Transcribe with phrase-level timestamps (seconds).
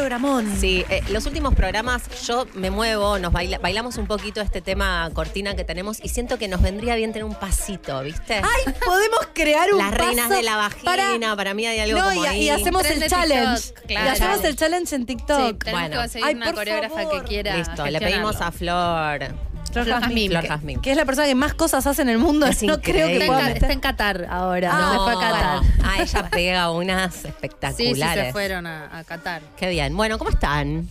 [0.00, 0.56] programón.
[0.58, 5.10] Sí, eh, los últimos programas yo me muevo, nos baila- bailamos un poquito este tema
[5.12, 8.34] cortina que tenemos y siento que nos vendría bien tener un pasito, ¿viste?
[8.36, 12.08] Ay, podemos crear un Las reinas paso de la vagina, para, mí hay algo No,
[12.08, 12.42] como y, ahí.
[12.44, 13.62] y hacemos Tren el challenge.
[13.72, 15.64] TikTok, Y hacemos el challenge en Sí, TikTok.
[15.64, 15.88] tenemos Bueno.
[15.90, 17.22] que conseguir Ay, una por coreógrafa favor.
[17.22, 17.56] que quiera.
[17.56, 19.49] Listo, le pedimos a Flor.
[19.72, 20.00] Flor Flor
[20.82, 22.46] que- es la persona que más cosas hace en el mundo.
[22.46, 23.24] Es no creo que increíble.
[23.24, 23.62] Está pueda meter.
[23.62, 24.70] está en Qatar ahora.
[24.72, 25.60] Ah, se fue a Qatar.
[25.84, 28.26] Ah, ella pega unas Sí, sí, espectaculares.
[28.26, 29.42] se fueron a, a Qatar.
[29.56, 29.96] Qué bien.
[29.96, 30.88] Bueno, ¿cómo están?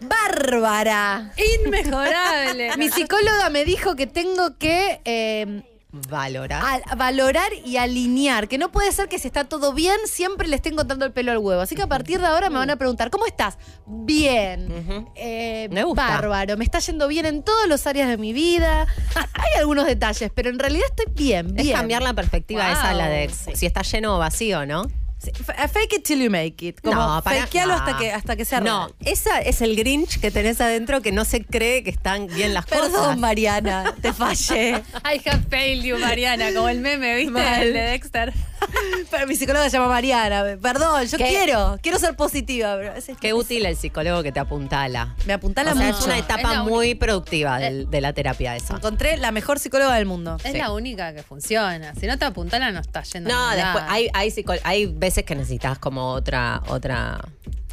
[0.00, 1.32] Bárbara.
[1.64, 2.76] Inmejorable.
[2.76, 6.60] Mi psicóloga me dijo que tengo que eh, Valora.
[6.88, 8.46] a- valorar y alinear.
[8.48, 11.32] Que no puede ser que si está todo bien, siempre le estén contando el pelo
[11.32, 11.60] al huevo.
[11.60, 13.58] Así que a partir de ahora me van a preguntar, ¿cómo estás?
[13.86, 14.70] Bien.
[14.70, 15.10] Ujú.
[15.16, 16.06] Eh, Me gusta.
[16.06, 18.86] Bárbaro, me está yendo bien en todas las áreas de mi vida.
[19.34, 21.76] Hay algunos detalles, pero en realidad estoy bien, Es bien.
[21.76, 24.84] cambiar la perspectiva esa, la de si está lleno o vacío, ¿no?
[25.28, 26.80] F- Fake it till you make it.
[26.80, 27.78] Como no, para fakealo no.
[27.80, 28.94] hasta que, hasta que sea No, real.
[29.12, 32.66] esa es el Grinch que tenés adentro que no se cree que están bien las
[32.66, 33.18] Perdón, cosas.
[33.18, 34.82] Mariana, te fallé.
[35.04, 37.30] I have failed you, Mariana, como el meme, ¿viste?
[37.32, 37.62] Mal.
[37.62, 38.32] El de Dexter.
[39.10, 40.44] Pero mi psicóloga se llama Mariana.
[40.60, 41.24] Perdón, yo ¿Qué?
[41.24, 42.76] quiero, quiero ser positiva.
[42.76, 45.14] Pero es- Qué útil el psicólogo que te apuntala.
[45.26, 45.98] Me apuntala O sea, mucho.
[45.98, 48.76] es una etapa muy productiva del- de la terapia esa.
[48.76, 50.36] Encontré la mejor psicóloga del mundo.
[50.44, 50.58] Es Sí.
[50.58, 51.94] la única que funciona.
[51.94, 54.32] Si no te apuntala, no está yendo a No, después hay, hay,
[54.64, 57.20] hay veces que necesitas como otra, otra,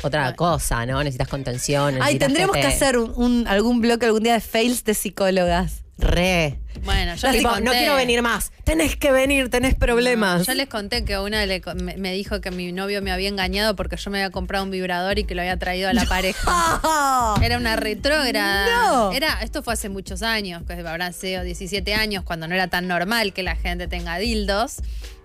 [0.03, 0.99] otra cosa, ¿no?
[0.99, 1.95] Necesitas contención.
[1.95, 4.93] Ay, necesitas tendremos te- que hacer un, un- algún bloque algún día de fails de
[4.93, 5.83] psicólogas.
[5.99, 6.59] Re.
[6.83, 7.63] Bueno, yo les Tipo, conté.
[7.65, 8.51] no quiero venir más.
[8.63, 10.45] Tenés que venir, tenés problemas.
[10.45, 13.29] Yo les conté que una le co- me, me dijo que mi novio me había
[13.29, 16.05] engañado porque yo me había comprado un vibrador y que lo había traído a la
[16.05, 17.35] pareja.
[17.41, 18.67] Era una retrógrada.
[18.91, 19.11] No.
[19.11, 22.87] Era, esto fue hace muchos años, que habrán sido 17 años, cuando no era tan
[22.87, 24.75] normal que la gente tenga dildos.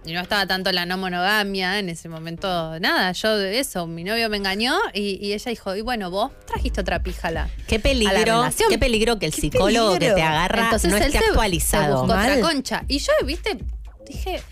[0.04, 2.80] Y no estaba tanto la no monogamia en ese momento.
[2.80, 6.32] Nada, yo de eso, mi novio me engañó y, y ella dijo, y bueno, vos
[6.44, 7.48] trajiste otra píjala.
[7.68, 8.68] Qué a la peligro, relación.
[8.68, 10.14] qué peligro que el Qué psicólogo peligro.
[10.16, 11.92] que te agarra Entonces no él esté se- Se actualizado.
[12.00, 12.40] buscó otra Mal.
[12.40, 12.84] concha.
[12.88, 13.58] Y yo, viste,
[14.06, 14.42] dije.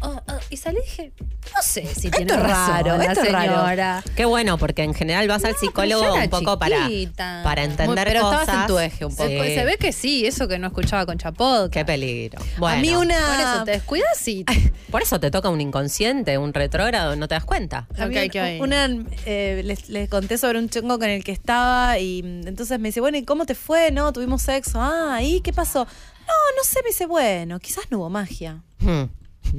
[0.00, 1.12] Oh, oh, y salí y dije,
[1.54, 4.02] no sé si tiene es razón raro, la esto es raro.
[4.16, 8.40] Qué bueno, porque en general vas al psicólogo un poco para, para entender pero cosas.
[8.42, 9.28] estabas en tu eje un poco.
[9.28, 9.54] Sí.
[9.54, 11.70] Se, ve que sí, eso que no escuchaba con Chapod.
[11.70, 12.40] Qué peligro.
[12.58, 13.18] Bueno, A mí una...
[13.18, 14.44] Por eso te descuidas y.
[14.90, 17.86] por eso te toca un inconsciente, un retrógrado, no te das cuenta.
[17.98, 18.62] A mí Ok, ok.
[18.62, 18.88] Una,
[19.26, 22.88] eh, les, les conté sobre un chongo con el que estaba y mm, entonces me
[22.88, 23.90] dice, bueno, ¿y cómo te fue?
[23.90, 24.78] No, tuvimos sexo.
[24.80, 25.86] Ah, ¿y qué pasó?
[26.30, 28.62] No, no sé, me dice, bueno, quizás no hubo magia.
[28.78, 29.04] Hmm.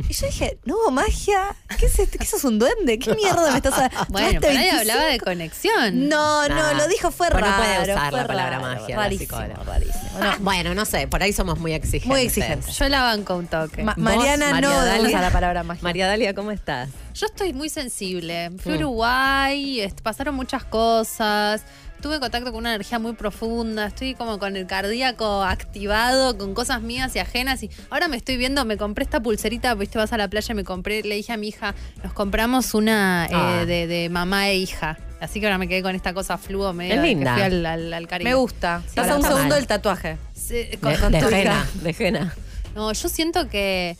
[0.07, 1.53] Y yo dije, ¿no hubo magia?
[1.77, 2.17] ¿Qué, es esto?
[2.17, 2.97] ¿Qué sos un duende?
[2.97, 4.05] ¿Qué mierda me estás hablando?
[4.07, 6.07] Bueno, ahí hablaba de conexión.
[6.07, 6.73] No, no, Nah.
[6.73, 7.45] lo dijo, fue raro.
[7.45, 10.09] no puede usar fue la palabra raro, magia Rarísimo, rarísimo.
[10.21, 12.07] Ah, bueno, no sé, por ahí somos muy exigentes.
[12.07, 12.77] Muy exigentes.
[12.77, 13.83] Yo la banco un toque.
[13.83, 15.07] Ma- ¿Vos, Mariana María no Dalia?
[15.09, 15.83] usa la palabra magia.
[15.83, 16.89] María Dalia, ¿cómo estás?
[17.13, 18.51] Yo estoy muy sensible.
[18.63, 18.79] Fui a Mm.
[18.79, 21.63] Uruguay, pasaron muchas cosas.
[22.01, 23.85] Tuve contacto con una energía muy profunda.
[23.85, 27.61] Estoy como con el cardíaco activado, con cosas mías y ajenas.
[27.61, 30.63] Y ahora me estoy viendo, me compré esta pulserita, viste, vas a la playa, me
[30.63, 33.65] compré, le dije a mi hija, nos compramos una eh, Ah.
[33.67, 34.97] de, de mamá e hija.
[35.19, 37.35] Así que ahora me quedé con esta cosa fluo medio Es que linda.
[37.35, 38.31] fui al, al, al Caribe.
[38.31, 38.81] Me gusta.
[38.87, 39.61] Sí, Pasa no un está segundo mal.
[39.61, 40.17] el tatuaje.
[40.33, 41.65] Sí, De, con- de con Jena, hija.
[41.83, 42.35] de Jena.
[42.73, 43.95] No, yo siento que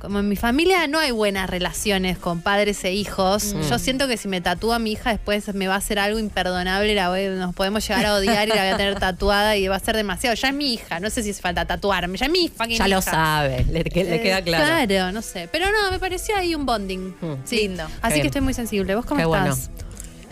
[0.00, 3.62] como en mi familia no hay buenas relaciones con padres e hijos, Mm.
[3.68, 6.94] yo siento que si me tatúa mi hija después me va a hacer algo imperdonable,
[6.94, 9.76] la voy- nos podemos llegar a odiar y la voy a tener tatuada y va
[9.76, 10.36] a ser demasiado.
[10.36, 12.88] Ya es mi hija, no sé si hace falta tatuarme, ya es mi fucking Ya
[12.88, 13.10] lo hija.
[13.10, 14.86] sabe, le, que- le Eh, queda claro.
[14.86, 15.48] Claro, no sé.
[15.50, 17.14] Pero no, me pareció ahí un bonding.
[17.20, 17.34] Mm.
[17.44, 17.56] Sí.
[17.56, 17.84] Lindo.
[18.02, 18.20] Así Bien.
[18.22, 18.94] que estoy muy sensible.
[18.94, 19.52] ¿Vos cómo Qué bueno.
[19.52, 19.70] estás?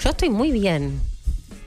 [0.02, 1.00] Yo estoy muy bien.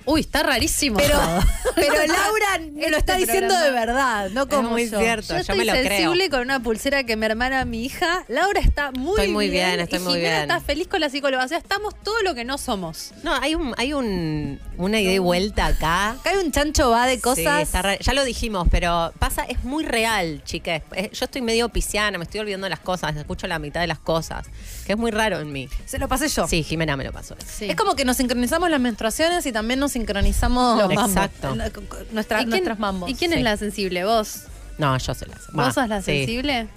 [0.08, 0.98] Uy, está rarísimo.
[0.98, 1.20] Pero,
[1.76, 3.64] pero Laura me lo está Este diciendo programa.
[3.66, 4.98] de verdad, no como muy yo.
[5.00, 5.28] cierto.
[5.28, 5.84] Yo yo estoy me lo creo.
[5.88, 8.24] sensible con una pulsera que me hermana mi hija.
[8.30, 10.42] Laura está muy Estoy muy bien, estoy y muy Jimena bien.
[10.52, 11.44] está feliz con la psicóloga.
[11.44, 13.12] O sea, estamos todo lo que no somos.
[13.24, 16.12] No, hay un, hay un, una idea y vuelta acá.
[16.12, 17.62] Acá hay un chancho va de Sí, cosas.
[17.64, 20.84] está re- ya lo dijimos, pero pasa, es muy real, chicas.
[21.12, 24.00] Yo estoy medio pisciana, me estoy olvidando de las cosas, escucho la mitad de las
[24.00, 24.46] cosas,
[24.86, 25.68] que es muy raro en mí.
[25.86, 26.48] Se lo pasé yo.
[26.48, 27.36] Sí, Jimena me lo pasó.
[27.46, 27.66] Sí.
[27.70, 31.16] Es como que nos sincronizamos las menstruaciones y también nos sincronizamos Los mambos.
[31.16, 31.56] Exacto.
[31.56, 31.72] La-
[32.12, 33.10] nuestra- ¿Y quién, nuestros mambos.
[33.10, 33.38] ¿Y quién Sí.
[33.38, 34.04] es la sensible?
[34.06, 34.44] ¿Vos?
[34.78, 35.52] No, yo se las.
[35.52, 36.68] ¿Vos sos la sensible?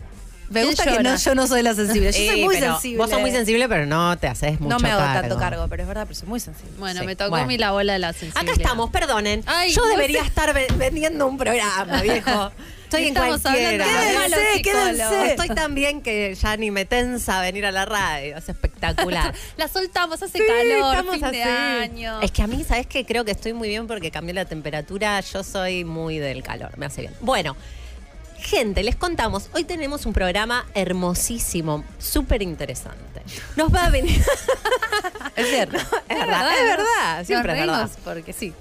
[0.49, 2.11] Me ¿Quién gusta que no, yo no soy la sensible.
[2.11, 2.99] Yo Sí, soy muy pero sensible.
[2.99, 5.21] Vos sos muy sensible, pero no te haces mucho No me hago cargo.
[5.21, 6.73] tanto cargo, pero es verdad, pero soy muy sensible.
[6.79, 7.45] Bueno, Sí, me tocó bueno.
[7.45, 8.43] a mí la bola de la sensibilidad.
[8.43, 9.45] Acá estamos, perdonen.
[9.47, 10.27] Ay, Yo no debería sé.
[10.27, 12.51] estar ve- vendiendo un programa, viejo.
[12.91, 13.87] Estoy en cualquiera.
[13.87, 15.27] de Quédense, quédense.
[15.31, 18.37] Estoy tan bien que ya ni me tensa venir a la radio.
[18.37, 19.33] Es espectacular.
[19.57, 21.85] La soltamos, hace Sí, calor, estamos fin de así.
[21.85, 22.21] año.
[22.21, 23.05] Es que a mí, ¿sabes qué?
[23.07, 25.21] Creo que estoy muy bien porque cambió la temperatura.
[25.21, 27.15] Yo soy muy del calor, me hace bien.
[27.21, 27.57] Bueno,
[28.39, 29.51] gente, les contamos.
[29.53, 33.23] Hoy tenemos un programa hermosísimo, súper interesante.
[33.57, 34.21] Nos va a venir.
[35.37, 35.77] Es cierto.
[36.09, 37.25] es verdad, es verdad.
[37.25, 37.91] Siempre Nos es verdad.
[38.05, 38.53] porque sí.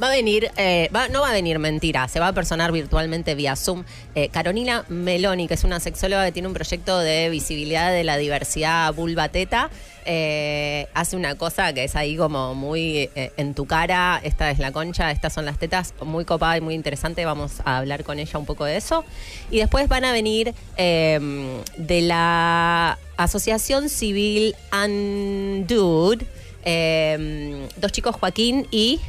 [0.00, 3.56] Va a venir, eh, no va a venir mentira, se va a personar virtualmente vía
[3.56, 3.84] Zoom.
[4.14, 8.18] Eh, Carolina Meloni, que es una sexóloga que tiene un proyecto de visibilidad de la
[8.18, 9.70] diversidad vulva teta,
[10.04, 14.70] eh, hace una cosa que es ahí como muy en tu cara, esta es la
[14.70, 18.38] concha, estas son las tetas, muy copada y muy interesante, vamos a hablar con ella
[18.38, 19.02] un poco de eso.
[19.50, 26.22] Y después van a venir de la Asociación Civil Undud,
[26.66, 29.00] eh, dos chicos, Joaquín y...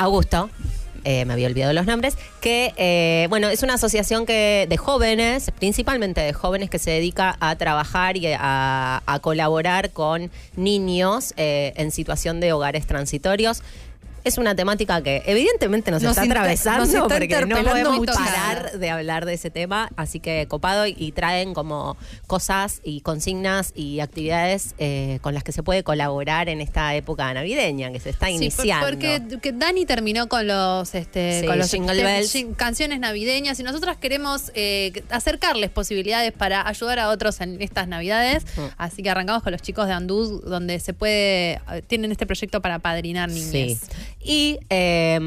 [0.00, 0.48] Augusto,
[1.04, 5.50] eh, me había olvidado los nombres, que eh, bueno, es una asociación que de jóvenes,
[5.58, 11.90] principalmente de jóvenes que se dedica a trabajar y a, colaborar con niños eh, en
[11.90, 13.62] situación de hogares transitorios.
[14.24, 18.72] Es una temática que evidentemente nos, Nos está atravesando nos está porque no podemos parar
[18.78, 21.96] de hablar de ese tema, así que copado y, y traen como
[22.26, 27.32] cosas y consignas y actividades eh, con las que se puede colaborar en esta época
[27.32, 28.86] navideña que se está Sí, iniciando.
[28.86, 32.34] porque que Dani terminó con los este Sí, con los Jingle tem- Bells.
[32.34, 37.88] jing- canciones navideñas y nosotras queremos eh, acercarles posibilidades para ayudar a otros en estas
[37.88, 38.44] navidades.
[38.56, 38.60] Mm.
[38.76, 42.60] Así que arrancamos con los chicos de Andús, donde se puede eh, tienen este proyecto
[42.60, 43.50] para padrinar niñas.
[43.50, 43.78] Sí.
[44.22, 45.18] Y eh,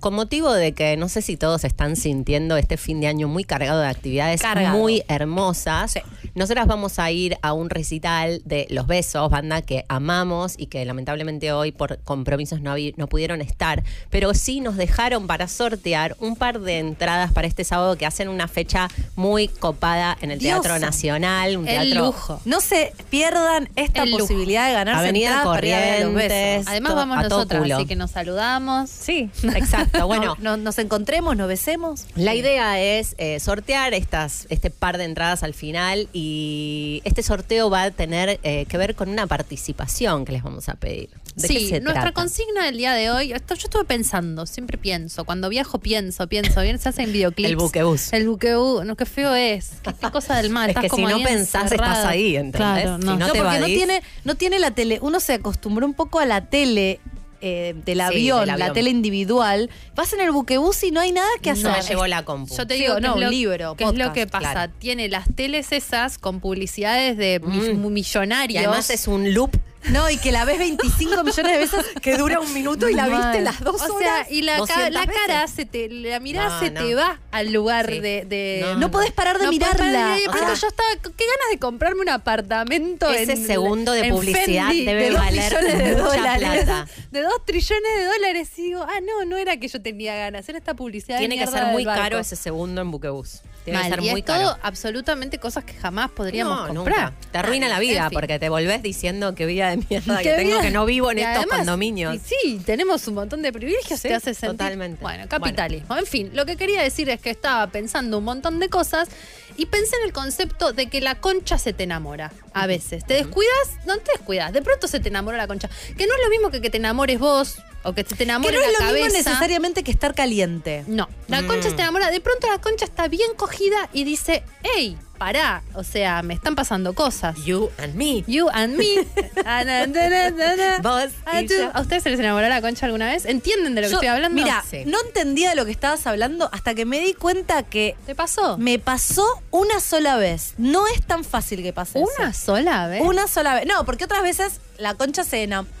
[0.00, 3.44] con motivo de que no sé si todos están sintiendo este fin de año muy
[3.44, 4.76] cargado de actividades Cargado.
[4.76, 5.98] muy hermosas,
[6.34, 10.84] nosotras vamos a ir a un recital de Los Besos, banda que amamos y que
[10.84, 12.74] lamentablemente hoy por compromisos no,
[13.08, 17.96] pudieron estar, pero sí nos dejaron para sortear un par de entradas para este sábado
[17.96, 20.44] que hacen una fecha muy copada en el.
[20.44, 22.40] Teatro Nacional, un El teatro lujo.
[22.44, 24.22] No se pierdan esta El lujo.
[24.22, 26.28] posibilidad de ganarse Avenida entradas para ir a los Corrientes.
[26.58, 26.66] besos.
[26.68, 28.90] Además vamos a nosotras, así que nos saludamos.
[28.90, 30.06] Sí, Exacto.
[30.14, 32.06] Bueno, No- no- nos encontremos, nos besemos.
[32.16, 37.70] La idea es eh, sortear estas, este par de entradas al final y este sorteo
[37.70, 41.10] va a tener eh, que ver con una participación que les vamos a pedir.
[41.36, 42.12] ¿De qué Sí, se nuestra trata?
[42.12, 46.60] consigna del día de hoy, esto yo estuve pensando, siempre pienso, cuando viajo pienso, pienso,
[46.62, 47.50] bien se hacen videoclips.
[47.50, 48.12] El buquebús.
[48.12, 50.70] El buquebús, no, qué feo es, qué, cosa del mal.
[50.74, 51.92] Es estás que si no pensás, encerrado.
[51.94, 52.56] estás ahí, ¿entendés?
[52.58, 53.12] Claro, Si no.
[53.16, 54.98] no No, te porque no tiene, no tiene la tele.
[55.02, 57.00] Uno se acostumbró un poco a la tele
[57.46, 58.72] eh, del, Sí, avión, del la avión.
[58.72, 59.68] tele individual.
[59.94, 61.64] Vas en el buquebús y no hay nada que hacer.
[61.66, 62.56] No me llevó la compu.
[62.56, 64.52] Yo te digo no, lo, un libro, que es lo que pasa.
[64.52, 64.72] claro.
[64.78, 67.92] Tiene las teles esas con publicidades de Mm.
[67.92, 68.62] millonarios.
[68.62, 69.50] Y además es un loop
[69.90, 73.06] No, y que la ves 25 millones de veces que dura un minuto y la
[73.06, 73.22] Mal.
[73.22, 74.26] viste las dos o horas.
[74.26, 75.22] sea, y la, ca- 200 la veces.
[75.26, 76.82] cara, se te, la mirada No, se no.
[76.84, 78.00] te va al lugar Sí.
[78.00, 80.14] de, de- No, No podés parar de mirarla.
[80.16, 83.10] de- O pronto yo estaba, qué ganas de comprarme un apartamento.
[83.10, 86.64] Ese en- segundo de en publicidad Fendi debe de dos valer millones de mucha dólares.
[86.64, 86.86] plata.
[87.14, 88.48] De dos trillones de dólares.
[88.58, 90.48] Y digo, ah, no, no era que yo tenía ganas.
[90.48, 91.16] Era esta publicidad.
[91.20, 93.42] de Tiene que ser muy caro ese segundo en buquebús.
[93.64, 94.42] Tiene Mal, que ser y muy es caro.
[94.50, 97.12] todo absolutamente cosas que jamás podríamos No, comprar.
[97.12, 97.30] nunca.
[97.32, 98.18] Te arruina la vida En fin.
[98.18, 100.62] porque te volvés diciendo que vida de mierda que tengo vida.
[100.62, 102.14] que no vivo en Y estos además, condominios.
[102.14, 104.50] y sí, tenemos un montón de privilegios, Sí, te hace sentir.
[104.58, 105.00] totalmente.
[105.02, 105.96] Bueno, capitalismo.
[105.96, 109.08] En fin, lo que quería decir es que estaba pensando un montón de cosas
[109.56, 113.04] y pensé en el concepto de que la concha se te enamora a veces.
[113.04, 113.52] ¿Te descuidas?
[113.86, 114.52] No te descuidas.
[114.52, 115.68] De pronto se te enamora la concha.
[115.96, 118.22] Que no es lo mismo que que te enamores vos o que se te que
[118.24, 119.04] enamore no es la lo cabeza.
[119.04, 120.84] mismo necesariamente que estar caliente.
[120.86, 121.46] No, la Mm.
[121.46, 122.10] concha se te enamora.
[122.10, 125.62] De pronto la concha está bien cogida y dice, hey, pará.
[125.74, 127.36] O sea, me están pasando cosas.
[127.44, 128.22] You and me.
[128.26, 129.06] You and me.
[130.82, 131.70] Vos y yo.
[131.72, 133.24] ¿A ustedes se les enamoró la concha alguna vez?
[133.24, 134.34] ¿Entienden de lo que Yo- estoy hablando?
[134.42, 134.82] Mira, Sí.
[134.86, 138.58] no entendía de lo que estabas hablando hasta que me di cuenta que ¿te pasó?
[138.58, 140.54] me pasó una sola vez.
[140.58, 142.46] No es tan fácil que pase ¿Una eso.
[142.46, 143.02] sola vez?
[143.02, 143.66] Una sola vez.
[143.66, 145.72] No, porque otras veces la concha se enamoró.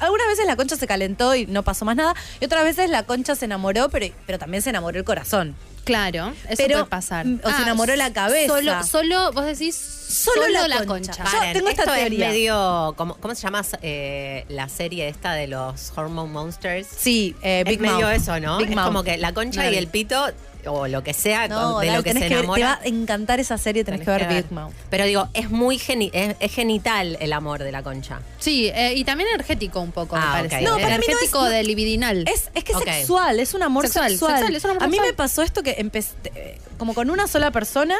[0.00, 2.14] Algunas veces la concha se calentó y no pasó más nada.
[2.40, 5.54] Y otras veces la concha se enamoró, pero, pero también se enamoró el corazón.
[5.88, 7.26] Claro, eso Pero, puede pasar.
[7.26, 8.54] mm, o se enamoró la cabeza.
[8.54, 11.12] Solo, solo, vos decís solo, Solo la, la concha.
[11.12, 11.24] concha.
[11.24, 12.28] Yo Paren, tengo esta esto es teoría.
[12.28, 12.94] medio.
[12.96, 16.86] ¿cómo, cómo se llama eh, la serie esta de los Hormone Monsters?
[16.96, 18.58] Sí, eh, Big es medio eso, ¿no?
[18.58, 18.86] Big es Mouth.
[18.86, 20.26] como que la concha y el pito,
[20.66, 22.56] o lo que sea, No, de dale, lo que se que ver, enamora.
[22.58, 24.72] te va a encantar esa serie, tenés, que ver Big Mouth.
[24.90, 28.20] Pero digo, es muy geni- es, es genital el amor de la concha.
[28.38, 30.62] Sí, eh, y también energético un poco, Ah, me parece.
[30.62, 32.24] No, para mí no energético es- de libidinal.
[32.28, 34.32] Es, es que es sexual, es un amor Sexual, sexual.
[34.32, 37.26] sexual, es un amor a mí me pasó esto que empecé eh, como con una
[37.28, 37.96] sola persona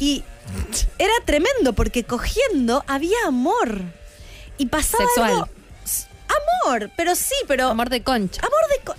[0.00, 0.24] y
[0.98, 3.80] era tremendo porque cogiendo había amor.
[4.58, 5.30] Y pasaba Sexual.
[5.30, 5.48] algo-
[6.64, 8.40] Amor, pero sí, pero Amor de concha.
[8.42, 8.94] amor de co-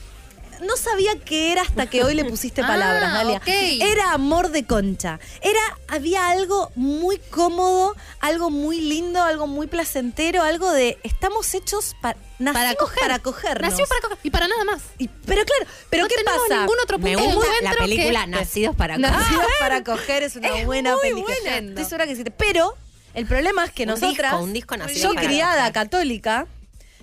[0.62, 3.38] no sabía qué era hasta que hoy le pusiste Ah, palabras, Dalia.
[3.38, 3.48] ok.
[3.48, 5.20] Era amor de concha.
[5.42, 11.96] Era, había algo muy cómodo, algo muy lindo, algo muy placentero, algo de estamos hechos
[12.02, 13.00] pa- nacimos Para coger.
[13.02, 13.70] para cogernos.
[13.72, 14.18] Nació para coger.
[14.24, 14.82] Y para nada más.
[14.98, 16.62] Y- pero claro, pero No ¿qué pasa?
[16.62, 19.50] ningún otro Me punto gusta la película que- Nacidos para Nacidos coger.
[19.60, 21.36] para coger es una Es buena muy película.
[21.42, 21.70] buena.
[21.70, 22.32] Estoy segura que.
[22.38, 22.76] Pero
[23.14, 25.74] el problema es que Un nosotras, disco, un disco Nacidos yo para criada coger.
[25.74, 26.48] católica,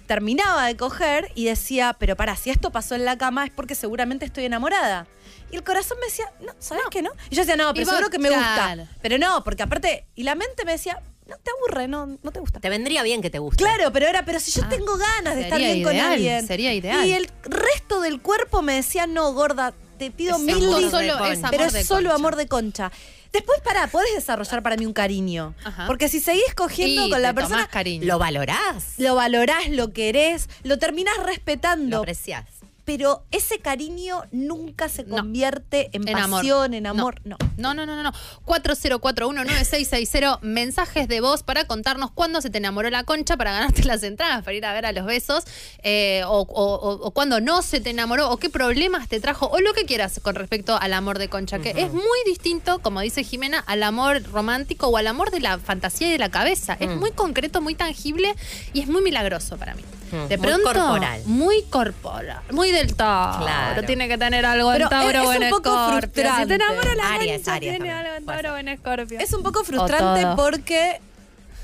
[0.06, 3.75] terminaba de coger y decía, pero para, si esto pasó en la cama es porque
[3.75, 5.06] seguramente estoy enamorada.
[5.50, 7.11] Y el corazón me decía, no, ¿sabes qué no?
[7.30, 8.82] Y yo decía, no, pero vos, seguro que me claro.
[8.82, 8.99] gusta.
[9.02, 12.40] Pero no, porque aparte, y la mente me decía, no te aburre, no, no te
[12.40, 12.61] gusta.
[12.61, 13.62] Te vendría bien que te guste.
[13.64, 16.46] Claro, pero era, pero si yo Ah, tengo ganas de estar bien con alguien.
[16.46, 17.06] sería ideal.
[17.06, 21.49] Y el resto del cuerpo me decía, no, gorda, te pido Es mil amor de
[21.50, 22.14] pero es solo concha.
[22.14, 22.92] amor de concha.
[23.35, 25.55] Después, pará, podés desarrollar para mí un cariño.
[25.64, 25.87] Ajá.
[25.87, 28.07] Porque si seguís cogiendo Y con la persona, cariño.
[28.07, 28.95] ¿Lo valorás?
[28.99, 31.99] lo valorás, lo querés, lo terminás ¿Lo respetando.
[31.99, 32.45] apreciás?
[32.85, 35.17] Pero ese cariño nunca se No.
[35.17, 36.41] convierte en, En amor.
[36.41, 37.21] pasión, en amor.
[37.25, 37.37] No.
[37.57, 38.03] No, no, no, no.
[38.03, 38.12] no.
[38.45, 44.03] 40419660, mensajes de voz para contarnos cuándo se te enamoró la concha para ganarte las
[44.03, 45.45] entradas para ir a ver a los besos,
[45.83, 49.47] eh, o, o- o- o cuándo no se te enamoró, o qué problemas te trajo,
[49.49, 53.00] o lo que quieras con respecto al amor de concha, que es muy distinto, como
[53.00, 56.76] dice Jimena, al amor romántico o al amor de la fantasía y de la cabeza.
[56.81, 56.99] Es Mm.
[56.99, 58.35] muy concreto, muy tangible
[58.73, 59.83] y es muy milagroso para mí.
[60.12, 61.23] Mm, De muy pronto, corporal.
[61.26, 63.44] muy corporal, muy del Tauro.
[63.44, 63.82] Claro.
[63.84, 66.00] Tiene que tener algo Pero en Tauro es- o es en un poco Escorpio.
[66.00, 66.46] Si frustrante.
[66.46, 69.18] te enamora la Aries, Aries tiene también, algo en Tauro o en Escorpio.
[69.18, 70.37] Es un poco frustrante todo.
[70.37, 71.00] porque.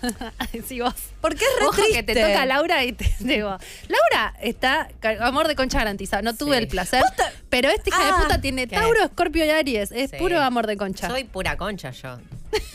[0.67, 0.95] sí, vos.
[1.21, 2.33] Porque es re Ojo que te triste.
[2.33, 3.57] toca Laura y te digo.
[3.89, 4.89] Laura está
[5.21, 6.23] amor de concha garantizado.
[6.23, 6.63] No tuve Sí.
[6.63, 7.05] el placer.
[7.51, 8.77] Pero esta hija Ah, de puta tiene ¿qué?
[8.77, 9.93] Tauro, Escorpio y Aries.
[9.93, 10.17] Es Sí.
[10.17, 11.09] puro amor de concha.
[11.09, 12.19] Soy pura concha yo.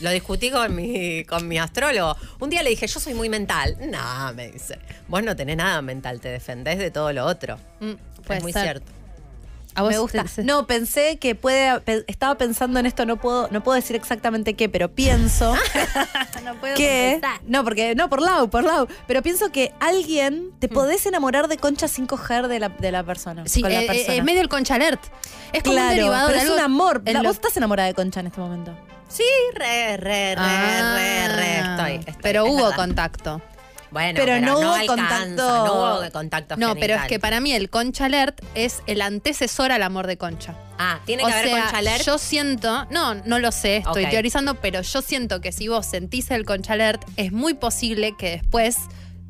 [0.02, 2.16] Lo discutí con mi, con mi astrólogo.
[2.40, 3.78] Un día le dije, yo soy muy mental.
[3.82, 4.80] No, me dice.
[5.08, 7.58] Vos no tenés nada mental, te defendés de todo lo otro.
[7.80, 7.92] Mm,
[8.30, 8.64] es muy ser.
[8.64, 8.92] cierto.
[9.78, 10.24] A vos Me gusta.
[10.24, 11.82] te- No, pensé que puede.
[11.82, 15.54] pe- Estaba pensando en esto, no puedo, no puedo decir exactamente qué, pero pienso
[16.46, 17.20] no puedo que.
[17.46, 17.94] No, porque.
[17.94, 18.88] No, por Lau, por Lau.
[19.06, 23.04] Pero pienso que alguien te podés enamorar de concha sin coger de la, de la
[23.04, 23.44] persona.
[23.48, 24.14] Sí, con la eh, eh, persona.
[24.16, 25.04] es medio el concha alert.
[25.52, 27.02] Es como claro, un derivado pero de es algo un amor.
[27.06, 28.74] La- lo- Vos estás enamorada de concha en este momento.
[29.16, 31.58] Sí, re, re, re, Ah, re, re.
[31.60, 32.76] Estoy, estoy, Pero es hubo verdad.
[32.76, 33.42] contacto.
[33.92, 35.66] Bueno, Pero no hubo alcanza, contacto.
[35.66, 39.72] No hubo contacto No, pero es que para mí el concha alert es el antecesor
[39.72, 40.54] al amor de concha.
[40.78, 42.04] Ah, tiene O que haber sea, concha alert.
[42.04, 46.30] Yo siento, no, no lo sé, estoy teorizando, pero yo siento que si vos sentís
[46.32, 48.76] el concha alert, es muy posible que después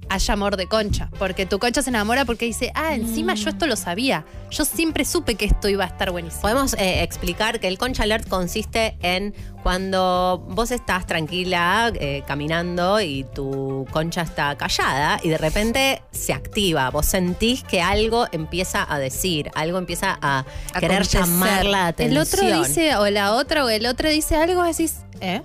[0.09, 1.09] haya amor de concha.
[1.17, 4.25] Porque tu concha se enamora porque dice, ah, encima yo esto lo sabía.
[4.51, 6.41] Yo siempre supe que esto iba a estar buenísimo.
[6.43, 9.33] Podemos eh, explicar que el concha alert consiste en
[9.63, 16.33] cuando vos estás tranquila eh, caminando y tu concha está callada y de repente se
[16.33, 16.89] activa.
[16.91, 21.21] Vos sentís que algo empieza a decir, algo empieza a, A querer acontecer.
[21.21, 22.21] llamar la El atención.
[22.21, 25.41] otro dice, o la otra, o el otro dice algo, decís, ¿eh?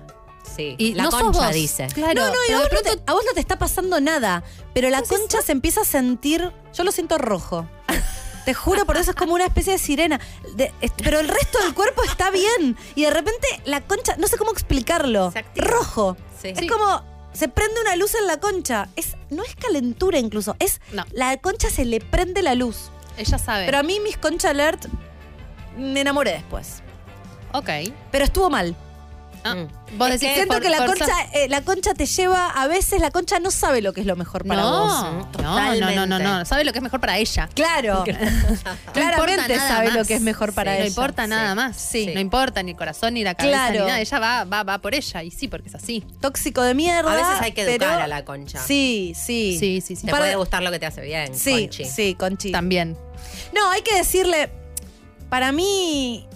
[0.55, 1.53] Sí, Y la no sos concha vos.
[1.53, 1.87] dice.
[1.93, 3.99] Claro, no, no, pero a de vos, no te, a vos no te está pasando
[4.01, 4.43] nada.
[4.73, 6.51] Pero la concha se empieza a sentir.
[6.73, 7.67] Yo lo siento rojo.
[8.45, 10.19] Te juro, por eso es como una especie de sirena.
[10.55, 12.75] De- es- pero el resto del cuerpo está bien.
[12.95, 15.31] Y de repente la concha, no sé cómo explicarlo.
[15.55, 16.17] Rojo.
[16.41, 16.47] Sí.
[16.49, 16.67] Es Sí.
[16.67, 17.03] como.
[17.33, 18.89] Se prende una luz en la concha.
[18.95, 20.55] Es, no es calentura incluso.
[20.59, 20.81] Es.
[20.91, 21.05] No.
[21.11, 22.89] La concha se le prende la luz.
[23.15, 23.65] ella sabe.
[23.67, 24.87] Pero a mí mis concha alert
[25.77, 26.81] me enamoré después.
[27.53, 27.69] ok.
[28.11, 28.75] Pero estuvo mal.
[29.43, 29.67] Ah, Mm.
[29.97, 32.49] Vos Es decís que Siento por- que la por concha, eh, la concha te lleva,
[32.49, 35.41] a veces la concha no sabe lo que es lo mejor para no, vos.
[35.41, 36.45] no, no, no, no, no.
[36.45, 37.49] Sabe lo que es mejor para ella.
[37.53, 38.03] Claro.
[38.85, 39.97] No Claramente importa nada sabe más.
[39.97, 40.83] lo que es mejor para Sí, ella.
[40.83, 41.77] No importa Sí, nada más.
[41.77, 42.05] sí.
[42.13, 43.79] No importa ni el corazón, ni la cabeza, Claro.
[43.81, 43.99] ni nada.
[43.99, 45.23] Ella va, va, va por ella.
[45.23, 46.05] Y sí, porque es así.
[46.21, 47.11] Tóxico de mierda.
[47.11, 48.59] A veces hay que educar pero- a la concha.
[48.65, 49.57] Sí, sí.
[49.59, 50.05] Sí, sí, sí.
[50.05, 51.85] Te Para- puede gustar lo que te hace bien, Sí, Conchi.
[51.85, 52.51] sí, Conchi.
[52.51, 52.97] También.
[53.53, 54.49] No, hay que decirle,
[55.29, 56.27] para mí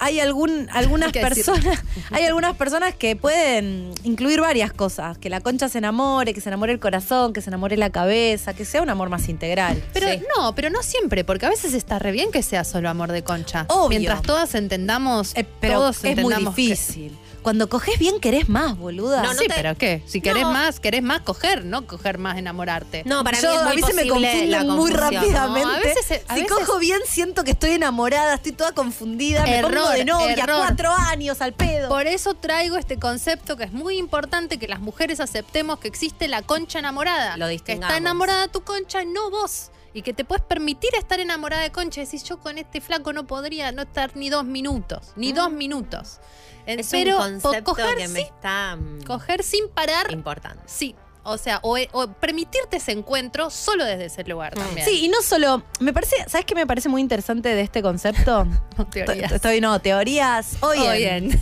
[0.00, 5.68] hay algún, algunas personas, hay algunas personas que pueden incluir varias cosas, que la concha
[5.68, 8.90] se enamore, que se enamore el corazón, que se enamore la cabeza, que sea un
[8.90, 9.82] amor más integral.
[9.92, 10.20] Pero Sí.
[10.36, 13.22] no, pero no siempre, porque a veces está re bien que sea solo amor de
[13.24, 13.66] concha.
[13.68, 13.88] Obvio.
[14.00, 17.18] Mientras todas entendamos, Eh, pero todos es muy que- difícil.
[17.48, 19.22] Cuando coges bien querés más, boluda.
[19.22, 20.02] No, no sí, te- pero ¿qué?
[20.06, 20.52] Si querés No.
[20.52, 23.04] más, querés más coger, no coger más enamorarte.
[23.06, 25.14] No, para Yo- mí es muy a mí se me posible la confunden muy confusión.
[25.22, 25.64] rápidamente.
[25.68, 28.72] No, a veces se- a si veces- cojo bien, siento que estoy enamorada, estoy toda
[28.72, 30.56] confundida, me pongo de novia, error.
[30.58, 31.88] cuatro años al pedo.
[31.88, 36.28] Por eso traigo este concepto que es muy importante que las mujeres aceptemos que existe
[36.28, 37.38] la concha enamorada.
[37.38, 37.86] Lo que distingamos.
[37.88, 39.70] está enamorada tu concha, no vos.
[39.94, 42.00] Y que te puedes permitir estar enamorada de concha.
[42.00, 45.12] Decís, yo con este flaco no podría no estar ni dos minutos.
[45.16, 46.18] Ni dos minutos.
[46.66, 50.62] En- Es pero un concepto coger, que me sí, está mm, coger sin parar, importante.
[50.66, 50.94] sí.
[51.24, 54.60] O sea, o, o permitirte ese encuentro solo desde ese lugar Mm.
[54.60, 54.86] también.
[54.86, 58.46] Sí, y no solo, me parece, ¿sabes qué me parece muy interesante de este concepto?
[58.90, 59.32] teorías.
[59.32, 60.56] Estoy, no, teorías.
[60.62, 61.38] Oye, Oyen.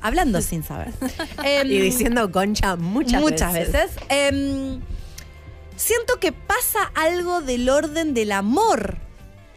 [0.00, 0.92] hablando sin saber.
[1.44, 3.90] Em, Y diciendo concha muchas, muchas veces.
[4.08, 4.80] Em,
[5.76, 8.98] siento que pasa algo del orden del amor.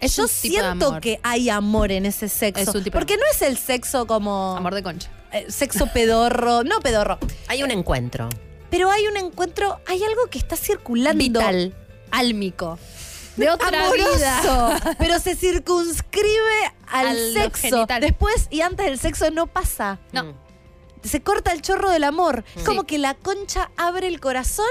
[0.01, 1.01] Es Yo un tipo de siento amor.
[1.01, 2.61] que hay amor en ese sexo.
[2.61, 4.55] Es un tipo de porque no es el sexo como.
[4.55, 5.09] Amor de concha.
[5.31, 6.63] eh, sexo pedorro.
[6.63, 7.17] No pedorro.
[7.47, 8.29] Hay un encuentro.
[8.69, 11.17] Pero hay un encuentro, hay algo que está circulando.
[11.17, 11.73] Vital.
[12.11, 12.77] Álmico.
[13.35, 14.95] De otra amoroso, vida.
[14.99, 17.61] pero se circunscribe al, sexo.
[17.69, 18.01] genital.
[18.01, 19.99] Después y antes del sexo no pasa.
[20.11, 20.23] No.
[20.25, 20.33] Mm.
[21.03, 22.43] Se corta el chorro del amor.
[22.55, 22.65] Es Sí.
[22.65, 24.69] como que la concha abre el corazón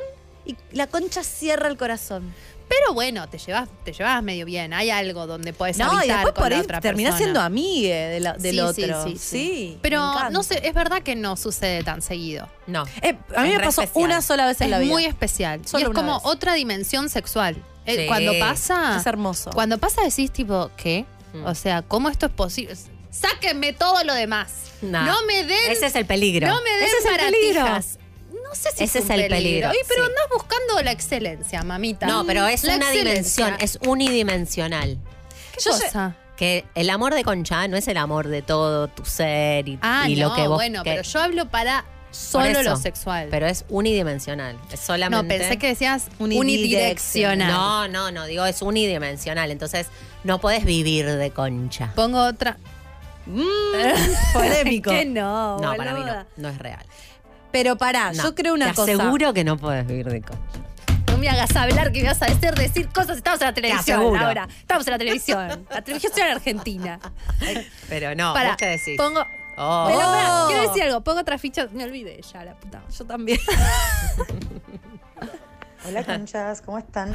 [0.48, 2.34] y la concha cierra el corazón.
[2.68, 4.74] Pero bueno, te llevas, te llevas medio bien.
[4.74, 7.24] Hay algo donde puedes No, y después con por ahí otra terminás persona.
[7.24, 9.04] siendo amiga de la- del Sí, otro.
[9.04, 9.78] Sí, sí, sí.
[9.80, 12.46] Pero no sé, es verdad que no sucede tan seguido.
[12.66, 12.84] No.
[13.00, 14.04] Eh, a mí Es me pasó especial.
[14.04, 14.92] una sola vez en Es la vida.
[14.92, 15.66] muy especial.
[15.66, 16.22] Solo y es una como vez.
[16.26, 17.56] otra dimensión sexual.
[17.86, 18.06] Eh, Sí.
[18.06, 18.98] Cuando pasa.
[18.98, 19.48] Es hermoso.
[19.54, 21.06] Cuando pasa decís tipo, ¿qué?
[21.32, 21.46] Mm.
[21.46, 22.76] O sea, ¿cómo esto es posible?
[23.10, 24.52] Sáquenme todo lo demás.
[24.82, 25.04] No.
[25.06, 25.70] No me den.
[25.70, 26.46] Ese es el peligro.
[26.48, 27.78] No me den Ese es el peligro.
[28.48, 30.10] No sé si Ese es, el peligro, Ay, pero sí.
[30.10, 32.06] andás buscando la excelencia, mamita.
[32.06, 33.46] No, pero es La una excelencia.
[33.46, 34.98] dimensión, es unidimensional.
[35.54, 36.16] ¿Qué Yo cosa?
[36.36, 40.04] Que el amor de Concha no es el amor de todo tu ser y, Ah,
[40.08, 42.62] y no, lo que vos bueno, que- pero yo hablo para solo eso.
[42.62, 43.28] lo sexual.
[43.30, 44.56] pero es unidimensional.
[44.72, 45.22] Es solamente.
[45.22, 47.48] no, pensé que decías Unidireccional.
[47.48, 47.52] unidireccional.
[47.52, 49.50] No, no, no, digo, es unidimensional.
[49.50, 49.88] Entonces,
[50.24, 51.92] no podés vivir de concha.
[51.96, 52.56] Pongo otra.
[53.26, 53.42] Mm,
[54.32, 54.90] polémico.
[54.92, 56.24] que no, No, para mí no.
[56.36, 56.84] No es real.
[57.52, 58.92] Pero pará, No, yo creo una te cosa.
[58.92, 60.42] aseguro que no podés vivir de concha.
[61.08, 63.16] No me hagas hablar que me vas a hacer decir cosas.
[63.16, 64.46] Estamos en la televisión ahora.
[64.60, 65.66] Estamos en la televisión.
[65.70, 67.00] La televisión en Argentina.
[67.88, 68.96] Pero no, Para, ¿vos qué decís?
[68.96, 69.24] Pongo.
[69.56, 69.84] Oh.
[69.88, 70.46] Pero pará, Oh.
[70.48, 71.00] quiero decir algo.
[71.02, 71.66] Pongo otra ficha.
[71.72, 72.82] Me olvidé ya, la puta.
[72.96, 73.40] Yo también.
[75.88, 77.12] Hola conchas, ¿cómo están?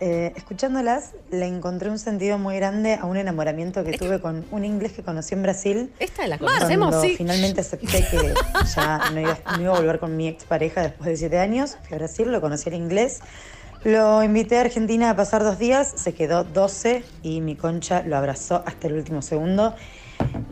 [0.00, 4.64] Eh, escuchándolas, le encontré un sentido muy grande a un enamoramiento que tuve con un
[4.64, 5.92] inglés que conocí en Brasil.
[5.98, 6.64] Esta es la cosa.
[6.66, 7.16] hacemos, Cuando sí.
[7.16, 8.34] finalmente acepté que
[8.76, 11.94] ya no iba, no iba a volver con mi expareja después de siete años, fui
[11.96, 13.18] a Brasil, lo conocí en inglés.
[13.84, 18.16] Lo invité a Argentina a pasar dos días, se quedó 12 y mi concha lo
[18.16, 19.74] abrazó hasta el último segundo.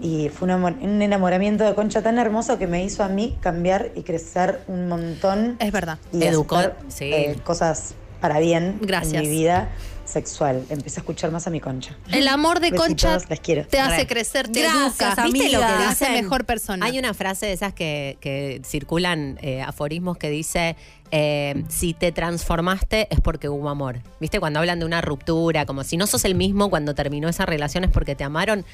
[0.00, 3.36] Y fue un, amor- un enamoramiento de concha tan hermoso que me hizo a mí
[3.40, 5.56] cambiar y crecer un montón.
[5.58, 5.98] Es verdad.
[6.12, 7.12] y Educó, sí.
[7.12, 7.94] eh, cosas
[8.28, 9.14] para bien Gracias.
[9.14, 9.68] en mi vida
[10.04, 10.64] sexual.
[10.68, 11.96] Empecé a escuchar más a mi concha.
[12.10, 13.66] El amor de Besitos, concha les quiero.
[13.66, 14.06] te hace Re.
[14.06, 15.24] crecer, te Gracias, educa.
[15.24, 16.86] ¿Viste lo que te hace mejor persona.
[16.86, 20.76] Hay una frase de esas que, que circulan, eh, aforismos, que dice,
[21.12, 24.00] eh, si te transformaste es porque hubo amor.
[24.20, 24.38] ¿Viste?
[24.40, 27.84] Cuando hablan de una ruptura, como si no sos el mismo cuando terminó esa relación
[27.84, 28.64] es porque te amaron,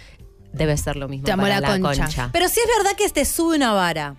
[0.52, 2.04] debe ser lo mismo Te amó para la la concha.
[2.04, 2.30] concha.
[2.32, 4.16] Pero sí es verdad que te sube una vara.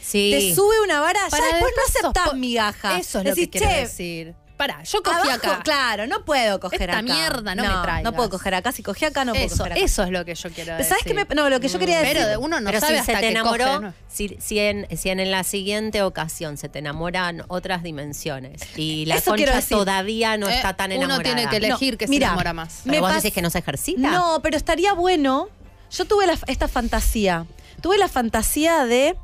[0.00, 0.30] sí.
[0.32, 2.98] Te sube una vara, Para ya después no aceptás migaja.
[2.98, 4.34] Eso es lo Decís, que quiero "Che, decir.
[4.62, 5.60] Pará, yo cogí abajo, acá.
[5.64, 7.02] Claro, no puedo coger Esta acá.
[7.02, 8.04] mierda no me traigas.
[8.04, 8.70] No puedo coger acá.
[8.70, 9.80] Si cogí acá, no puedo eso, coger acá.
[9.84, 10.88] eso es lo que yo quiero decir.
[10.88, 11.24] ¿Sabes qué me.?
[11.34, 12.16] No, lo que yo quería decir.
[12.16, 13.94] Pero de uno no Pero sabe si hasta se te que enamoró, coge, ¿no?
[14.08, 19.16] si, si en, si en la siguiente ocasión se te enamoran otras dimensiones y la
[19.16, 21.22] Eso concha todavía no Eh, está tan uno enamorada.
[21.34, 22.82] tiene que elegir que se mira, enamora más.
[22.84, 24.10] ¿Pero me vos decís que no se ejercita?
[24.12, 25.48] No, pero estaría bueno.
[25.90, 27.46] Yo tuve la- esta fantasía.
[27.80, 29.16] Tuve la fantasía de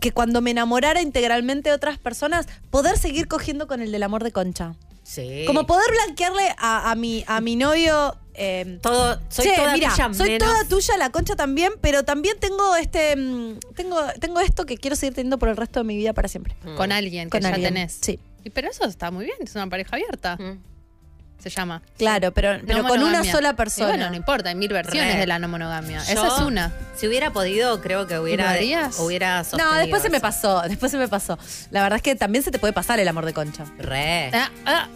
[0.00, 4.24] que cuando me enamorara integralmente de otras personas, poder seguir cogiendo con el del amor
[4.24, 4.74] de concha.
[5.02, 5.44] Sí.
[5.46, 8.16] Como poder blanquearle a, a mi, a mi novio.
[8.34, 12.04] eh, todo, soy "Che, toda mira, tuya, soy menos- toda tuya, la concha también, pero
[12.04, 13.16] también tengo este.
[13.16, 16.28] mm, Tengo, tengo esto que quiero seguir teniendo por el resto de mi vida para
[16.28, 16.54] siempre.
[16.76, 17.98] Con alguien que Con ya alguien, tenés.
[18.00, 18.18] sí.
[18.44, 20.36] Y pero eso está muy bien, es una pareja abierta.
[20.36, 20.58] Mm.
[21.42, 21.82] Se llama.
[21.98, 23.88] Claro, pero, pero No con una sola Y persona.
[23.88, 25.20] bueno, no importa, hay mil versiones Re.
[25.20, 25.98] de la no monogamia.
[26.04, 26.72] Yo, Esa es una.
[26.96, 28.56] Si hubiera podido, creo que hubiera,
[28.98, 31.38] hubiera no, después se me pasó, después se me pasó.
[31.70, 33.64] La verdad es que también se te puede pasar el amor de concha.
[33.78, 34.30] Re.
[34.34, 34.88] Ah, ah,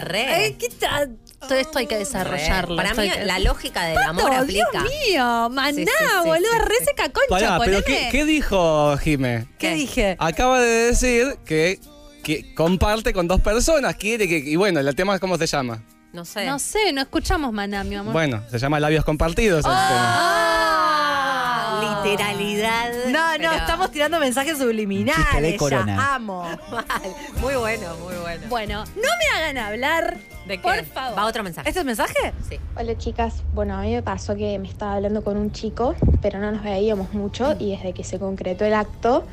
[0.00, 0.56] Re.
[0.58, 1.16] ¿qué tal?
[1.40, 2.76] Todo esto hay que desarrollarlo.
[2.76, 4.66] Para mí, que- la lógica del amor aplica.
[4.72, 6.84] Dios mío, maná, Sí, sí, sí, boludo, sí, re sí.
[6.86, 7.84] seca concha, Pará, pero.
[7.84, 9.46] ¿qué, qué dijo Jime?
[9.58, 9.74] ¿Qué ¿Qué?
[9.74, 10.16] dije?
[10.18, 11.78] Acaba de decir que,
[12.26, 14.38] que comparte con dos personas, quiere que.
[14.38, 15.80] Y bueno, el tema es cómo se llama.
[16.12, 16.44] No sé.
[16.46, 18.12] No sé, no escuchamos maná, mi amor.
[18.12, 20.16] Bueno, se llama labios compartidos el tema.
[20.98, 22.90] Ah, literalidad.
[23.06, 25.40] No, no, pero- estamos tirando mensajes subliminales.
[25.42, 26.14] de corona.
[26.16, 26.44] Amo.
[27.40, 28.42] Muy bueno, muy bueno.
[28.48, 30.16] Bueno, no me hagan hablar.
[30.48, 30.62] ¿De qué?
[30.62, 31.18] Por favor.
[31.18, 31.68] Va otro mensaje.
[31.68, 32.32] ¿Este es mensaje?
[32.48, 32.58] Sí.
[32.76, 36.38] Hola chicas, bueno a mí me pasó que me estaba hablando con un chico, pero
[36.40, 39.26] no nos veíamos mucho y desde que se concretó el acto,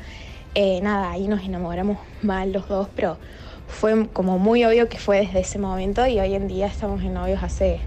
[0.54, 3.18] eh, nada, ahí nos enamoramos mal los dos, pero
[3.66, 7.14] fue como muy obvio que fue desde ese momento y hoy en día estamos en
[7.14, 7.80] novios hace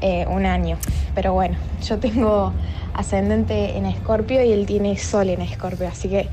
[0.00, 0.78] eh, un año.
[1.14, 2.52] Pero bueno, yo tengo
[2.94, 6.28] ascendente en Escorpio y él tiene sol en Escorpio, así que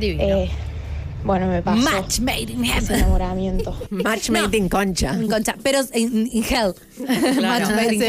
[0.00, 0.24] Divino.
[0.24, 0.50] eh,
[1.26, 2.96] bueno, me pasó Match made in ese heaven.
[3.00, 3.76] enamoramiento.
[3.90, 5.18] Match made in concha.
[5.28, 6.74] Concha, pero en, in hell.
[7.42, 8.06] Match made in sí.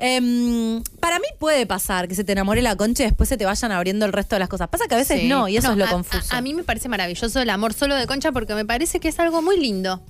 [0.00, 0.82] hell.
[1.00, 3.72] Para mí puede pasar que se te enamore la concha y después se te vayan
[3.72, 4.68] abriendo el resto de las cosas.
[4.68, 5.28] Pasa que a veces Sí.
[5.28, 6.34] no, y eso es lo a- confuso.
[6.34, 9.08] A, a mí me parece maravilloso el amor solo de concha porque me parece que
[9.08, 10.00] es algo muy lindo,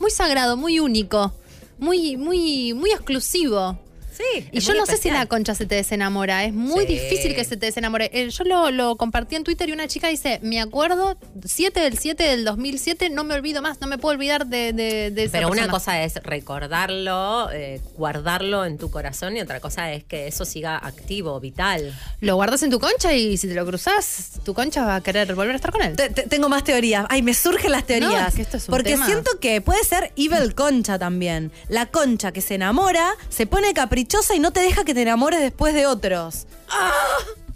[0.00, 1.32] muy sagrado, muy único,
[1.78, 3.78] muy, muy, muy exclusivo.
[4.18, 4.48] Sí.
[4.52, 6.94] Y yo no sé si la concha se te desenamora, es muy Sí.
[6.94, 8.10] difícil que se te desenamore.
[8.12, 11.96] Eh, yo lo, lo compartí en Twitter y una chica dice, me acuerdo, 7 del
[11.98, 15.32] 7 del 2007, no me olvido más, no me puedo olvidar de, de, de esa
[15.32, 15.72] Pero una persona".
[15.72, 20.76] cosa es recordarlo, eh, guardarlo en tu corazón y otra cosa es que eso siga
[20.78, 21.94] activo, vital.
[22.20, 25.34] Lo guardas en tu concha y si te lo cruzas, tu concha va a querer
[25.34, 25.94] volver a estar con él.
[25.96, 27.06] Te- te- tengo más teorías.
[27.08, 28.10] Ay, me surgen las teorías.
[28.10, 29.06] No, es que esto es un porque tema.
[29.06, 31.52] siento que puede ser evil concha también.
[31.68, 35.40] La concha que se enamora, se pone caprichosa y no te deja que te enamores
[35.40, 36.46] después de otros.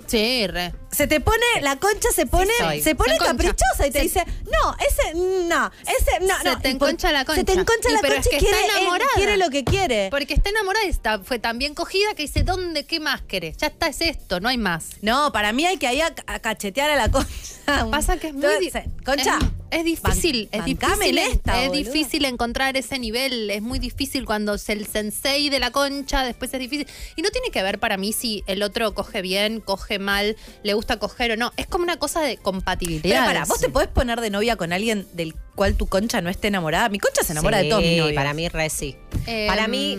[0.07, 0.73] Sí, re.
[0.93, 2.53] Se te pone, la concha se pone,
[2.83, 5.15] se pone Se caprichosa y te Se- dice, no, ese,
[5.49, 6.59] no, ese, no, Se no.
[6.61, 7.61] te Y por- enconcha la Se te concha.
[7.63, 9.11] enconcha Y la pero concha es y que está quiere, él enamorada.
[9.15, 10.09] quiere lo que quiere.
[10.11, 13.57] Porque está enamorada y está, fue tan bien cogida que dice, ¿dónde, qué más querés?
[13.57, 14.91] Ya está, es esto, no hay más.
[15.01, 17.31] No, para mí hay que ir a, a cachetear a la concha.
[17.91, 19.39] Pasa que es muy Entonces, Concha.
[19.71, 21.85] Es, es difícil, ban- es difícil, esta, es boluda.
[21.91, 26.53] difícil encontrar ese nivel, es muy difícil cuando es el sensei de la concha, después
[26.53, 26.87] es difícil.
[27.17, 30.75] Y no tiene que ver para mí si el otro coge bien, coge mal, le
[30.75, 31.53] gusta coger o no.
[31.57, 33.03] Es como una cosa de compatibilidad.
[33.03, 36.31] Pero para, vos te podés poner de novia con alguien del cual tu concha no
[36.31, 36.89] esté enamorada.
[36.89, 38.15] Mi concha se enamora de todos mis Sí, novios.
[38.17, 38.97] Para mí, re sí.
[39.27, 39.99] Em, para mí,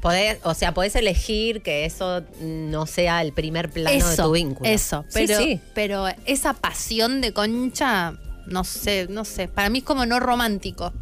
[0.00, 4.32] podés, o sea, podés elegir que eso no sea el primer plano de eso, tu
[4.32, 4.68] vínculo.
[4.68, 5.60] Eso, Sí, pero, sí.
[5.74, 8.14] pero esa pasión de concha,
[8.46, 9.48] no sé, no sé.
[9.48, 10.92] Para mí es como no romántico.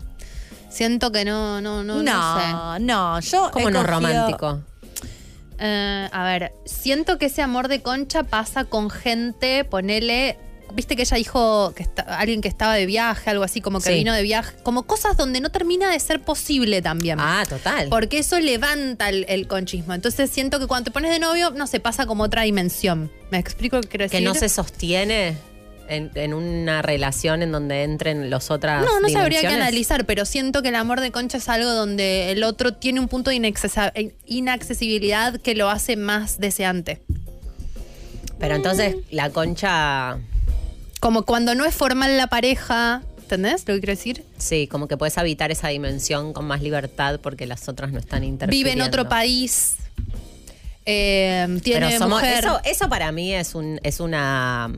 [0.70, 2.46] Siento que no, no, no, no, sé.
[2.52, 3.50] No, no, yo.
[3.52, 4.60] ¿Cómo he no cogido- romántico?
[5.58, 10.38] Eh, a ver, siento que ese amor de concha pasa con gente, ponele.
[10.74, 13.88] Viste que ella dijo que está- alguien que estaba de viaje, algo así, como que
[13.90, 13.94] Sí.
[13.94, 17.18] vino de viaje, como cosas donde no termina de ser posible también.
[17.20, 17.88] Ah, total.
[17.88, 19.94] Porque eso levanta el, el conchismo.
[19.94, 23.10] Entonces siento que cuando te pones de novio, no sé, pasa como otra dimensión.
[23.30, 24.20] ¿Me explico que quiero decir?
[24.20, 25.36] que no se sostiene
[25.88, 29.54] en, en una relación en donde entren los otras No, no sabría qué dimensiones.
[29.66, 33.08] analizar, pero siento que el amor de concha es algo donde el otro tiene un
[33.08, 33.36] punto de
[34.26, 37.02] inaccesibilidad que lo hace más deseante.
[38.38, 40.18] Pero entonces la concha,
[41.00, 44.24] Como cuando no es formal la pareja, ¿entendés lo que quiero decir?
[44.38, 48.20] sí, como que puedes habitar esa dimensión con más libertad porque las otras no están
[48.20, 48.84] Vive interfiriendo.
[48.84, 49.76] en otro país,
[50.86, 52.38] eh, tiene Pero somos, mujer.
[52.44, 54.70] eso, eso para mí es un, es una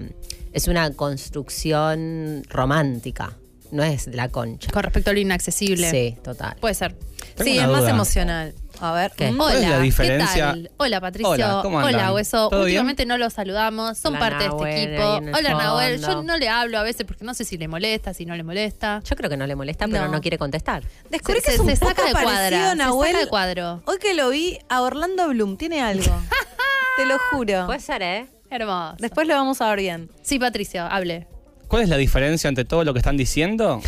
[0.52, 3.36] es una construcción romántica,
[3.70, 4.70] no es la concha.
[4.72, 5.90] Con respecto a lo inaccesible.
[5.90, 6.56] Sí, total.
[6.60, 6.94] Puede ser.
[7.36, 8.54] Tengo Sí, es más emocional.
[8.80, 9.12] A ver.
[9.14, 9.30] ¿Qué?
[9.30, 10.34] mm, ¿Cuál es Hola, la diferencia?
[10.34, 10.70] ¿qué tal?
[10.78, 11.30] Hola, Patricio.
[11.30, 11.94] Hola, ¿cómo andan?
[11.94, 12.48] Hola, Hueso.
[12.48, 12.78] ¿Todo bien?
[12.78, 15.38] Últimamente no los saludamos, son Hola, parte Nahuel, de este equipo.
[15.38, 16.00] Hola, Nahuel.
[16.00, 18.42] Yo no le hablo a veces porque no sé si le molesta, si no le
[18.42, 19.02] molesta.
[19.04, 20.20] Yo creo que no le molesta, pero No.
[20.20, 20.82] quiere contestar.
[21.10, 23.12] Descubrí Se- que es se- un se poco saca de cuadra, se Nahuel.
[23.12, 23.82] saca de cuadro.
[23.86, 26.04] Hoy que lo vi a Orlando Bloom, tiene algo.
[26.96, 27.66] Te lo juro.
[27.66, 28.26] Puede ser, ¿eh?
[28.50, 28.96] Hermoso.
[28.98, 30.10] Después lo vamos a ver bien.
[30.22, 31.26] Sí, Patricio, hable.
[31.68, 33.80] ¿Cuál es la diferencia entre todo lo que están diciendo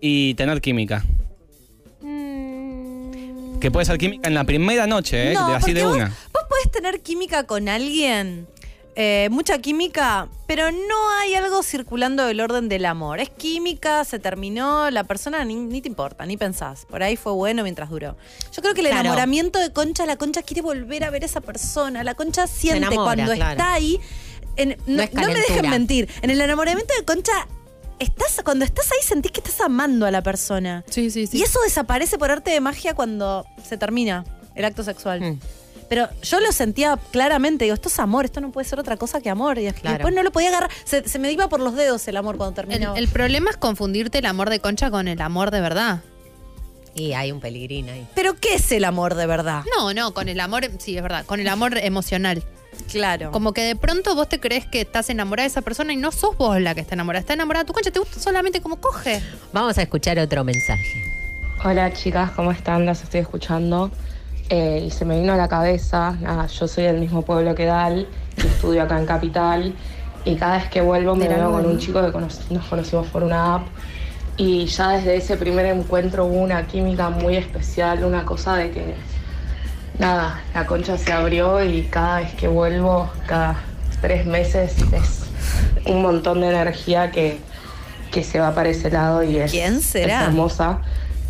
[0.00, 1.02] y tener química?
[3.60, 5.34] Que puede ser química en la primera noche, ¿eh?
[5.34, 6.08] No, así de vos, una.
[6.08, 8.46] Vos podés tener química con alguien,
[8.96, 13.18] eh, mucha química, pero no hay algo circulando del orden del amor.
[13.20, 16.86] Es química, se terminó, la persona ni, ni te importa, ni pensás.
[16.86, 18.16] Por ahí fue bueno mientras duró.
[18.52, 19.00] Yo creo que el Claro.
[19.00, 22.04] enamoramiento de Concha, la Concha quiere volver a ver a esa persona.
[22.04, 23.50] La Concha siente enamora, cuando claro.
[23.52, 23.98] está ahí.
[24.56, 26.08] en- no, es no me dejen mentir.
[26.22, 27.32] En el enamoramiento de Concha,
[27.98, 30.84] estás, cuando estás ahí sentís que estás amando a la persona.
[30.88, 35.20] Sí, sí, Y eso desaparece por arte de magia cuando se termina el acto sexual.
[35.20, 35.40] Mm.
[35.94, 39.20] Pero yo lo sentía claramente, digo, esto es amor, esto no puede ser otra cosa
[39.20, 39.58] que amor.
[39.58, 39.94] Y Claro.
[39.98, 42.50] después no lo podía agarrar, se, se me iba por los dedos el amor cuando
[42.60, 42.98] El, terminaba.
[42.98, 46.00] el problema es confundirte el amor de concha con el amor de verdad.
[46.96, 48.08] Y hay un peligrín ahí.
[48.16, 49.62] Pero ¿qué es el amor de verdad?
[49.78, 52.42] No, no, con el amor, sí, es verdad, con el amor emocional.
[52.90, 53.30] Claro.
[53.30, 56.10] Como que de pronto vos te crees que estás enamorada de esa persona y no
[56.10, 57.20] sos vos la que está enamorada.
[57.20, 59.22] Está enamorada de tu concha, te gusta solamente como coge.
[59.52, 61.04] Vamos a escuchar otro mensaje.
[61.64, 62.84] Hola chicas, ¿cómo están?
[62.84, 63.92] Las estoy escuchando.
[64.50, 67.64] Eh, y se me vino a la cabeza, nada, yo soy del mismo pueblo que
[67.64, 69.74] Dal estudio acá en Capital
[70.26, 73.22] y cada vez que vuelvo me veo con un chico que cono- nos conocimos por
[73.22, 73.62] una app
[74.36, 78.94] y ya desde ese primer encuentro hubo una química muy especial, una cosa de que
[79.98, 83.56] nada, la concha se abrió y cada vez que vuelvo, cada
[84.02, 85.20] tres meses es
[85.86, 87.38] un montón de energía que,
[88.10, 90.22] que se va para ese lado y es, ¿Quién será?
[90.22, 90.80] es hermosa.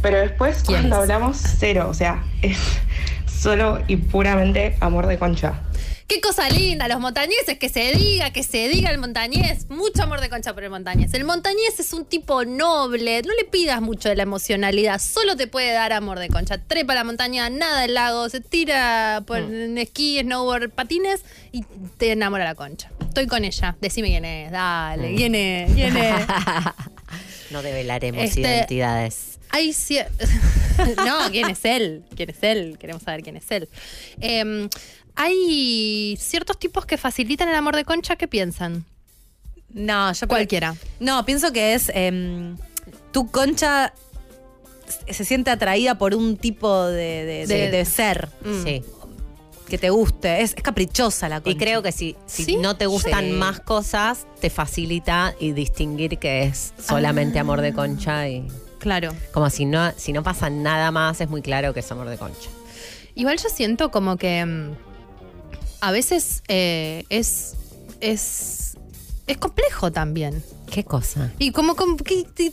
[0.03, 2.59] Pero después ¿Quién cuando hablamos, cero, o sea, es
[3.41, 5.61] solo y puramente amor de concha.
[6.07, 9.71] Qué cosa linda, los montañeses, que se diga, que se diga el montañés.
[9.71, 11.15] Mucho amor de concha por el montañés.
[11.15, 15.47] El montañés es un tipo noble, no le pidas mucho de la emocionalidad, solo te
[15.47, 16.59] puede dar amor de concha.
[16.59, 21.65] Trepa la montaña, nada el lago, se tira por en esquí, snowboard, patines y
[21.97, 22.91] te enamora la concha.
[23.09, 26.15] Estoy con ella, decime quién es, dale, quién es, quién es.
[27.51, 29.34] No develaremos Este- identidades.
[29.51, 30.09] Hay cier-
[31.07, 32.05] No, ¿quién es él?
[32.17, 32.77] ¿Quién es él?
[32.79, 33.69] Queremos saber quién es él.
[34.21, 34.69] Eh,
[35.15, 38.85] hay ciertos tipos que facilitan el amor de concha, ¿qué piensan?
[39.71, 40.75] No, yo Cualquiera.
[41.01, 41.91] No, pienso que es.
[41.95, 42.57] em,
[43.13, 43.93] tu concha
[45.11, 48.65] se siente atraída por un tipo de, de- de- De- de ser Mm.
[48.65, 48.83] Sí.
[49.69, 50.43] que te guste.
[50.43, 51.51] Es, es caprichosa la concha.
[51.51, 52.57] Y creo que si, si ¿Sí?
[52.57, 53.31] no te gustan Sí.
[53.33, 58.47] más cosas, te facilita y distinguir que es solamente amor de concha y
[58.85, 59.13] Claro.
[59.33, 62.19] como si no, si no pasa nada más, es muy claro que es amor de
[62.19, 62.51] concha.
[63.15, 64.73] Igual yo siento como que mm,
[65.81, 67.55] a veces eh, es,
[68.01, 68.77] es,
[69.27, 70.45] es complejo también.
[70.71, 71.33] ¿Qué cosa?
[71.39, 72.53] Y como, como, que- que-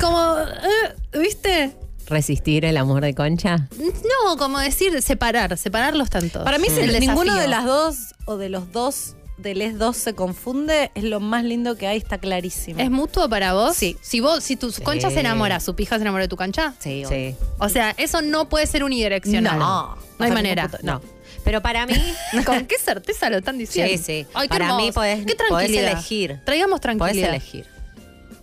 [0.00, 0.38] como
[1.12, 1.76] eh, ¿viste?
[2.06, 3.68] ¿Resistir el amor de concha?
[3.78, 6.42] No, como decir separar, separarlos tanto.
[6.44, 9.96] Para mí, si El ninguno de las dos o de los dos, de les dos
[9.96, 12.80] se confunde, es lo más lindo que hay, está clarísimo.
[12.80, 13.76] ¿Es mutuo para vos?
[13.76, 13.96] Sí.
[14.00, 16.74] Si vos, si tu concha se enamora, su pija se enamora de tu cancha.
[16.80, 17.34] sí, Sí.
[17.58, 19.58] O sea, eso no puede ser unidireccional.
[19.58, 19.94] No.
[19.96, 20.70] No hay Bajo manera.
[20.82, 21.00] No.
[21.44, 21.94] Pero para mí,
[22.44, 23.96] ¿Con qué certeza lo están diciendo?
[23.96, 24.26] Sí, sí.
[24.34, 26.40] Ay, Para mí podés- qué podés elegir.
[26.44, 27.28] Traigamos podés tranquilidad.
[27.30, 27.66] elegir.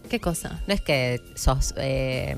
[0.10, 0.60] ¿Qué cosa?
[0.67, 2.38] No es que sos eh,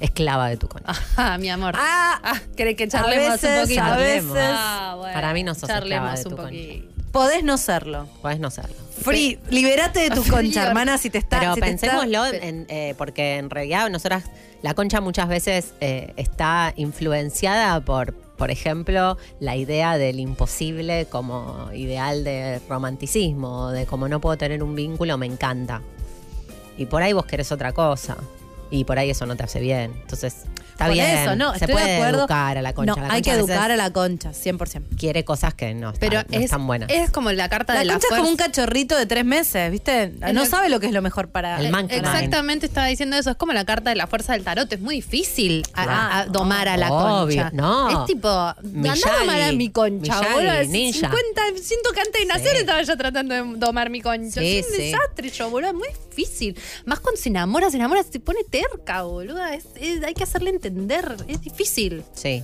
[0.00, 0.90] esclava de tu concha.
[0.90, 1.74] Ajá, mi amor.
[1.76, 3.82] Ah, Ah, ¿querés que charlemos a veces, un poquito?
[3.82, 4.50] a veces.
[4.52, 5.14] Ah, bueno.
[5.14, 6.97] Para mí no sos esclava Charlemos de tu un concha.
[7.18, 8.06] Podés no serlo.
[8.22, 8.76] Podés no serlo.
[9.02, 11.40] Free, liberate de tu concha, hermana, si te está.
[11.40, 14.24] Pero si está- pensémoslo, en- eh, porque en realidad nosotras,
[14.62, 21.70] la concha muchas veces eh, está influenciada por, por ejemplo, la idea del imposible como
[21.74, 25.82] ideal de romanticismo, de como no puedo tener un vínculo, me encanta.
[26.76, 28.16] Y por ahí vos querés otra cosa.
[28.70, 29.92] Y por ahí eso no te hace bien.
[30.02, 30.44] Entonces,
[30.78, 31.06] está Por bien.
[31.18, 32.18] eso, no, se estoy puede de acuerdo.
[32.20, 32.94] educar a la concha.
[32.94, 34.96] No, La hay que concha a veces educar a la concha, 100%.
[34.96, 36.88] Quiere cosas que no están, Pero no es, están buenas.
[36.90, 39.70] es como la carta La de la concha es como un cachorrito de tres meses,
[39.72, 40.12] ¿viste?
[40.32, 41.58] No sabe lo que es lo mejor para.
[41.60, 41.90] El mind.
[41.92, 43.30] Exactamente estaba diciendo eso.
[43.30, 44.72] Es como la carta de la fuerza del tarot.
[44.72, 47.50] Es muy difícil a- a, a domar a la Obvio, concha.
[47.52, 48.00] no.
[48.02, 50.20] Es tipo, anda a domar a mi concha.
[50.32, 50.64] Boludo.
[50.68, 51.10] ninja.
[51.10, 52.56] 50, siento que antes de nacer Sí.
[52.58, 54.40] estaba ya tratando de domar mi concha.
[54.40, 54.82] Sí, es un sí.
[54.82, 55.70] desastre yo, boludo.
[55.70, 56.56] Es muy difícil.
[56.84, 59.44] Más cuando se enamora, se enamora, se pone terca, boludo.
[59.46, 60.67] Es- es- hay que hacerle entender.
[61.28, 62.02] Es difícil.
[62.14, 62.42] Sí.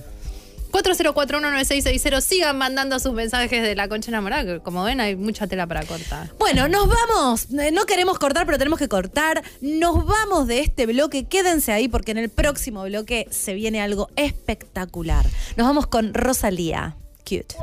[0.71, 2.21] 40419660.
[2.21, 4.43] Sigan mandando sus mensajes de la concha enamorada.
[4.43, 6.29] que Como ven, hay mucha tela para cortar.
[6.37, 7.47] Bueno, nos vamos.
[7.53, 9.41] Eh, No queremos cortar, pero tenemos que cortar.
[9.61, 11.25] Nos vamos de este bloque.
[11.25, 15.25] Quédense ahí porque en el próximo bloque se viene algo espectacular.
[15.55, 16.97] Nos vamos con Rosalía.
[17.23, 17.55] Cute.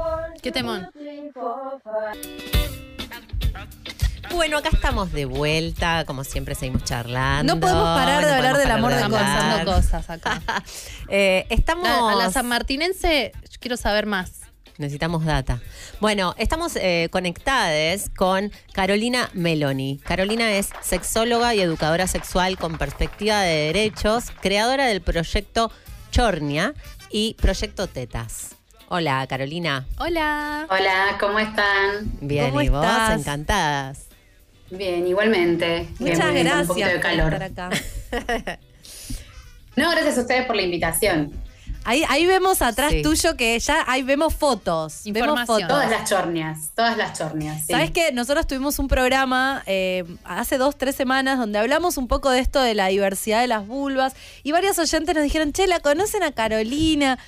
[0.43, 0.89] Qué temón.
[4.31, 7.55] Bueno, acá estamos de vuelta, como siempre seguimos charlando.
[7.55, 10.41] No podemos parar de no hablar del amor de cosas acá.
[11.15, 11.85] Eh, estamos.
[11.85, 14.41] La- a la sanmartinense yo quiero saber más.
[14.79, 15.61] Necesitamos data.
[16.01, 20.01] Bueno, estamos eh, conectadas con Carolina Meloni.
[20.03, 25.71] Carolina es sexóloga y educadora sexual con perspectiva de derechos, creadora del proyecto
[26.11, 26.73] Chornia
[27.11, 28.55] y proyecto Tetas.
[28.89, 29.87] Hola, Carolina.
[29.99, 30.67] Hola.
[30.71, 32.11] Hola, ¿cómo están?
[32.23, 32.83] Bien, ¿Cómo ¿y vos?
[32.85, 33.21] estás?
[33.21, 33.99] Encantadas.
[34.77, 35.89] Bien, igualmente.
[35.99, 37.35] Muchas bien, gracias Un poquito de por calor.
[37.43, 38.59] estar acá.
[39.77, 41.33] No, gracias a ustedes por la invitación.
[41.85, 43.03] Ahí, ahí vemos atrás Sí.
[43.03, 45.01] tuyo que ya ahí vemos fotos.
[45.05, 45.47] Vemos Información.
[45.47, 45.69] fotos.
[45.69, 47.63] Todas las chornias, todas las chornias.
[47.67, 47.73] sí.
[47.73, 48.13] ¿Sabes qué?
[48.13, 52.61] Nosotros tuvimos un programa eh, hace dos, tres semanas donde hablamos un poco de esto
[52.61, 56.33] de la diversidad de las vulvas y varios oyentes nos dijeron, che, ¿la conocen a
[56.33, 57.19] Carolina?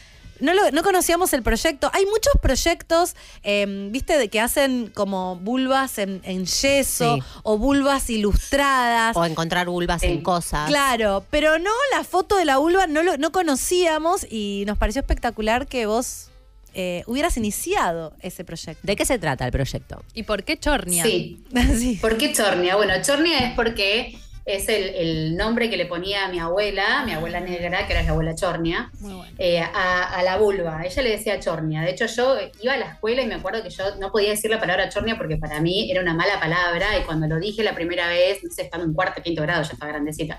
[0.41, 1.91] No, lo- no conocíamos el proyecto.
[1.93, 7.23] Hay muchos proyectos, eh, viste, de que hacen como vulvas en, en yeso Sí.
[7.43, 9.17] o vulvas ilustradas.
[9.17, 10.69] O encontrar vulvas en cosas.
[10.69, 15.01] Claro, pero no, la foto de la vulva no, lo, no conocíamos y nos pareció
[15.01, 16.31] espectacular que vos
[16.75, 18.81] eh, hubieras iniciado ese proyecto.
[18.85, 20.03] ¿De qué se trata el proyecto?
[20.13, 21.05] ¿Y por qué chornia?
[21.05, 21.45] Sí.
[21.79, 21.99] Sí.
[22.01, 22.75] ¿Por qué chornia?
[22.77, 27.13] Bueno, chornia es porque es el, el nombre que le ponía a mi abuela, mi
[27.13, 29.25] abuela negra, que era la abuela Chornia, bueno.
[29.39, 30.83] eh, a, a la vulva.
[30.85, 31.81] Ella le decía Chornia.
[31.81, 34.51] De hecho, yo iba a la escuela y me acuerdo que yo no podía decir
[34.51, 36.99] la palabra Chornia porque para mí era una mala palabra.
[36.99, 39.73] Y cuando lo dije la primera vez, no sé, estaba en cuarto, quinto grado, ya
[39.73, 40.39] estaba grandecita.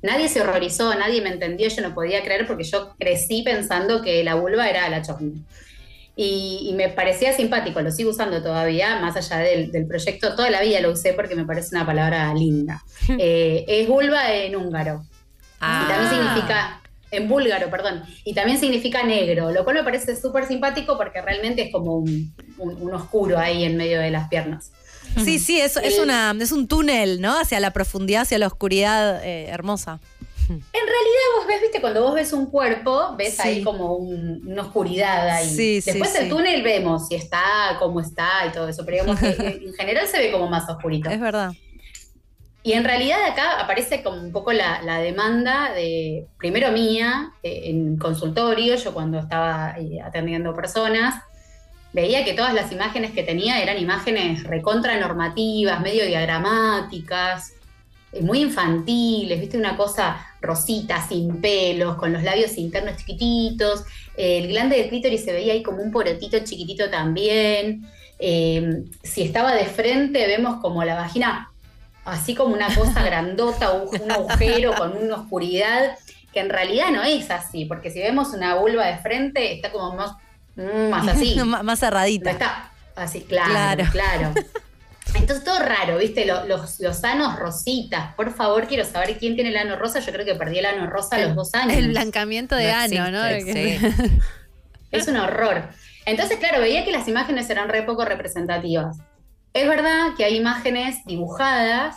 [0.00, 4.22] Nadie se horrorizó, nadie me entendió, yo no podía creer porque yo crecí pensando que
[4.22, 5.40] la vulva era la Chornia.
[6.16, 10.48] Y, y me parecía simpático, lo sigo usando todavía, más allá del, del proyecto, toda
[10.48, 12.82] la vida lo usé porque me parece una palabra linda.
[13.18, 15.02] Eh, es vulva en húngaro.
[15.60, 15.84] Ah.
[15.84, 20.46] Y también significa, en búlgaro, perdón, y también significa negro, lo cual me parece súper
[20.46, 24.70] simpático porque realmente es como un, un- un oscuro ahí en medio de las piernas.
[25.24, 27.38] Sí, sí, es, es, El- una, es un túnel, ¿no?
[27.38, 30.00] Hacia la profundidad, hacia la oscuridad eh, hermosa.
[30.48, 33.42] En realidad vos ves, viste, cuando vos ves un cuerpo, ves Sí.
[33.48, 35.48] ahí como un- una oscuridad ahí.
[35.48, 36.18] Sí, Después sí.
[36.22, 39.26] el túnel vemos si está, cómo está y todo eso, pero digamos que
[39.66, 41.08] en general se ve como más oscurito.
[41.10, 41.52] Es verdad.
[42.62, 47.62] Y en realidad acá aparece como un poco la, la demanda de, primero mía, eh,
[47.64, 51.14] en consultorio, yo cuando estaba eh, atendiendo personas,
[51.92, 57.52] veía que todas las imágenes que tenía eran imágenes recontra normativas, medio diagramáticas,
[58.22, 63.84] muy infantiles, viste, una cosa rosita, sin pelos, con los labios internos chiquititos,
[64.16, 67.86] eh, el glande del clítoris se veía ahí como un porotito chiquitito también.
[68.18, 71.50] Eh, si estaba de frente, vemos como la vagina
[72.04, 75.96] así como una cosa grandota, un agujero con una oscuridad,
[76.32, 79.94] que en realidad no es así, porque si vemos una vulva de frente, está como
[79.94, 80.12] más,
[80.56, 81.34] mm, más así.
[81.44, 82.30] Más No cerradita.
[82.30, 83.84] está así, claro, Claro.
[83.90, 84.34] claro.
[85.14, 86.24] Entonces todo raro, ¿viste?
[86.24, 88.14] Lo- Los, los anos rositas.
[88.14, 90.00] Por favor, quiero saber quién tiene el ano rosa.
[90.00, 91.76] Yo creo que perdí el ano rosa a los dos años.
[91.76, 93.28] El blancamiento de No ano, ¿no?
[93.40, 93.78] sí.
[94.90, 95.68] Es un horror.
[96.06, 98.98] Entonces, claro, veía que las imágenes eran re poco representativas.
[99.52, 101.96] Es verdad que hay imágenes dibujadas.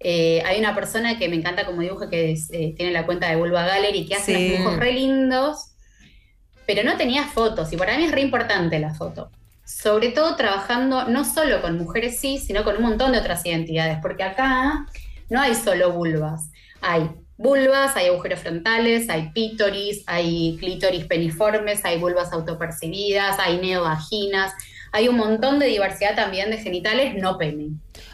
[0.00, 3.28] Eh, hay una persona que me encanta como dibuja, que es, eh, tiene la cuenta
[3.28, 4.44] de Vulva Gallery, que hace Sí.
[4.46, 5.70] unos dibujos re lindos,
[6.66, 7.72] pero no tenía fotos.
[7.72, 9.30] Y para mí es re importante la foto.
[9.64, 13.98] Sobre todo trabajando no solo con mujeres sí, sino con un montón de otras identidades,
[14.02, 14.86] porque acá
[15.30, 16.50] no hay solo vulvas.
[16.82, 24.52] Hay vulvas, hay agujeros frontales, hay pítoris, hay clítoris peniformes, hay vulvas autopercibidas, hay neovaginas,
[24.92, 27.70] hay un montón de diversidad también de genitales no pene.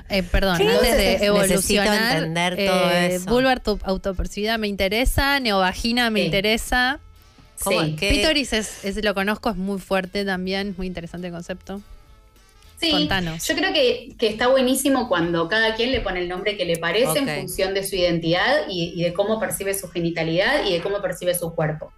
[0.09, 1.49] Eh, perdón, antes de evolucionar.
[1.91, 3.31] necesito entender todo eh, eso.
[3.31, 6.27] Vulva auto- autopercibida me interesa, neovagina me Sí.
[6.27, 7.01] interesa.
[7.69, 7.97] Sí.
[7.99, 8.11] ¿Qué?
[8.11, 11.81] Pítoris es, es- lo conozco, es muy fuerte también, muy interesante el concepto.
[12.81, 13.47] Sí, Contanos.
[13.47, 16.79] yo creo que, que está buenísimo cuando cada quien le pone el nombre que le
[16.79, 20.81] parece en función de su identidad y, y de cómo percibe su genitalidad y de
[20.81, 21.93] cómo percibe su cuerpo.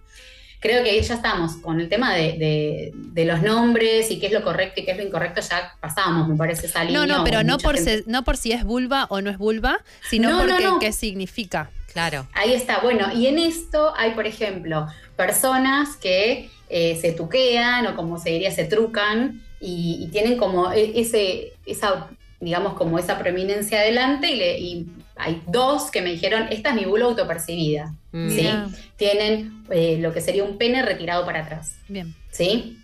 [0.59, 4.33] Creo que ya estamos con el tema de, de- de los nombres y qué es
[4.33, 7.43] lo correcto y qué es lo incorrecto, ya pasamos, me parece, esa No, no, pero
[7.43, 10.49] no por, se- no por si es vulva o no es vulva, sino No, no,
[10.49, 10.79] porque no.
[10.79, 11.69] qué significa.
[11.93, 12.27] Claro.
[12.33, 17.95] Ahí está, bueno, y en esto hay, por ejemplo, personas que eh, se tuquean o
[17.95, 22.07] como se diría, se trucan y, y tienen como e- ese, esa,
[22.39, 26.75] digamos, como esa preeminencia adelante y, le- y hay dos que me dijeron, esta es
[26.75, 28.29] mi vulva autopercibida, Mm.
[28.29, 28.47] ¿sí?
[28.95, 31.75] Tienen eh, lo que sería un pene retirado para atrás.
[31.87, 32.13] Bien.
[32.31, 32.77] ¿sí?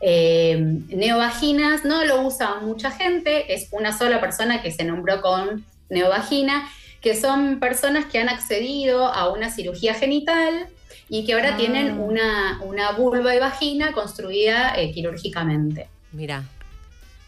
[0.00, 0.56] Eh,
[0.88, 6.68] neovaginas no lo usa mucha gente, es una sola persona que se nombró con neovagina,
[7.04, 10.66] que son personas que han accedido a una cirugía genital
[11.10, 11.56] y que ahora Ah.
[11.58, 15.86] tienen una, una vulva y vagina construida eh, quirúrgicamente.
[16.12, 16.42] Mira.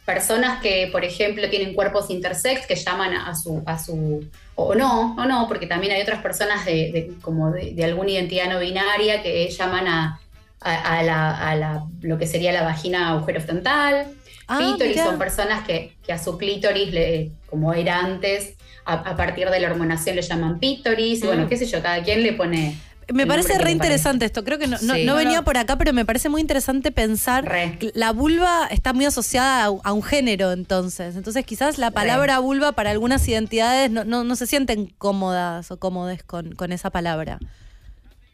[0.07, 5.15] Personas que, por ejemplo, tienen cuerpos intersex que llaman a su, a su o no,
[5.19, 8.59] o no, porque también hay otras personas de, de- como de, de alguna identidad no
[8.59, 10.21] binaria que llaman a,
[10.61, 14.07] a- a la, a la- lo que sería la vagina agujero frontal.
[14.49, 18.55] Ah, clítoris son personas que, que a su clítoris, le- como era antes,
[18.87, 21.49] a, a partir de la hormonación le llaman pítoris, y bueno, Mm.
[21.49, 22.77] qué sé yo, cada quien le pone...
[23.13, 24.43] Me parece re interesante esto.
[24.43, 25.05] Creo que no, no- Sí.
[25.05, 25.45] no No, venía no.
[25.45, 27.45] por acá, pero me parece muy interesante pensar.
[27.45, 27.77] Re.
[27.79, 31.15] que La vulva está muy asociada a, a un género, entonces.
[31.15, 35.79] Entonces, quizás la palabra vulva para algunas identidades no, no, no se sienten cómodas o
[35.79, 37.39] cómodes con, con esa palabra.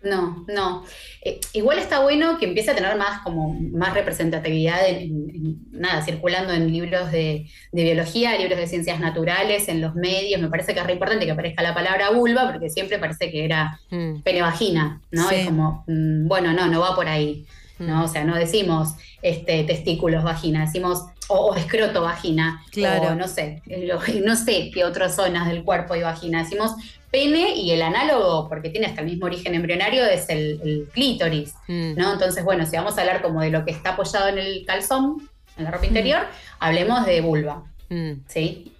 [0.04, 0.84] No, no.
[1.24, 5.58] Eh, igual está bueno que empiece a tener más como más representatividad en, en- en-
[5.70, 10.40] nada, circulando en libros de, de biología, libros de ciencias naturales, en los medios.
[10.40, 13.44] Me parece que es re importante que aparezca la palabra vulva, porque siempre parece que
[13.44, 14.22] era Mm.
[14.22, 15.28] pene vagina, ¿no?
[15.28, 15.34] Sí.
[15.36, 17.46] Es como, mm, bueno, no, no va por ahí.
[17.78, 17.86] Mm.
[17.86, 18.04] ¿no?
[18.04, 23.08] O sea, no decimos este, testículos vagina, decimos o, o escroto vagina, Claro.
[23.08, 26.42] o no sé, lo- no sé qué otras zonas del cuerpo y vagina.
[26.42, 26.72] Decimos
[27.10, 31.54] pene y el análogo, porque tiene hasta el mismo origen embrionario, es el, el clítoris,
[31.68, 31.94] Mm.
[31.96, 32.12] ¿no?
[32.14, 35.28] Entonces, bueno, si vamos a hablar como de lo que está apoyado en el calzón,
[35.58, 36.22] en la ropa interior,
[36.58, 37.64] hablemos de vulva.
[37.90, 38.12] Mm.
[38.26, 38.72] ¿sí?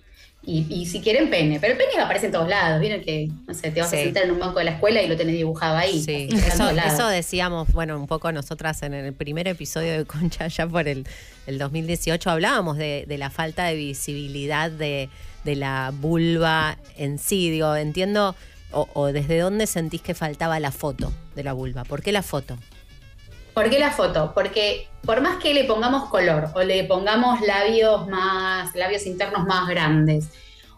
[0.45, 3.55] Y, y si quieren pene, pero el pene aparece en todos lados, vieron que, no
[3.55, 3.97] sé, te vas Sí.
[3.97, 6.03] a sentar en un banco de la escuela y lo tenés dibujado ahí.
[6.03, 10.67] Sí, eso, eso decíamos, bueno, un poco nosotras en el primer episodio de Concha, ya
[10.67, 11.07] por el,
[11.47, 15.09] el 2018, hablábamos de, de la falta de visibilidad de,
[15.45, 17.49] de la vulva en sí.
[17.51, 18.35] Digo, entiendo,
[18.73, 21.85] o, o desde dónde sentís que faltaba la foto de la vulva.
[21.85, 22.59] ¿Por qué la foto?
[23.55, 24.33] ¿Por qué la foto?
[24.35, 29.69] Porque por más que le pongamos color o le pongamos labios más, labios internos más
[29.69, 30.29] grandes,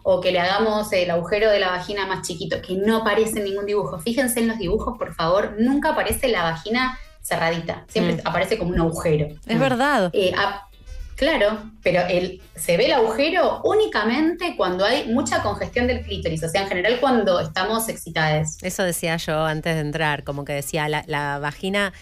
[0.03, 3.45] o que le hagamos el agujero de la vagina más chiquito, que no aparece en
[3.45, 3.97] ningún dibujo.
[3.99, 8.27] Fíjense en los dibujos, por favor, nunca aparece la vagina cerradita, siempre Mm.
[8.27, 9.27] aparece como un agujero.
[9.47, 10.11] Es verdad.
[10.13, 10.67] Eh, ah,
[11.15, 16.49] claro, pero el, se ve el agujero únicamente cuando hay mucha congestión del clítoris, o
[16.49, 18.57] sea, en general cuando estamos excitadas.
[18.61, 21.93] Eso decía yo antes de entrar, como que decía la, la vagina,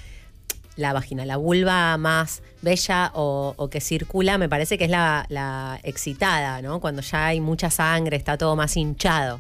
[0.76, 5.26] la vagina, la vulva más bella o, o que circula, me parece que es la,
[5.30, 6.80] la excitada, ¿no?
[6.80, 9.40] Cuando ya hay mucha sangre, está todo más hinchado.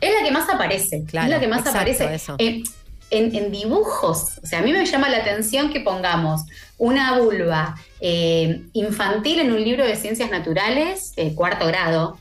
[0.00, 1.04] Es la que más aparece.
[1.04, 2.14] Claro, es la que más exacto, aparece.
[2.14, 2.36] eso.
[2.38, 2.64] En-
[3.10, 4.38] en dibujos.
[4.42, 6.42] O sea, a mí me llama la atención que pongamos
[6.78, 12.18] una vulva eh, infantil en un libro de ciencias naturales, eh, cuarto grado,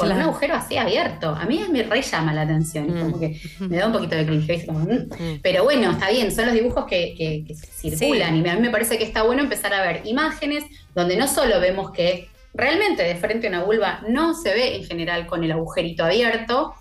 [0.00, 0.22] con Claro.
[0.22, 1.28] un agujero así abierto.
[1.30, 2.86] A mí me re llama la atención.
[2.88, 3.00] Mm.
[3.02, 4.66] Como que me da un poquito de cringe.
[4.66, 4.92] Como, mm.
[5.18, 5.40] Mm.
[5.42, 8.70] Pero bueno, está bien, son los dibujos que, que- que circulan y a mí me
[8.70, 13.14] parece que está bueno empezar a ver imágenes donde no solo vemos que realmente de
[13.14, 16.74] frente a una vulva no se ve en general con el agujerito abierto,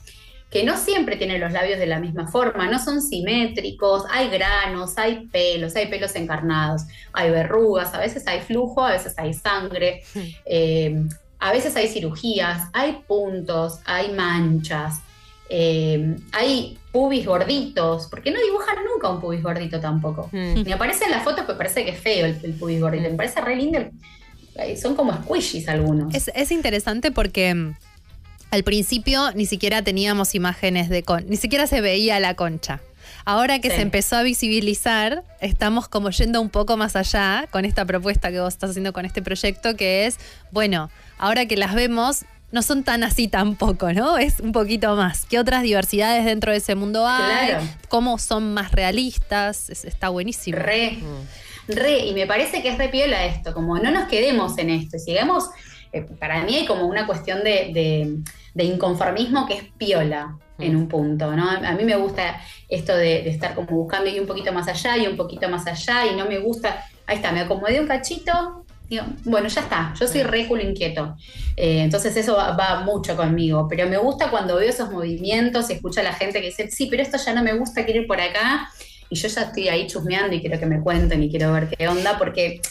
[0.49, 4.97] que no siempre tienen los labios de la misma forma, no son simétricos, hay granos,
[4.97, 6.81] hay pelos, hay pelos encarnados,
[7.13, 10.01] hay verrugas, a veces hay flujo, a veces hay sangre,
[10.45, 11.03] eh,
[11.39, 14.99] a veces hay cirugías, hay puntos, hay manchas,
[15.49, 20.29] eh, hay pubis gorditos, porque no dibujan nunca un pubis gordito tampoco.
[20.31, 20.63] Mm.
[20.63, 23.15] Me aparece en las fotos, me parece que es feo el, el pubis gordito, me
[23.15, 23.79] parece re lindo,
[24.55, 26.13] eh, son como squishies algunos.
[26.13, 27.75] Es, es interesante porque mm,
[28.51, 32.81] al principio ni siquiera teníamos imágenes de con, ni siquiera se veía la concha.
[33.25, 33.75] Ahora que Sí.
[33.77, 38.39] se empezó a visibilizar, estamos como yendo un poco más allá con esta propuesta que
[38.39, 40.17] vos estás haciendo con este proyecto, que es,
[40.51, 44.17] bueno, ahora que las vemos, no son tan así tampoco, ¿no?
[44.17, 45.25] Es un poquito más.
[45.25, 47.49] ¿Qué otras diversidades dentro de ese mundo hay?
[47.49, 47.63] Claro.
[47.89, 49.69] ¿Cómo son más realistas?
[49.69, 50.57] Es- está buenísimo.
[50.57, 51.71] Re, Mm.
[51.75, 54.97] re, y me parece que es re piola esto, como no nos quedemos en esto,
[54.97, 55.49] y sigamos,
[55.93, 58.17] eh, para mí hay como una cuestión de, de-
[58.55, 61.49] de inconformismo que es piola en un punto, ¿no?
[61.49, 64.97] A mí me gusta esto de, de estar como buscando y un poquito más allá
[64.97, 68.65] y un poquito más allá, y no me gusta, ahí está, me acomodé un cachito,
[68.89, 71.15] digo, bueno, ya está, yo soy re culo inquieto,
[71.55, 75.73] Eh, entonces eso va, va mucho conmigo, pero me gusta cuando veo esos movimientos y
[75.73, 78.07] escucho a la gente que dice, sí, pero esto ya no me gusta, quiero ir
[78.07, 78.69] por acá,
[79.09, 81.87] y yo ya estoy ahí chusmeando y quiero que me cuenten y quiero ver qué
[81.87, 82.61] onda, porque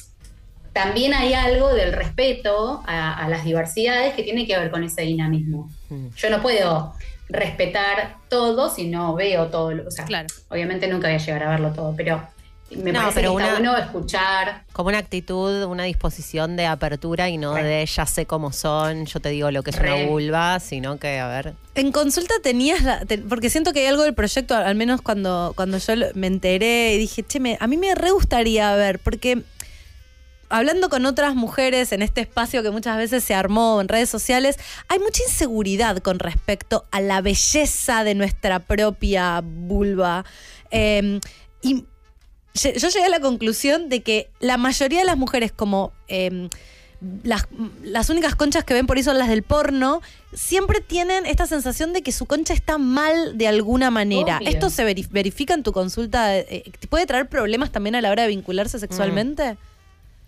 [0.72, 5.02] también hay algo del respeto a, a las diversidades que tiene que ver con ese
[5.02, 5.68] dinamismo.
[5.88, 6.08] Mm.
[6.16, 6.94] Yo no puedo
[7.28, 9.72] respetar todo si no veo todo.
[9.86, 10.28] O sea, Claro.
[10.48, 12.22] obviamente nunca voy a llegar a verlo todo, pero
[12.70, 14.64] me No, parece pero que está una- bueno escuchar.
[14.72, 17.62] Como una actitud, una disposición de apertura y no Re.
[17.62, 19.94] de ya sé cómo son, yo te digo lo que es Re.
[20.02, 24.02] una vulva, sino que, a ver, En consulta tenías, la- porque siento que hay algo
[24.02, 27.76] del proyecto, al menos cuando, cuando yo me enteré y dije, che, me- a mí
[27.76, 29.42] me re gustaría ver, porque
[30.50, 34.56] hablando con otras mujeres en este espacio que muchas veces se armó en redes sociales,
[34.88, 40.24] hay mucha inseguridad con respecto a la belleza de nuestra propia vulva.
[40.70, 41.20] Eh,
[41.62, 41.84] y
[42.58, 46.48] yo llegué a la conclusión de que la mayoría de las mujeres, como eh,
[47.22, 47.46] las,
[47.82, 50.02] las únicas conchas que ven por ahí son las del porno,
[50.34, 54.38] siempre tienen esta sensación de que su concha está mal de alguna manera.
[54.38, 54.48] Obvio.
[54.48, 56.36] ¿Esto se verif- verifica en tu consulta?
[56.36, 59.56] Eh, ¿te ¿Puede traer problemas también a la hora de vincularse sexualmente?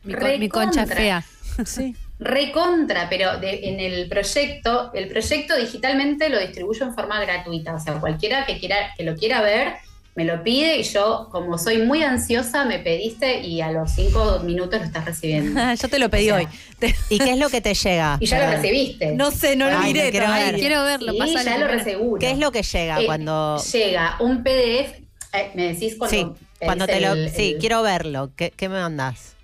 [0.04, 1.24] Mi, con- mi concha fea.
[1.66, 1.94] Sí.
[2.20, 7.74] Recontra, pero de- en el proyecto, el proyecto digitalmente lo distribuyo en forma gratuita.
[7.74, 9.74] O sea, cualquiera que quiera, que lo quiera ver,
[10.16, 14.40] me lo pide y yo, como soy muy ansiosa, me pediste y a los cinco
[14.44, 15.58] minutos lo estás recibiendo.
[15.80, 16.48] yo te lo pedí O sea,
[16.80, 16.94] hoy.
[17.08, 18.16] ¿y qué es lo que te llega?
[18.20, 19.14] Y ya lo recibiste.
[19.14, 20.54] no sé, no lo miré no quiero ver.
[20.56, 22.18] Quiero verlo, Sí, ya lo reseguro.
[22.18, 23.56] ¿Qué es lo que llega Eh, cuando...
[23.72, 24.94] Llega un PDF,
[25.32, 26.16] eh, me decís cuando...
[26.36, 27.14] Sí, cuando te lo...
[27.30, 28.30] sí, el- quiero verlo.
[28.36, 29.36] ¿Qué, qué me mandas?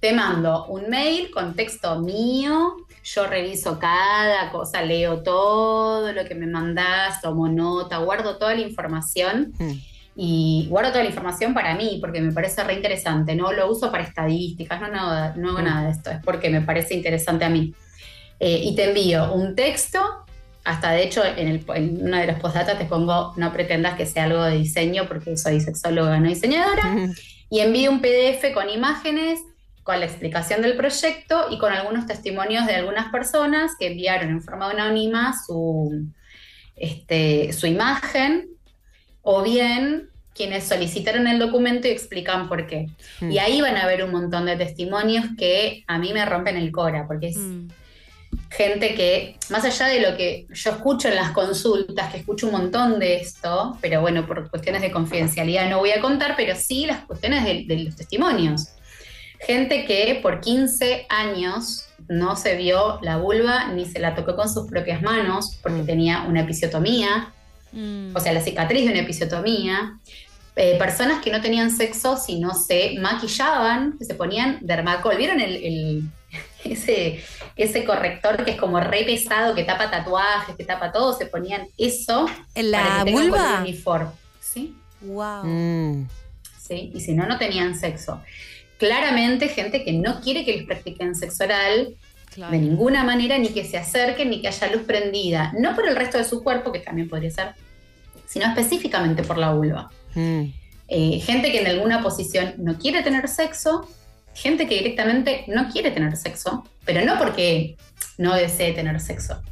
[0.00, 6.34] Te mando un mail con texto mío, yo reviso cada cosa, leo todo lo que
[6.34, 9.72] me mandás, tomo nota, guardo toda la información Mm.
[10.18, 13.92] Y guardo toda la información para mí porque me parece re interesante, no lo uso
[13.92, 17.50] para estadísticas, no, no, no hago nada de esto, es porque me parece interesante a
[17.50, 17.74] mí.
[18.40, 20.00] Eh, y te envío un texto,
[20.64, 24.06] hasta de hecho en, el, en uno de los postdatas te pongo no pretendas que
[24.06, 26.96] sea algo de diseño porque soy sexóloga, no diseñadora,
[27.50, 29.40] y envío un PDF con imágenes
[29.82, 34.42] con la explicación del proyecto y con algunos testimonios de algunas personas que enviaron en
[34.42, 36.08] forma anónima su,
[36.74, 38.55] este, su imagen
[39.28, 42.86] o bien quienes solicitaron el documento y explican por qué.
[43.20, 43.30] Mm.
[43.32, 46.70] Y ahí van a ver un montón de testimonios que a mí me rompen el
[46.70, 47.68] cora, porque es Mm.
[48.50, 52.52] gente que, más allá de lo que yo escucho en las consultas, que escucho un
[52.52, 56.86] montón de esto, pero bueno, por cuestiones de confidencialidad no voy a contar, pero sí
[56.86, 58.68] las cuestiones de, de los testimonios.
[59.40, 64.48] Gente que por 15 años no se vio la vulva ni se la tocó con
[64.48, 65.86] sus propias manos porque Mm.
[65.86, 67.32] tenía una episiotomía,
[67.72, 68.14] Mm.
[68.16, 69.98] o sea, la cicatriz de una episiotomía.
[70.58, 75.16] Eh, personas que no tenían sexo si no se maquillaban, que se ponían dermacol.
[75.16, 76.02] ¿Vieron el, el-
[76.64, 77.22] ese,
[77.56, 81.12] ese corrector que es como re pesado, que tapa tatuajes, que tapa todo?
[81.12, 83.60] Se ponían eso ¿En para la que tengan color vulva?
[83.60, 84.10] uniforme.
[84.40, 84.74] ¿Sí?
[85.02, 85.44] Wow.
[85.44, 86.08] Mm.
[86.58, 86.90] ¿sí?
[86.94, 88.22] Y si no, no tenían sexo.
[88.78, 91.94] Claramente, gente que no quiere que les practiquen sexo oral
[92.36, 95.52] de ninguna manera, ni que se acerquen, ni que haya luz prendida.
[95.58, 97.54] No por el resto de su cuerpo, que también podría ser,
[98.26, 99.90] sino específicamente por la vulva.
[100.14, 100.42] Mm.
[100.88, 103.88] Eh, gente que en alguna posición no quiere tener sexo,
[104.34, 107.76] gente que directamente no quiere tener sexo, pero no porque
[108.18, 109.42] no desee tener sexo,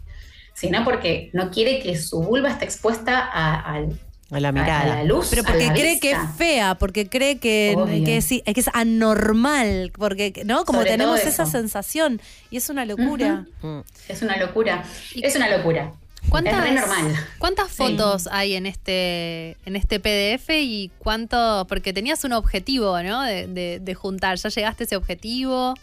[0.55, 3.99] sino porque no quiere que su vulva esté expuesta a, al-
[4.35, 4.97] A la a- a mirada.
[4.97, 5.28] la luz.
[5.30, 8.05] Pero porque cree que es fea, porque cree que, Obvio.
[8.05, 10.64] que, sí, que es anormal, porque, ¿no?
[10.64, 12.20] Como Sobre tenemos esa sensación.
[12.51, 13.47] Y es una locura.
[13.62, 13.80] Mm.
[14.09, 14.85] Es una locura.
[15.14, 15.93] Es una locura.
[16.30, 17.14] ¿Cuántas, Es normal.
[17.39, 17.74] ¿Cuántas Sí.
[17.76, 21.66] fotos hay en este, en este PDF y cuánto?
[21.68, 23.22] Porque tenías un objetivo, ¿no?
[23.22, 24.39] De, de- de juntar.
[24.39, 25.74] ¿Ya llegaste a ese objetivo?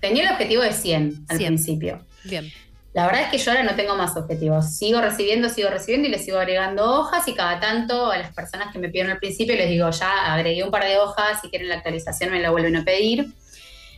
[0.00, 1.54] Tenía el objetivo de 100 al 100.
[1.54, 2.04] principio.
[2.24, 2.50] Bien.
[2.92, 4.74] La verdad es que yo ahora no tengo más objetivos.
[4.76, 8.72] Sigo recibiendo, sigo recibiendo y les sigo agregando hojas y cada tanto a las personas
[8.72, 11.68] que me pidieron al principio les digo, ya agregué un par de hojas, si quieren
[11.68, 13.28] la actualización me la vuelven a pedir.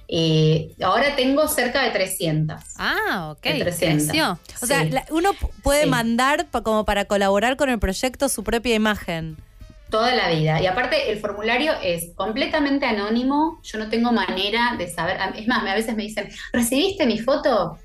[0.08, 2.60] Eh, ahora tengo cerca de 300.
[2.76, 3.42] Ah, ok.
[3.44, 4.08] De 300.
[4.08, 4.38] Creció.
[4.60, 5.30] O sea, la- uno
[5.62, 5.88] puede Sí.
[5.88, 9.38] mandar como para colaborar con el proyecto su propia imagen.
[9.88, 10.60] Toda la vida.
[10.60, 13.60] Y aparte, el formulario es completamente anónimo.
[13.62, 15.18] Yo no tengo manera de saber.
[15.34, 17.78] Es más, a veces me dicen, ¿recibiste mi foto?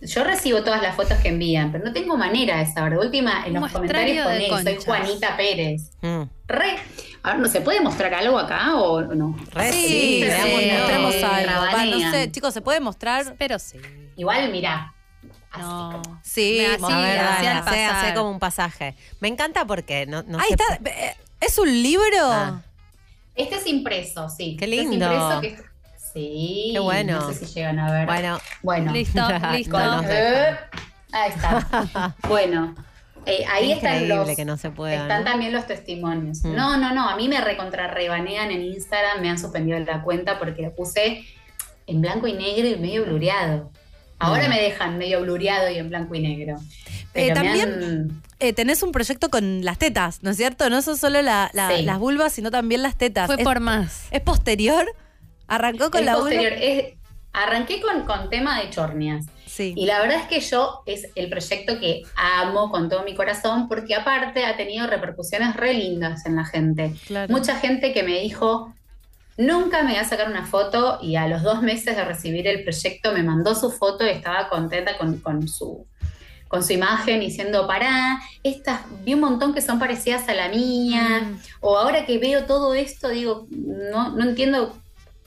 [0.00, 2.92] Yo recibo todas las fotos que envían, pero no tengo manera de saber.
[2.92, 4.84] De última, en los muestrario comentarios de ponéis, soy.
[4.84, 5.90] Juanita Pérez.
[6.02, 6.22] Mm.
[6.46, 6.76] Re.
[7.24, 9.36] A ver, ¿no se puede mostrar algo acá o no?
[9.52, 10.30] Re Sí, sí, sí,
[11.24, 11.76] algo.
[11.76, 13.34] Va, no sé, chicos, ¿se puede mostrar?
[13.38, 13.78] Pero sí.
[14.16, 14.94] Igual, mirá.
[15.50, 16.00] Así No.
[16.04, 18.04] como- Sí, Me A hacía- ver, hacía dale, al hace, pasar.
[18.04, 18.94] hace como un pasaje.
[19.20, 20.78] Me encanta porque no, no Ahí está.
[20.90, 22.04] eh, ¿Es un libro?
[22.22, 22.62] Ah.
[23.34, 24.56] Este es impreso, sí.
[24.58, 25.06] Qué Este es lindo.
[25.06, 25.68] impreso que-
[26.12, 26.70] Sí.
[26.72, 27.20] Qué bueno.
[27.20, 28.06] No sé si llegan a ver.
[28.06, 28.92] Bueno, Bueno.
[28.92, 29.20] Listo,
[29.52, 29.78] listo.
[30.08, 30.56] Eh,
[31.12, 32.14] ahí está.
[32.28, 32.74] bueno.
[33.26, 34.36] eh, ahí están increíble los.
[34.36, 35.30] que no se pueda, Están ¿no?
[35.30, 36.42] también los testimonios.
[36.44, 36.54] Mm.
[36.54, 37.08] No, no, no.
[37.08, 41.24] A mí me recontra rebanean en Instagram, me han suspendido la cuenta porque lo puse
[41.86, 43.70] en blanco y negro y medio blureado.
[44.18, 44.50] Ahora Mm.
[44.50, 46.56] me dejan medio blureado y en blanco y negro.
[47.14, 50.68] Eh, también han- eh, tenés un proyecto con las tetas, ¿no es cierto?
[50.70, 51.82] No son solo la- la- Sí.
[51.82, 53.26] las vulvas, sino también las tetas.
[53.26, 54.06] Fue ¿Es, por más.
[54.10, 54.86] ¿Es posterior?
[55.48, 56.52] ¿Arrancó con la posterior.
[56.52, 56.94] Es-
[57.32, 59.26] arranqué con, con tema de chornias.
[59.46, 59.74] Sí.
[59.76, 63.68] Y la verdad es que yo es el proyecto que amo con todo mi corazón
[63.68, 66.94] porque aparte ha tenido repercusiones re lindas en la gente.
[67.06, 67.32] Claro.
[67.32, 68.72] Mucha gente que me dijo,
[69.36, 72.62] nunca me voy a sacar una foto y a los dos meses de recibir el
[72.64, 75.86] proyecto me mandó su foto y estaba contenta con, con su
[76.48, 81.20] con su imagen diciendo, pará, estas, vi un montón que son parecidas a la mía,
[81.20, 81.38] Mm.
[81.60, 84.74] o ahora que veo todo esto, digo, no, no entiendo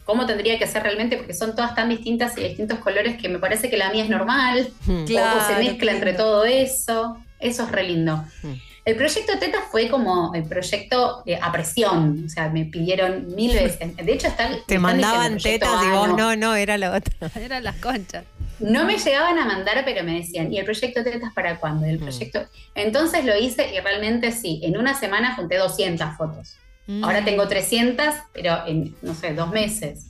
[0.06, 3.30] cómo tendría que ser realmente, porque son todas tan distintas y de distintos colores que
[3.30, 5.02] me parece que la mía es normal, Mm.
[5.04, 8.18] o- Claro, o se mezcla entre todo eso, eso es re lindo.
[8.43, 8.54] Mm.
[8.84, 13.54] El proyecto Teta fue como el proyecto eh, a presión, o sea, me pidieron mil
[13.54, 14.49] veces, de hecho está...
[14.66, 17.14] Te mandaban tetas y vos no, no, era lo otro.
[17.39, 18.24] Eran las conchas.
[18.60, 21.86] No me llegaban a mandar, pero me decían, ¿y el proyecto Tetas para cuándo?
[21.86, 22.04] ¿Y el Mm.
[22.04, 22.41] proyecto...
[22.74, 26.56] Entonces lo hice y realmente sí, en una semana junté 200 fotos.
[27.00, 27.04] Mm.
[27.04, 30.08] Ahora tengo 300, pero en, no sé, dos meses.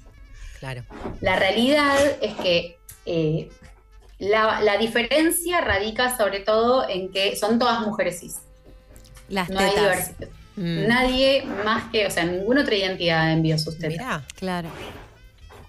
[0.59, 0.83] Claro.
[1.21, 3.49] La realidad es que eh,
[4.19, 8.37] la, la diferencia radica sobre todo en que son todas mujeres cis.
[9.29, 9.83] Las No hay tetas.
[9.83, 10.29] diversidad.
[10.57, 10.87] Mm.
[10.87, 13.91] Nadie más que, o sea, ninguna otra identidad envió sus tetas.
[13.97, 14.69] Mirá, Claro.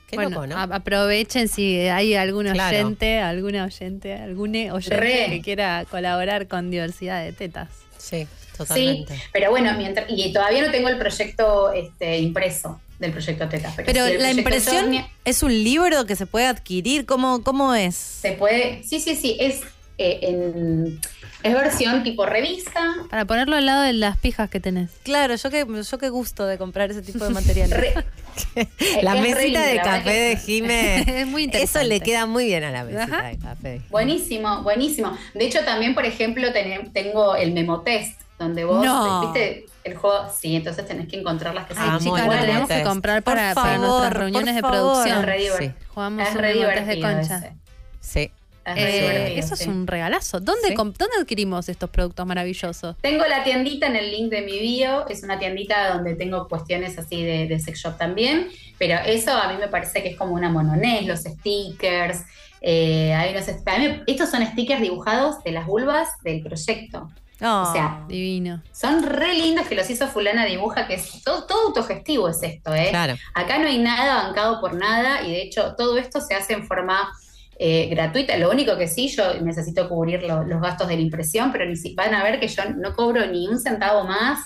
[0.09, 0.57] qué bueno, loco, ¿no?
[0.57, 2.77] a- aprovechen si hay algún Claro.
[2.77, 5.27] oyente, alguna oyente, algún oyente Re.
[5.31, 7.69] que quiera colaborar con diversidad de tetas.
[7.99, 8.27] sí,
[8.72, 13.74] Sí, pero bueno, mientras, y todavía no tengo el proyecto este, impreso del proyecto Tetas.
[13.74, 17.05] Pero, Pero sí, el la impresión es un libro que se puede adquirir.
[17.07, 17.94] ¿Cómo, cómo es?
[17.96, 19.61] se puede, sí, sí, sí, es
[19.98, 21.00] eh, en,
[21.42, 22.94] es versión tipo revista.
[23.11, 24.90] Para ponerlo al lado de las pijas que tenés.
[25.03, 27.70] Claro, yo que, yo que gusto de comprar ese tipo de material.
[27.72, 27.94] Re-
[29.03, 31.00] La mesita lindo, de café de Jime.
[31.20, 31.88] Es muy Eso interesante.
[31.88, 33.28] le queda muy bien a la mesita Ajá.
[33.28, 33.80] de café.
[33.90, 35.16] Buenísimo, buenísimo.
[35.34, 39.20] De hecho, también, por ejemplo, tenem- tengo el memo test, donde vos, No.
[39.22, 39.66] ¿viste?
[39.84, 42.82] El juego, sí, entonces tenés que encontrar las que Ah, muy Chicas, lo tenemos que
[42.84, 45.18] comprar para, nuestras por reuniones de producción.
[45.20, 45.72] Es re divertido.
[45.95, 47.38] Jugamos Es re de concha.
[47.38, 47.53] ese.
[48.01, 48.30] Sí.
[48.64, 49.68] Es re Eh, divertido, eso es sí.
[49.68, 50.38] un regalazo.
[50.38, 50.74] ¿Dónde, Sí.
[50.74, 52.95] comp- ¿Dónde adquirimos estos productos maravillosos?
[53.01, 56.97] Tengo la tiendita en el link de mi bio, es una tiendita donde tengo cuestiones
[56.97, 60.34] así de, de sex shop también, pero eso a mí me parece que es como
[60.34, 62.22] una mononés, los stickers,
[62.61, 67.11] eh, hay unos, a mí me- estos son stickers dibujados de las vulvas del proyecto.
[67.43, 67.62] No.
[67.68, 68.62] O sea, Divino.
[68.72, 72.72] Son re lindos que los hizo fulana dibuja, que es todo, todo autogestivo es esto,
[72.74, 72.86] ¿eh?
[72.90, 73.16] Claro.
[73.34, 76.66] Acá no hay nada bancado por nada y de hecho todo esto se hace en
[76.66, 77.12] forma
[77.59, 78.36] eh, gratuita.
[78.38, 81.76] Lo único que sí, yo necesito cubrir lo- los gastos de la impresión, pero ni
[81.76, 84.40] si, van a ver que yo no cobro ni un centavo más,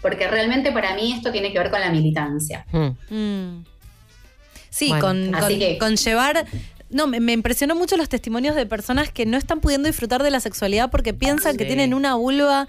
[0.00, 2.64] porque realmente para mí esto tiene que ver con la militancia.
[2.72, 3.14] Mm.
[3.14, 3.64] Mm.
[4.70, 5.04] Sí, Bueno.
[5.06, 6.46] con, Así con- que- con llevar.
[6.92, 10.30] No, me, me impresionó mucho los testimonios de personas que no están pudiendo disfrutar de
[10.30, 12.68] la sexualidad porque piensan que tienen una vulva.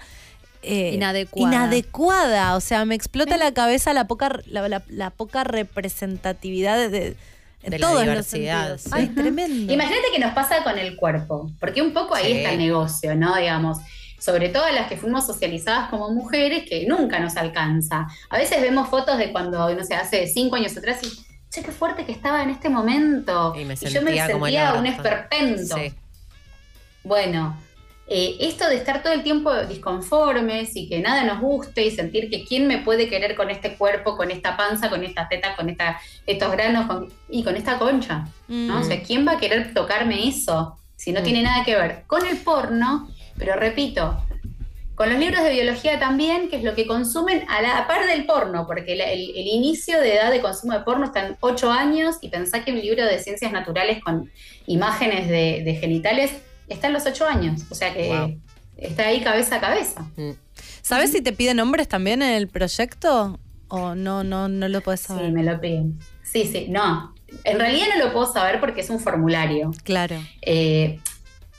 [0.62, 1.54] eh, Inadecuada.
[1.54, 2.56] inadecuada.
[2.56, 7.16] O sea, me explota la cabeza la poca, la, la- la poca representatividad de, de-
[7.62, 8.90] en De la todos diversidad, sí.
[8.92, 9.72] Ay, tremendo.
[9.72, 12.32] Imagínate que nos pasa con el cuerpo, porque un poco ahí Sí.
[12.38, 13.34] está el negocio, ¿no?
[13.36, 13.78] Digamos,
[14.18, 18.06] sobre todo las que fuimos socializadas como mujeres, que nunca nos alcanza.
[18.30, 21.08] A veces vemos fotos de cuando, no sé, hace cinco años atrás y,
[21.54, 23.54] che, qué fuerte que estaba en este momento.
[23.54, 25.76] Y me yo me sentía un esperpento.
[25.76, 25.92] Sí.
[27.02, 27.56] Bueno,
[28.06, 32.28] eh, esto de estar todo el tiempo disconformes y que nada nos guste y sentir
[32.30, 35.68] que quién me puede querer con este cuerpo, con esta panza, con esta teta, con
[35.70, 38.26] esta, estos granos con- y con esta concha.
[38.48, 38.74] ¿no?
[38.76, 38.80] Mm.
[38.80, 41.24] O sea, ¿quién va a querer tocarme eso si no Mm.
[41.24, 43.08] tiene nada que ver con el porno?
[43.38, 44.22] Pero repito,
[44.94, 48.06] con los libros de biología también, que es lo que consumen a la a par
[48.06, 51.70] del porno, porque el, el inicio de edad de consumo de porno está en 8
[51.72, 54.30] años y pensá que un libro de ciencias naturales con
[54.66, 56.30] imágenes de, de genitales
[56.68, 57.62] está en los 8 años.
[57.70, 58.40] O sea que Wow.
[58.76, 60.06] está ahí cabeza a cabeza.
[60.16, 60.30] Mm.
[60.82, 63.38] ¿Sabes si te piden nombres también en el proyecto?
[63.68, 65.26] ¿O no, no, no lo puedes saber?
[65.26, 65.98] Sí, me lo piden.
[66.22, 67.14] Sí, sí, no.
[67.42, 69.72] En realidad no lo puedo saber porque es un formulario.
[69.82, 70.16] Claro.
[70.42, 71.00] Eh,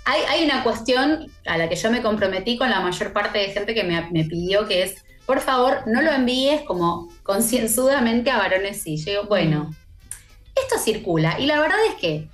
[0.06, 3.52] hay, hay una cuestión a la que yo me comprometí con la mayor parte de
[3.52, 8.38] gente que me, me pidió que es, por favor, no lo envíes como concienzudamente a
[8.38, 8.98] varones sí.
[8.98, 9.74] Yo digo, bueno,
[10.56, 11.40] esto circula.
[11.40, 12.30] Y la verdad es que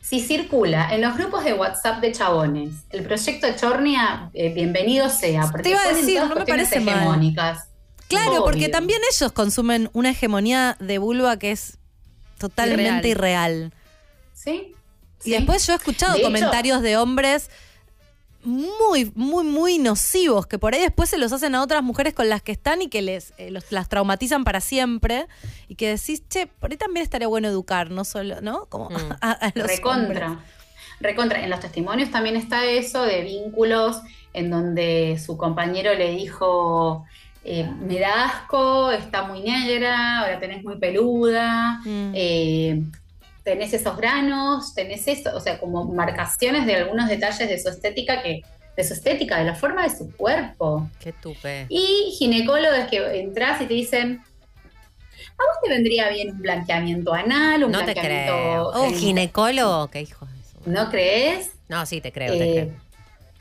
[0.00, 5.42] si circula en los grupos de WhatsApp de chabones, el proyecto Chornia, eh, bienvenido sea,
[5.42, 6.96] porque Te iba a decir, no me parece mal.
[6.96, 7.68] hegemónicas.
[8.08, 11.78] Claro, porque también ellos consumen una hegemonía de vulva que es
[12.36, 13.72] totalmente irreal.
[14.34, 14.74] ¿Sí?
[15.24, 17.50] Y después yo he escuchado De hecho- comentarios de hombres
[18.44, 22.28] muy, muy, muy nocivos que por ahí después se los hacen a otras mujeres con
[22.28, 25.26] las que están y que les eh, los- las traumatizan para siempre
[25.68, 28.66] y que decís, che, por ahí también estaría bueno educar, no solo, ¿no?
[28.66, 28.94] Como Mm.
[29.20, 30.26] a, a los Recontra.
[30.26, 30.44] hombres.
[31.00, 31.42] Recontra.
[31.44, 34.00] En los testimonios también está eso de vínculos
[34.34, 37.04] en donde su compañero le dijo,
[37.44, 42.12] eh, me da asco, está muy negra, ahora tenés muy peluda, Mm.
[42.14, 42.82] eh,
[43.44, 48.22] tenés esos granos, tenés eso, o sea, como marcaciones de algunos detalles de su estética
[48.22, 48.42] que
[48.76, 50.88] de su estética, de la forma de su cuerpo.
[50.98, 51.66] Qué tupe.
[51.68, 57.64] Y ginecólogos que entras y te dicen, a vos te vendría bien un blanqueamiento anal,
[57.64, 58.68] un No te creo.
[58.68, 59.00] Oh, ¿Un genital".
[59.00, 59.88] ginecólogo?
[59.88, 60.32] ¿Qué hijo de
[60.64, 61.50] su- ¿No crees?
[61.68, 62.80] No, sí, te creo, te Eh, creo.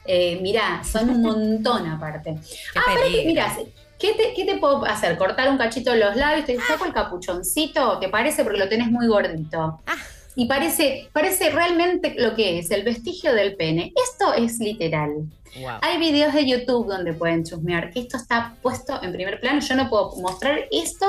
[0.05, 2.35] eh, mirá, son un montón aparte.
[2.73, 3.25] Qué ah, pero peligro.
[3.27, 3.55] mirá,
[4.01, 5.17] ¿qué te, ¿qué te puedo hacer?
[5.17, 6.45] ¿Cortar un cachito de los labios?
[6.45, 7.99] ¿Te saco el capuchoncito?
[7.99, 8.43] ¿Te parece?
[8.43, 9.79] Porque lo tenés muy gordito.
[9.85, 9.95] Ah.
[10.35, 13.93] Y parece, parece realmente lo que es, el vestigio del pene.
[14.09, 15.11] Esto es literal.
[15.59, 15.79] Wow.
[15.81, 19.59] Hay videos de YouTube donde pueden chusmear que esto está puesto en primer plano.
[19.59, 21.05] Yo no puedo mostrar esto,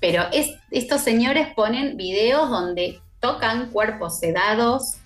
[0.00, 4.98] pero es, estos señores ponen videos donde tocan cuerpos sedados,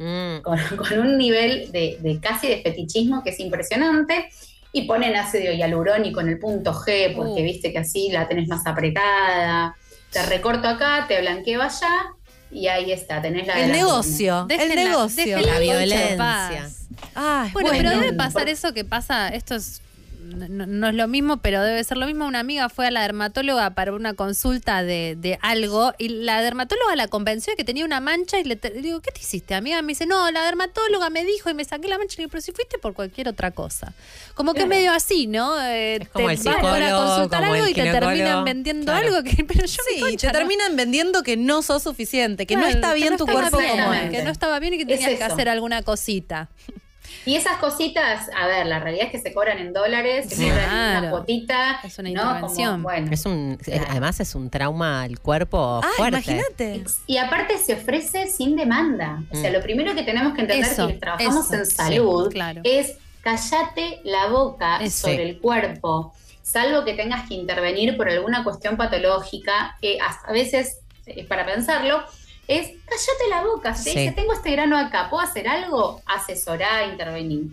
[0.00, 0.40] Mm.
[0.40, 4.30] con, con un nivel de, de casi de fetichismo que es impresionante.
[4.72, 7.44] Y ponen ácido hialurónico en el punto G, porque Uh.
[7.44, 9.74] viste que así la tenés más apretada.
[10.12, 12.12] Te recorto acá, te blanqueo allá,
[12.50, 15.38] y ahí está, tenés la de El la negocio, el negocio.
[15.40, 16.70] La en violencia.
[17.14, 19.80] Ay, Bueno, Bueno, pero debe pasar por- eso que pasa, esto es
[20.30, 22.26] no, no es lo mismo, pero debe ser lo mismo.
[22.26, 26.96] Una amiga fue a la dermatóloga para una consulta de, de algo y la dermatóloga
[26.96, 29.54] la convenció de que tenía una mancha y le, te- le digo, ¿qué te hiciste,
[29.54, 29.82] amiga?
[29.82, 32.14] Me dice, no, la dermatóloga me dijo y me saqué la mancha.
[32.16, 33.92] Le digo, pero si fuiste por cualquier otra cosa.
[34.34, 35.60] Como que es medio así, ¿no?
[35.62, 38.84] Eh, Es como te el vas para consultar como algo el y te terminan vendiendo
[38.92, 39.08] Claro.
[39.16, 40.38] algo que, pero yo Sí, concha, te no.
[40.38, 43.70] terminan vendiendo que no sos suficiente, que no está bien no tu estaba cuerpo bien,
[43.82, 44.10] como es.
[44.10, 46.48] Que no estaba bien y que Es tenías que hacer alguna cosita.
[47.26, 50.58] Y esas cositas, a ver, la realidad es que se cobran en dólares, se cobran
[50.58, 51.10] en una Claro.
[51.10, 51.80] cuotita.
[51.84, 52.20] Es una ¿no?
[52.22, 52.82] Como, intervención.
[52.82, 53.08] bueno.
[53.12, 53.84] Es un, Claro.
[53.90, 56.16] además es un trauma al cuerpo Ah, fuerte.
[56.16, 56.84] imagínate.
[57.06, 59.22] Y aparte se ofrece sin demanda.
[59.30, 59.52] O sea, Mm.
[59.52, 62.60] lo primero que tenemos que entender Eso, quienes trabajamos eso, en sí, salud claro.
[62.64, 65.08] es cállate la boca Eso.
[65.08, 66.12] sobre el cuerpo,
[66.42, 71.44] salvo que tengas que intervenir por alguna cuestión patológica, que a a veces, eh, para
[71.46, 72.02] pensarlo,
[72.58, 73.74] es cállate la boca.
[73.74, 73.98] Si te Sí.
[74.00, 76.00] dice, tengo este grano acá, ¿puedo hacer algo?
[76.06, 77.44] Asesorá, intervenir.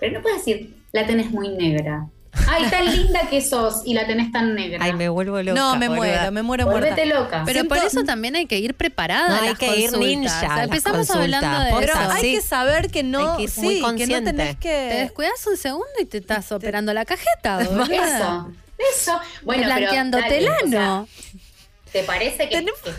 [0.00, 2.06] Pero no puedes decir, la tenés muy negra.
[2.48, 4.78] Ay, tan linda que sos y la tenés tan negra.
[4.84, 5.58] Ay, me vuelvo loca.
[5.58, 5.96] No, me boluda.
[6.06, 6.90] muero, me muero muerta.
[6.90, 7.42] Volvete loca.
[7.44, 9.28] Pero Siento- por eso también hay que ir preparada.
[9.28, 12.10] No, a hay las que ir ninja O sea, empezamos hablando de Pero eso.
[12.12, 12.34] hay sí.
[12.36, 14.30] que saber que no, Hay que ir sí, muy que no consciente.
[14.32, 14.70] tenés Te que...
[15.00, 17.60] descuidas un segundo y te estás operando la cajeta.
[17.90, 19.20] Eso, eso.
[19.42, 21.08] Bueno, pero, Blanqueándote dale, el o sea, ano.
[21.92, 22.90] ¿Te parece que, Tenemos- que,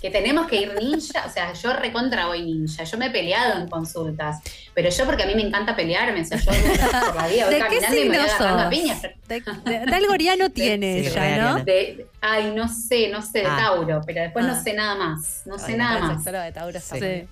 [0.00, 1.24] que tenemos que ir ninja?
[1.26, 2.84] O sea, yo recontra voy ninja.
[2.84, 4.40] Yo me he peleado en consultas.
[4.74, 6.20] Pero yo porque a mí me encanta pelearme.
[6.20, 6.60] O sea, yo voy
[7.06, 9.02] por la vida, voy ¿De qué caminando y me voy agarrando a piñas.
[9.02, 9.40] De, de-
[9.86, 10.12] de algo
[10.50, 11.64] tiene ella, ¿no?
[11.64, 13.56] De- ay, no sé, no sé, de Ah.
[13.58, 14.00] Tauro.
[14.06, 14.48] Pero después Ah.
[14.48, 15.42] no sé nada más.
[15.46, 16.16] No sé nada más.
[16.16, 17.28] sexóloga de Tauro está Sí.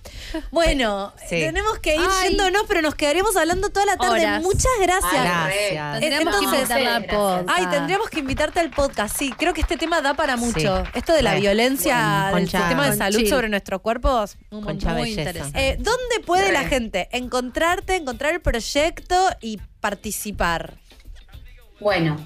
[0.51, 1.41] Bueno, Sí.
[1.41, 2.28] tenemos que ir Ay.
[2.30, 4.20] yéndonos, pero nos quedaríamos hablando toda la tarde.
[4.24, 4.43] Horas.
[4.43, 5.12] Muchas gracias.
[5.12, 5.28] Ay.
[5.72, 6.01] Gracias.
[6.01, 7.16] Tendríamos que Entonces- invitarla a Gracias.
[7.16, 7.49] podcast.
[7.59, 9.16] Ay, tendríamos que invitarte al podcast.
[9.18, 10.45] Sí, creo que este tema da para Sí.
[10.45, 10.84] mucho.
[10.95, 14.37] Esto de la violencia Bueno, Concha- sistema de salud sobre nuestros cuerpos.
[14.51, 14.64] Un.
[14.64, 15.68] Muy interesante.
[15.70, 16.53] Eh, ¿Dónde puede Re.
[16.53, 20.74] la gente encontrarte, encontrar el proyecto y participar?
[21.80, 22.16] Bueno,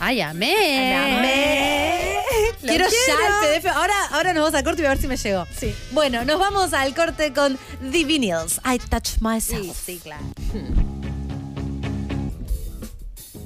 [0.05, 0.97] Ay, amé.
[0.97, 2.17] Amé.
[2.61, 3.67] Quiero ya el PDF.
[3.69, 5.47] Ahora, ahora nos vamos al corte y voy a ver si me llegó.
[5.57, 5.73] Sí.
[5.93, 8.61] Bueno, nos vamos al corte con The Vinyls.
[8.65, 9.77] I Touch Myself.
[9.77, 10.25] Sí, sí, claro.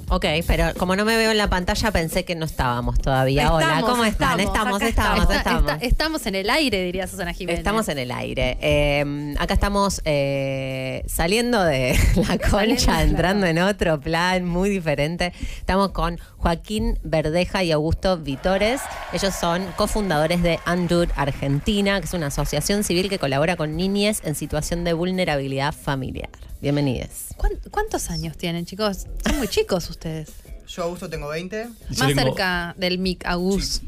[0.09, 3.51] Ok, pero como no me veo en la pantalla, pensé que no estábamos todavía.
[3.51, 4.39] Hola, ¿cómo están?
[4.39, 5.61] estamos, Estamos, estamos, estamos.
[5.73, 6.25] Está- estamos.
[6.27, 7.59] en el aire, diría Susana Jiménez.
[7.59, 8.57] Estamos en el aire.
[8.61, 15.33] Eh, acá estamos eh, saliendo de la concha, entrando en otro plan muy diferente.
[15.57, 18.79] Estamos con Joaquín Verdeja y Augusto Vitores.
[19.11, 24.21] Ellos son cofundadores de Undood Argentina, que es una asociación civil que colabora con niñes
[24.23, 26.29] en situación de vulnerabilidad familiar.
[26.61, 27.09] Bienvenidos.
[27.37, 29.05] ¿Cuán- ¿Cuántos años tienen, chicos?
[29.25, 30.29] Son muy chicos ustedes.
[30.67, 31.65] Yo, Augusto, tengo 20.
[31.65, 33.81] Yo Más tengo- cerca del mic, Agus.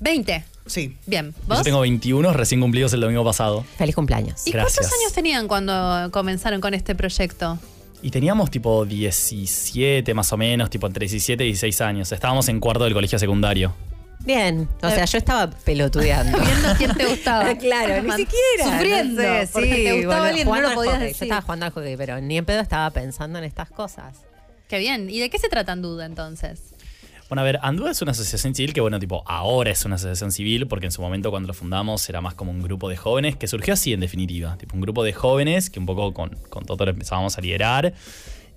[0.00, 0.44] 20.
[0.66, 0.96] Sí.
[1.06, 1.34] Bien.
[1.46, 1.58] ¿Vos?
[1.58, 3.64] Yo tengo 21 recién cumplidos el domingo pasado.
[3.78, 4.46] Feliz cumpleaños.
[4.46, 7.58] ¿Y cuántos años tenían cuando comenzaron con este proyecto?
[8.02, 12.10] Y teníamos tipo 17 más o menos, tipo entre 17 y 16 años.
[12.12, 13.74] Estábamos en cuarto del colegio secundario.
[14.24, 16.38] Bien, o sea, yo estaba pelotudeando.
[16.38, 17.54] Viendo quién te gustaba.
[17.58, 18.64] Claro, ni siquiera.
[18.64, 21.08] Sufriendo, no sé, porque sí, te gustaba bueno, alguien no jugando lo podías hockey.
[21.08, 21.20] decir.
[21.20, 24.18] Yo estaba jugando al hockey, pero ni en pedo estaba pensando en estas cosas.
[24.68, 25.10] Qué bien.
[25.10, 26.74] ¿Y de qué se tratan duda entonces?
[27.28, 30.32] Bueno, a ver, Andúa es una asociación civil que, bueno, tipo, ahora es una asociación
[30.32, 33.36] civil porque en su momento cuando lo fundamos era más como un grupo de jóvenes
[33.36, 34.56] que surgió así en definitiva.
[34.58, 37.94] Tipo, un grupo de jóvenes que un poco con, con Toto lo empezábamos a liderar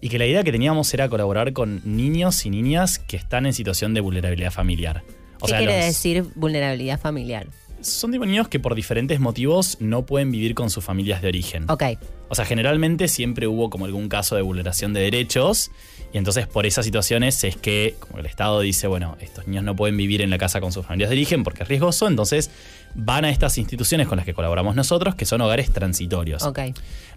[0.02, 3.54] y que la idea que teníamos era colaborar con niños y niñas que están en
[3.54, 5.04] situación de vulnerabilidad familiar.
[5.44, 7.48] O ¿Qué sea, quiere los- decir vulnerabilidad familiar?
[7.82, 11.66] son niños que por diferentes motivos no pueden vivir con sus familias de origen.
[11.70, 11.84] Ok,
[12.30, 15.70] O sea, generalmente siempre hubo como algún caso de vulneración de derechos
[16.14, 19.76] y entonces por esas situaciones es que como el Estado dice, bueno, estos niños no
[19.76, 22.50] pueden vivir en la casa con sus familias de origen porque es riesgoso, entonces
[22.96, 26.44] van a estas instituciones con las que colaboramos nosotros, que son hogares transitorios.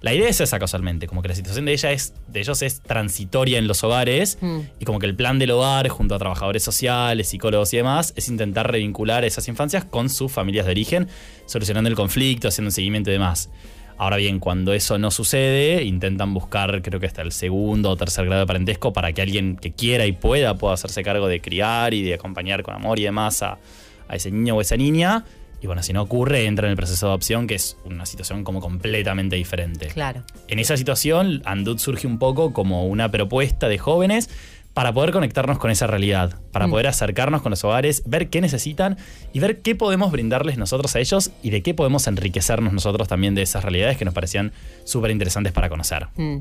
[0.00, 2.80] La idea es esa casualmente, como que la situación de ella es, de ellos es
[2.80, 4.60] transitoria en los hogares Mm.
[4.80, 8.28] y como que el plan del hogar, junto a trabajadores sociales, psicólogos y demás, es
[8.28, 11.08] intentar revincular esas infancias con sus familias de origen,
[11.46, 13.50] solucionando el conflicto, haciendo un seguimiento y demás.
[13.98, 18.26] Ahora bien, cuando eso no sucede, intentan buscar, creo que hasta el segundo o tercer
[18.26, 21.94] grado de parentesco para que alguien que quiera y pueda pueda hacerse cargo de criar
[21.94, 23.58] y de acompañar con amor y demás a,
[24.06, 25.24] a ese niño o esa niña.
[25.60, 28.44] Y bueno, si no ocurre, entra en el proceso de adopción, que es una situación
[28.44, 29.86] como completamente diferente.
[29.88, 30.22] Claro.
[30.48, 34.28] En esa situación, Andut surge un poco como una propuesta de jóvenes
[34.74, 36.70] para poder conectarnos con esa realidad, para Mm.
[36.70, 38.98] poder acercarnos con los hogares, ver qué necesitan
[39.32, 43.34] y ver qué podemos brindarles nosotros a ellos y de qué podemos enriquecernos nosotros también
[43.34, 44.52] de esas realidades que nos parecían
[44.84, 46.08] súper interesantes para conocer.
[46.16, 46.40] Mm.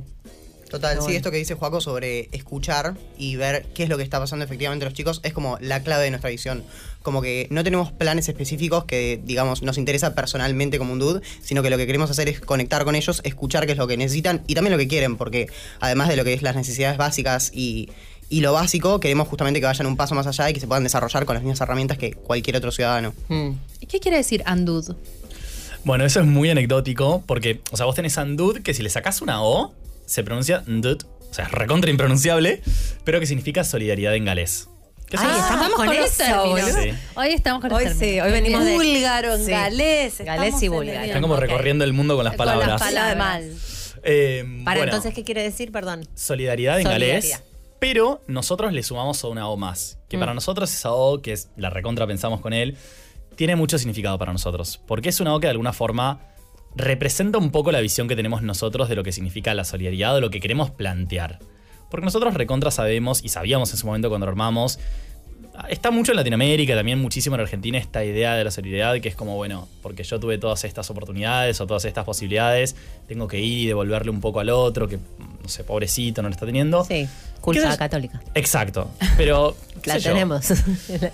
[0.69, 1.17] Total, sí, bueno.
[1.17, 4.83] esto que dice Juaco sobre escuchar y ver qué es lo que está pasando efectivamente
[4.85, 6.63] a los chicos es como la clave de nuestra visión.
[7.03, 11.61] Como que no tenemos planes específicos que, digamos, nos interesa personalmente como un dude, sino
[11.61, 14.43] que lo que queremos hacer es conectar con ellos, escuchar qué es lo que necesitan
[14.47, 15.47] y también lo que quieren, porque
[15.79, 17.89] además de lo que es las necesidades básicas y,
[18.29, 20.83] y lo básico, queremos justamente que vayan un paso más allá y que se puedan
[20.83, 23.13] desarrollar con las mismas herramientas que cualquier otro ciudadano.
[23.27, 23.51] Mm.
[23.81, 24.95] ¿Y qué quiere decir andud?
[25.85, 29.21] Bueno, eso es muy anecdótico porque, o sea, vos tenés Andud que si le sacás
[29.21, 29.71] una O,
[30.05, 32.61] se pronuncia Ndut, o sea, es recontra impronunciable,
[33.03, 34.69] pero que significa solidaridad en galés.
[35.07, 35.35] ¿Qué Ay, son?
[35.39, 36.71] estamos con los eso, términos.
[36.81, 36.89] Sí.
[37.15, 39.51] Hoy estamos con los Hoy sí, hoy venimos de- Búlgaro, en Sí.
[39.51, 40.19] galés.
[40.25, 41.05] Galés y búlgaro.
[41.05, 42.81] Están como recorriendo el mundo con las Con las palabras.
[42.81, 42.93] palabras.
[42.95, 43.15] Nada de
[43.49, 43.57] mal.
[44.03, 45.71] Eh, Para bueno, entonces, ¿qué quiere decir?
[45.71, 46.07] Perdón.
[46.15, 47.21] solidaridad en Solidaridad.
[47.21, 47.43] galés.
[47.79, 49.99] Pero nosotros le sumamos a una O más.
[50.09, 50.19] Que Mm.
[50.21, 52.77] para nosotros esa O, que es la recontra pensamos con él,
[53.35, 54.79] tiene mucho significado para nosotros.
[54.87, 56.19] Porque es una O que de alguna forma
[56.75, 60.21] representa un poco la visión que tenemos nosotros de lo que significa la solidaridad o
[60.21, 61.39] lo que queremos plantear.
[61.89, 64.79] Porque nosotros recontra sabemos y sabíamos en su momento cuando armamos.
[65.69, 69.15] Está mucho en Latinoamérica, también muchísimo en Argentina esta idea de la solidaridad que es
[69.15, 72.75] como, bueno, porque yo tuve todas estas oportunidades o todas estas posibilidades,
[73.07, 76.33] tengo que ir y devolverle un poco al otro que, no sé, pobrecito, no lo
[76.33, 76.83] está teniendo.
[76.83, 77.07] Sí,
[77.39, 78.21] culpa católica.
[78.33, 79.55] Exacto, pero...
[79.85, 80.45] La tenemos.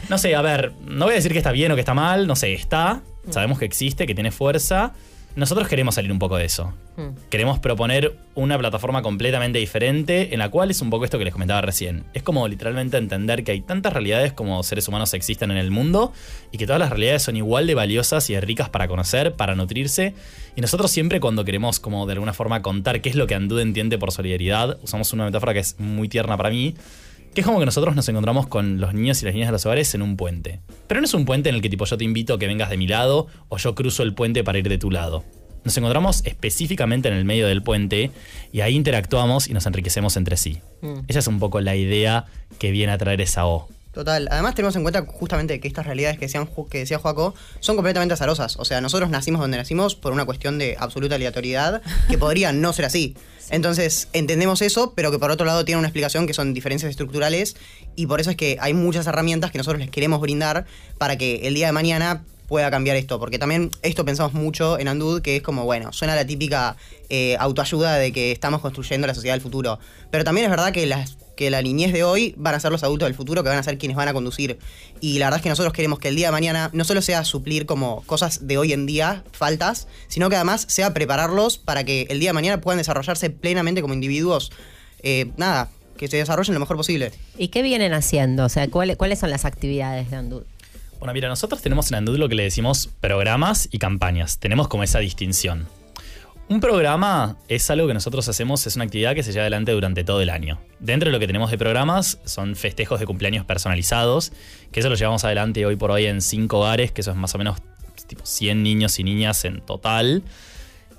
[0.09, 2.25] No sé, a ver, no voy a decir que está bien o que está mal,
[2.25, 3.31] no sé, está, Mm.
[3.31, 4.93] sabemos que existe, que tiene fuerza.
[5.35, 6.73] Nosotros queremos salir un poco de eso.
[6.97, 7.29] Mm.
[7.29, 11.33] Queremos proponer una plataforma completamente diferente en la cual es un poco esto que les
[11.33, 12.03] comentaba recién.
[12.13, 16.11] Es como literalmente entender que hay tantas realidades como seres humanos existen en el mundo
[16.51, 19.55] y que todas las realidades son igual de valiosas y de ricas para conocer, para
[19.55, 20.13] nutrirse.
[20.55, 23.61] Y nosotros siempre cuando queremos como de alguna forma contar qué es lo que Andud
[23.61, 26.75] entiende por solidaridad, usamos una metáfora que es muy tierna para mí,
[27.33, 29.65] que es como que nosotros nos encontramos con los niños y las niñas de los
[29.65, 30.59] hogares en un puente.
[30.87, 32.69] Pero no es un puente en el que tipo yo te invito a que vengas
[32.69, 35.23] de mi lado o yo cruzo el puente para ir de tu lado.
[35.63, 38.11] Nos encontramos específicamente en el medio del puente
[38.51, 40.59] y ahí interactuamos y nos enriquecemos entre sí.
[40.81, 41.01] Mm.
[41.07, 42.25] Esa es un poco la idea
[42.57, 43.69] que viene a traer esa O.
[43.93, 44.27] Total.
[44.31, 46.27] Además tenemos en cuenta justamente que estas realidades que,
[46.69, 48.55] que decía Joaco son completamente azarosas.
[48.57, 52.71] O sea, nosotros nacimos donde nacimos por una cuestión de absoluta aleatoriedad que podría no
[52.71, 53.15] ser así.
[53.51, 57.55] Entonces, entendemos eso, pero que por otro lado tiene una explicación que son diferencias estructurales
[57.95, 60.65] y por eso es que hay muchas herramientas que nosotros les queremos brindar
[60.97, 63.19] para que el día de mañana pueda cambiar esto.
[63.19, 66.75] Porque también esto pensamos mucho en Andud, que es como, bueno, suena la típica
[67.09, 69.79] eh, autoayuda de que estamos construyendo la sociedad del futuro.
[70.11, 72.83] Pero también es verdad que las que la niñez de hoy van a ser los
[72.83, 74.59] adultos del futuro que van a ser quienes van a conducir.
[74.99, 77.25] Y la verdad es que nosotros queremos que el día de mañana no solo sea
[77.25, 82.05] suplir como cosas de hoy en día, faltas, sino que además sea prepararlos para que
[82.11, 84.51] el día de mañana puedan desarrollarse plenamente como individuos.
[85.01, 87.11] Eh, nada, que se desarrollen lo mejor posible.
[87.39, 88.45] ¿Y qué vienen haciendo?
[88.45, 90.43] O sea, ¿cuáles, cuáles son las actividades de Andud?
[90.99, 94.37] Bueno, mira, nosotros tenemos en Andud lo que le decimos programas y campañas.
[94.37, 95.67] Tenemos como esa distinción.
[96.51, 100.03] Un programa es algo que nosotros hacemos, es una actividad que se lleva adelante durante
[100.03, 100.59] todo el año.
[100.81, 104.33] Dentro de lo que tenemos de programas son festejos de cumpleaños personalizados,
[104.73, 107.33] que eso lo llevamos adelante hoy por hoy en cinco hogares, que eso es más
[107.35, 107.59] o menos
[108.05, 110.23] tipo 100 niños y niñas en total.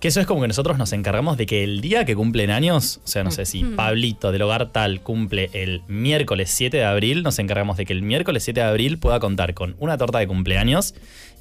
[0.00, 3.02] Que eso es como que nosotros nos encargamos de que el día que cumplen años,
[3.04, 3.76] o sea, no sé si Mm.
[3.76, 8.00] Pablito del hogar tal cumple el miércoles 7 de abril, nos encargamos de que el
[8.00, 10.94] miércoles 7 de abril pueda contar con una torta de cumpleaños,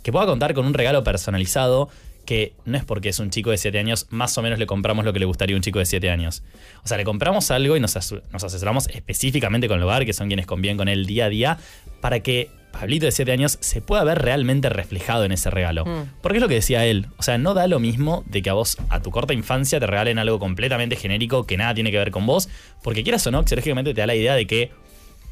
[0.03, 1.89] que pueda contar con un regalo personalizado,
[2.25, 5.05] que no es porque es un chico de 7 años, más o menos le compramos
[5.05, 6.43] lo que le gustaría a un chico de 7 años.
[6.83, 7.95] O sea, le compramos algo y nos,
[8.31, 11.57] nos asesoramos específicamente con el hogar, que son quienes conviven con él día a día,
[11.99, 15.85] para que Pablito de 7 años se pueda ver realmente reflejado en ese regalo.
[15.85, 16.09] Mm.
[16.21, 17.07] Porque es lo que decía él.
[17.17, 19.87] O sea, no da lo mismo de que a vos, a tu corta infancia, te
[19.87, 22.47] regalen algo completamente genérico que nada tiene que ver con vos.
[22.81, 24.71] Porque quieras o no, psicológicamente te da la idea de que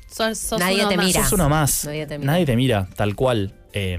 [0.08, 1.06] Sos, sos Nadie uno te más.
[1.06, 1.24] mira.
[1.24, 1.86] sos uno más.
[1.86, 2.32] Nadie te mira.
[2.32, 3.54] Nadie te mira, tal cual.
[3.74, 3.98] Eh,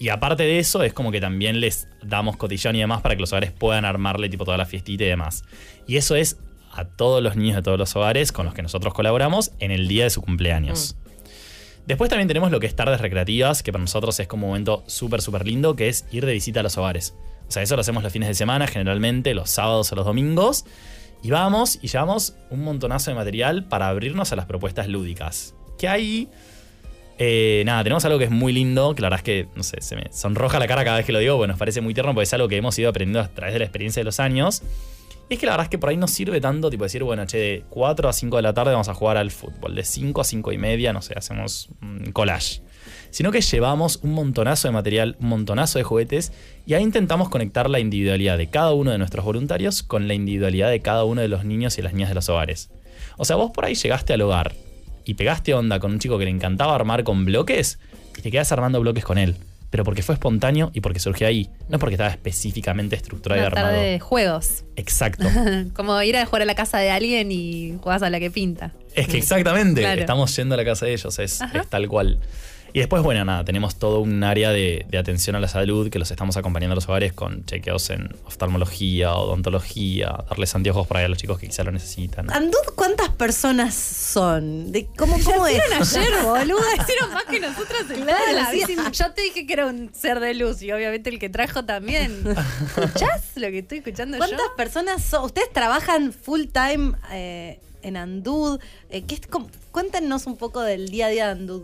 [0.00, 3.20] y aparte de eso, es como que también les damos cotillón y demás para que
[3.20, 5.44] los hogares puedan armarle tipo toda la fiestita y demás.
[5.86, 6.38] Y eso es
[6.72, 9.88] a todos los niños de todos los hogares con los que nosotros colaboramos en el
[9.88, 10.96] día de su cumpleaños.
[11.86, 14.84] Después también tenemos lo que es tardes recreativas, que para nosotros es como un momento
[14.86, 17.14] súper, súper lindo, que es ir de visita a los hogares.
[17.46, 20.64] O sea, eso lo hacemos los fines de semana, generalmente los sábados o los domingos.
[21.22, 25.54] Y vamos y llevamos un montonazo de material para abrirnos a las propuestas lúdicas.
[25.76, 26.30] Que hay...
[27.22, 29.82] eh, nada, tenemos algo que es muy lindo, que la verdad es que, no sé,
[29.82, 32.14] se me sonroja la cara cada vez que lo digo, bueno, nos parece muy tierno
[32.14, 34.62] porque es algo que hemos ido aprendiendo a través de la experiencia de los años.
[35.28, 37.26] Y es que la verdad es que por ahí no sirve tanto, tipo decir, bueno,
[37.26, 40.18] che, de 4 a 5 de la tarde vamos a jugar al fútbol, de 5
[40.18, 42.62] a 5 y media, no sé, hacemos un collage.
[43.10, 46.32] sino que llevamos un montonazo de material, un montonazo de juguetes
[46.64, 50.70] y ahí intentamos conectar la individualidad de cada uno de nuestros voluntarios con la individualidad
[50.70, 52.70] de cada uno de los niños y las niñas de los hogares.
[53.18, 54.54] O sea, vos por ahí llegaste al hogar
[55.10, 57.78] y pegaste onda con un chico que le encantaba armar con bloques
[58.16, 59.34] y te quedas armando bloques con él.
[59.70, 61.48] Pero porque fue espontáneo y porque surgió ahí.
[61.68, 63.66] No porque estaba específicamente estructurado y armado.
[63.68, 64.64] tarde de juegos.
[64.76, 65.26] Exacto.
[65.74, 68.72] Como ir a jugar a la casa de alguien y jugás a la que pinta.
[68.94, 70.00] Es que exactamente, Claro.
[70.00, 72.18] estamos yendo a la casa de ellos, es, es tal cual.
[72.72, 75.98] Y después, bueno, nada, tenemos todo un área de, de atención a la salud que
[75.98, 81.08] los estamos acompañando a los hogares con chequeos en oftalmología, odontología, darles anteojos para a
[81.08, 82.30] los chicos que quizá lo necesitan.
[82.30, 84.70] Andud, ¿cuántas personas son?
[84.72, 85.60] De, ¿Cómo, cómo es?
[85.72, 86.60] Ayer, boluda.
[86.78, 88.90] Hicieron más que nosotras Claro.
[88.92, 92.22] Yo te dije que era un ser de luz y obviamente el que trajo también.
[92.76, 94.56] ¿Escuchás lo que estoy escuchando ¿Cuántas yo?
[94.56, 95.24] personas son?
[95.24, 98.60] ¿Ustedes trabajan full time eh, en Andud?
[98.90, 101.62] Eh, ¿qué es como- cuéntenos un poco del día a día de Andud.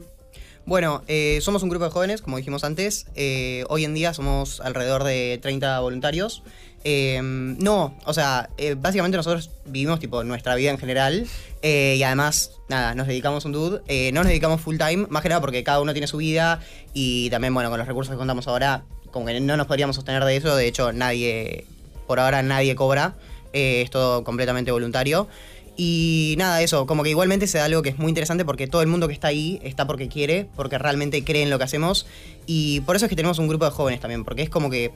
[0.67, 3.07] Bueno, eh, somos un grupo de jóvenes, como dijimos antes.
[3.15, 6.43] Eh, hoy en día somos alrededor de 30 voluntarios.
[6.83, 11.27] Eh, no, o sea, básicamente nosotros vivimos tipo nuestra vida en general
[11.63, 14.11] y además, nada, nos dedicamos un dude.
[14.13, 16.61] No nos dedicamos full time, más que nada porque cada uno tiene su vida
[16.93, 20.25] y también, bueno, con los recursos que contamos ahora, como que no nos podríamos sostener
[20.25, 20.57] de eso.
[20.57, 21.65] De hecho, nadie,
[22.09, 23.15] por ahora nadie cobra.
[23.53, 25.29] Es todo completamente voluntario.
[25.77, 28.81] Y nada, eso, como que igualmente se da algo que es muy interesante porque todo
[28.81, 32.07] el mundo que está ahí está porque quiere, porque realmente cree en lo que hacemos.
[32.47, 34.93] Y por eso es que tenemos un grupo de jóvenes también, porque es como que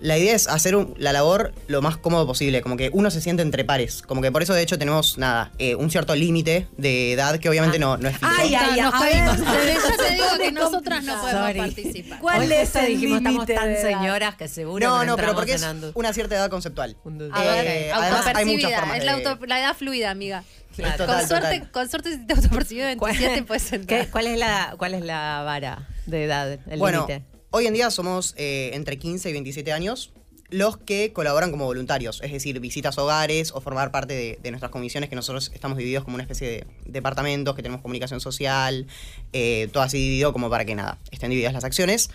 [0.00, 3.20] la idea es hacer un- la labor lo más cómodo posible, como que uno se
[3.20, 4.02] siente entre pares.
[4.02, 7.48] Como que por eso de hecho tenemos, nada, eh, un cierto límite de edad que
[7.48, 8.30] obviamente no, no es fijo.
[8.38, 9.38] Ay, ay, Nos a caímos.
[9.38, 9.46] ver.
[9.66, 11.58] Desde ya te digo que nosotras no podemos Sorry.
[11.58, 12.18] participar.
[12.20, 13.98] ¿Cuál Hoy es el dijimos, estamos límite tan de edad?
[14.00, 16.96] señoras que seguro No, no, pero porque es una cierta edad conceptual.
[17.32, 20.44] Ah, Eh, además hay muchas Autopercibida, formas es la, de- auto- la edad fluida, amiga.
[20.76, 21.26] Con, total.
[21.26, 24.04] suerte, con suerte, si te autopercibido 27, puedes entrar.
[24.04, 27.24] ¿Qué- ¿Cuál es la cuál es la vara de edad, el bueno, límite?
[27.50, 30.12] Hoy en día somos eh, entre 15 y 27 años
[30.50, 34.72] los que colaboran como voluntarios, es decir, visitas a hogares o formar parte de, nuestras
[34.72, 38.86] comisiones que nosotros estamos divididos como una especie de departamentos, que tenemos comunicación social,
[39.34, 42.08] eh, todo así dividido como para que nada, estén divididas las acciones.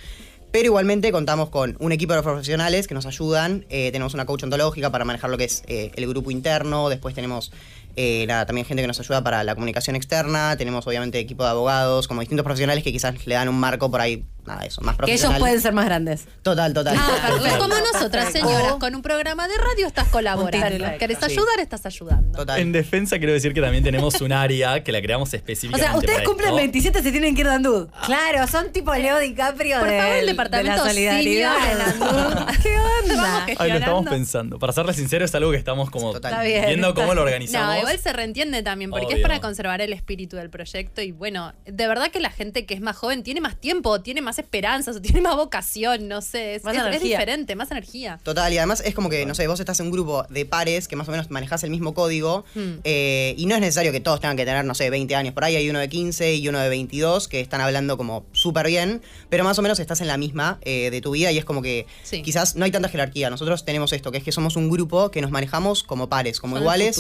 [0.52, 3.66] Pero igualmente contamos con un equipo de profesionales que nos ayudan.
[3.70, 6.90] eh, tenemos una coach ontológica para manejar lo que es el grupo interno.
[6.90, 7.52] Después tenemos
[7.96, 10.56] eh, nada, también gente que nos ayuda para la comunicación externa.
[10.58, 14.02] Tenemos obviamente equipo de abogados, como distintos profesionales que quizás le dan un marco por
[14.02, 15.40] ahí, nada, eso, más Que ellos profesional.
[15.40, 16.26] pueden ser más grandes.
[16.42, 16.96] Total, total.
[16.98, 17.60] Ah, perfecto.
[17.60, 20.98] Como nosotras, señoras, O- con un programa de radio estás colaborando.
[20.98, 21.26] ¿Querés Sí.
[21.26, 21.60] ayudar?
[21.60, 22.38] Estás ayudando.
[22.38, 22.60] Total.
[22.60, 25.96] En defensa quiero decir que también tenemos un área que la creamos O específicamente sea,
[25.98, 26.56] ustedes para cumplen esto.
[26.58, 27.88] 27, se tienen que ir de Andud.
[28.06, 31.56] Claro, son tipo Leo DiCaprio Por del- favor, el de departamento la solidaridad
[32.02, 32.52] Andú.
[32.64, 33.46] ¿Qué onda?
[33.58, 34.60] Ay, lo estamos pensando.
[34.60, 36.14] Para serles sincero, es algo que estamos como
[36.44, 37.83] viendo cómo lo No, organizamos.
[37.84, 41.88] Igual se reentiende también, porque es para conservar el espíritu del proyecto y bueno, de
[41.88, 45.02] verdad que la gente que es más joven tiene más tiempo, tiene más esperanzas, o
[45.02, 47.18] tiene más vocación, no sé, es, Más es- es energía.
[47.20, 48.20] diferente, más energía.
[48.24, 50.88] Total, y además es como que, no sé, vos estás en un grupo de pares
[50.88, 52.80] que más o menos manejás el mismo código Hmm.
[52.84, 55.34] eh, y no es necesario que todos tengan que tener, no sé, 20 años.
[55.34, 58.68] Por ahí hay uno de 15 y uno de 22 que están hablando como súper
[58.68, 61.46] bien, pero más o menos estás en la misma eh, de tu vida y es
[61.46, 62.22] como que Sí.
[62.22, 63.30] quizás no hay tanta jerarquía.
[63.30, 66.56] Nosotros tenemos esto, que es que somos un grupo que nos manejamos como pares, como
[66.56, 66.96] Son el iguales.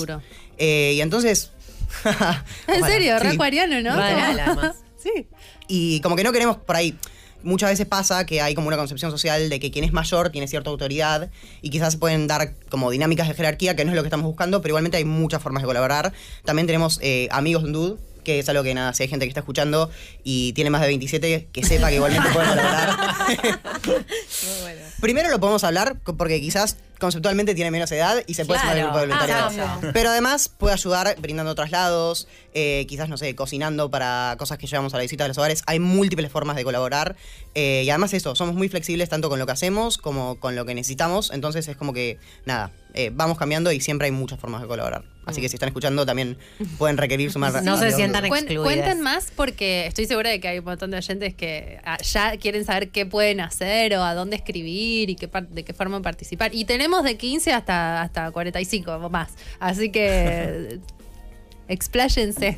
[0.64, 1.52] Eh, y entonces...
[2.68, 3.36] En serio, re sí.
[3.36, 3.94] acuariano, ¿no?
[4.98, 5.28] Sí.
[5.68, 6.98] Y como que no queremos por ahí.
[7.44, 10.48] Muchas veces pasa que hay como una concepción social de que quien es mayor tiene
[10.48, 11.30] cierta autoridad
[11.62, 14.26] y quizás se pueden dar como dinámicas de jerarquía, que no es lo que estamos
[14.26, 16.14] buscando, pero igualmente hay muchas formas de colaborar.
[16.46, 19.30] También tenemos eh, amigos en Dude, que es algo que nada, si hay gente que
[19.30, 19.90] está escuchando
[20.24, 22.98] y tiene más de 27, que sepa que igualmente puede colaborar.
[25.02, 28.84] Primero lo podemos hablar porque quizás conceptualmente tiene menos edad y se puede sumar al
[28.84, 28.92] Claro.
[28.94, 29.52] grupo de voluntariado.
[29.86, 29.92] Ah.
[29.94, 34.94] Pero además puede ayudar brindando traslados, eh, quizás, no sé, cocinando para cosas que llevamos
[34.94, 35.64] a la visita de los hogares.
[35.66, 37.16] Hay múltiples formas de colaborar.
[37.56, 40.66] eh, y además eso, somos muy flexibles tanto con lo que hacemos como con lo
[40.66, 41.32] que necesitamos.
[41.32, 45.04] Entonces es como que, nada, eh, vamos cambiando y siempre hay muchas formas de colaborar.
[45.26, 46.38] Así que si están escuchando también
[46.78, 47.64] pueden requerir sumar.
[47.64, 48.64] No se sientan excluidas.
[48.64, 52.38] cuenten más porque estoy segura de que hay un montón de oyentes que ah, ya
[52.38, 56.02] quieren saber qué pueden hacer o a dónde escribir y qué par- de qué forma
[56.02, 56.54] participar.
[56.54, 59.32] Y tenemos de 15 hasta, hasta 45 o más.
[59.60, 60.80] Así que
[61.68, 62.58] expláyense.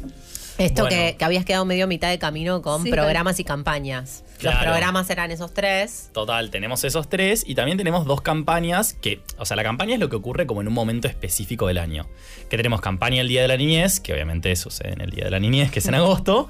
[0.58, 0.90] Esto Bueno.
[0.96, 4.24] que, que habías quedado medio a mitad de camino con Sí, programas y campañas.
[4.38, 4.58] Claro.
[4.58, 6.10] Los programas eran esos tres.
[6.14, 10.00] Total, tenemos esos tres y también tenemos dos campañas que, o sea, la campaña es
[10.00, 12.08] lo que ocurre como en un momento específico del año.
[12.50, 15.32] Que tenemos campaña el Día de la Niñez, que obviamente sucede en el Día de
[15.32, 16.50] la Niñez, que es en agosto.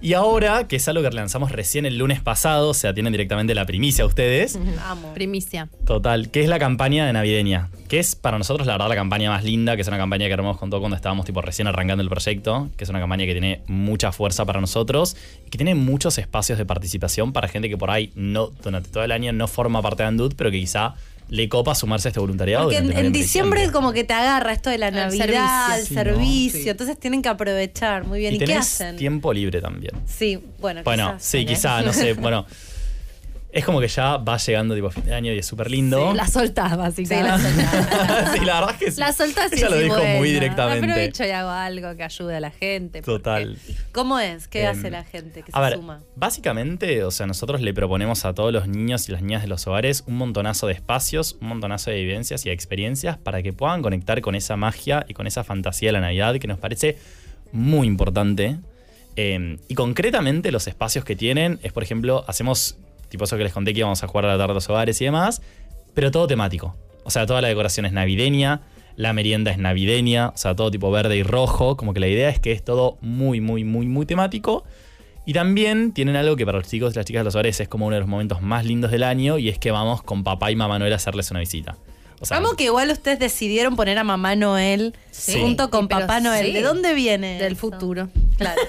[0.00, 3.54] Y ahora, que es algo que lanzamos recién el lunes pasado, o sea, tienen directamente
[3.54, 4.58] la primicia ustedes.
[4.84, 5.14] Amo.
[5.14, 5.68] Primicia.
[5.84, 9.30] Total, que es la campaña de navideña, que es para nosotros la verdad la campaña
[9.30, 12.02] más linda, que es una campaña que armamos con todo cuando estábamos tipo recién arrancando
[12.02, 15.16] el proyecto, que es una campaña que tiene mucha fuerza para nosotros
[15.46, 19.04] y que tiene muchos espacios de participación para gente que por ahí no durante todo
[19.04, 20.94] el año no forma parte de Andut, pero que quizá
[21.28, 22.64] le copa sumarse a este voluntariado.
[22.64, 25.86] Porque en, diciembre como que te agarra esto de la Navidad, el servicio.
[25.86, 26.00] Sí, ¿no?
[26.02, 26.68] servicio, Sí.
[26.68, 28.34] entonces tienen que aprovechar muy bien.
[28.34, 28.96] Y ¿Y, qué hacen?
[28.96, 29.92] tiempo libre también.
[30.06, 31.46] Sí, bueno, Bueno, quizás, sí, ¿eh?
[31.46, 32.46] quizá, no sé, bueno.
[33.56, 36.12] Es como que ya va llegando tipo fin de año y es súper lindo.
[36.12, 37.22] La soltás, Sí, básicamente.
[37.22, 38.32] la soltás.
[38.38, 39.00] sí, la verdad es que sí.
[39.00, 40.84] La soltás y Ella lo dijo muy directamente.
[40.90, 43.00] Aprovecho y hago algo que ayude a la gente.
[43.00, 43.56] Total.
[43.92, 44.46] ¿Cómo es?
[44.46, 46.02] ¿Qué Em, hace la gente que A se ver, suma?
[46.16, 49.66] básicamente, o sea, nosotros le proponemos a todos los niños y las niñas de los
[49.66, 54.20] hogares un montonazo de espacios, un montonazo de vivencias y experiencias para que puedan conectar
[54.20, 56.98] con esa magia y con esa fantasía de la Navidad que nos parece
[57.52, 58.58] muy importante.
[59.16, 62.76] Eh, y concretamente los espacios que tienen es, por ejemplo, hacemos
[63.08, 65.00] tipo eso que les conté que íbamos a jugar a la tarde a los hogares
[65.00, 65.42] y demás,
[65.94, 66.76] pero todo temático.
[67.04, 68.62] O sea, toda la decoración es navideña,
[68.96, 71.76] la merienda es navideña, o sea, todo tipo verde y rojo.
[71.76, 74.64] Como que la idea es que es todo muy, muy, muy, muy temático.
[75.26, 77.68] Y también tienen algo que para los chicos y las chicas de los hogares es
[77.68, 80.50] como uno de los momentos más lindos del año y es que vamos con papá
[80.52, 81.76] y mamá Noel a hacerles una visita.
[82.20, 85.40] O sea, que igual ustedes decidieron poner a Mamá Noel Sí.
[85.40, 86.46] junto con Sí, Papá Noel.
[86.46, 86.52] sí.
[86.52, 87.38] ¿De dónde viene?
[87.38, 87.60] Del eso?
[87.60, 88.08] futuro.
[88.38, 88.60] Claro.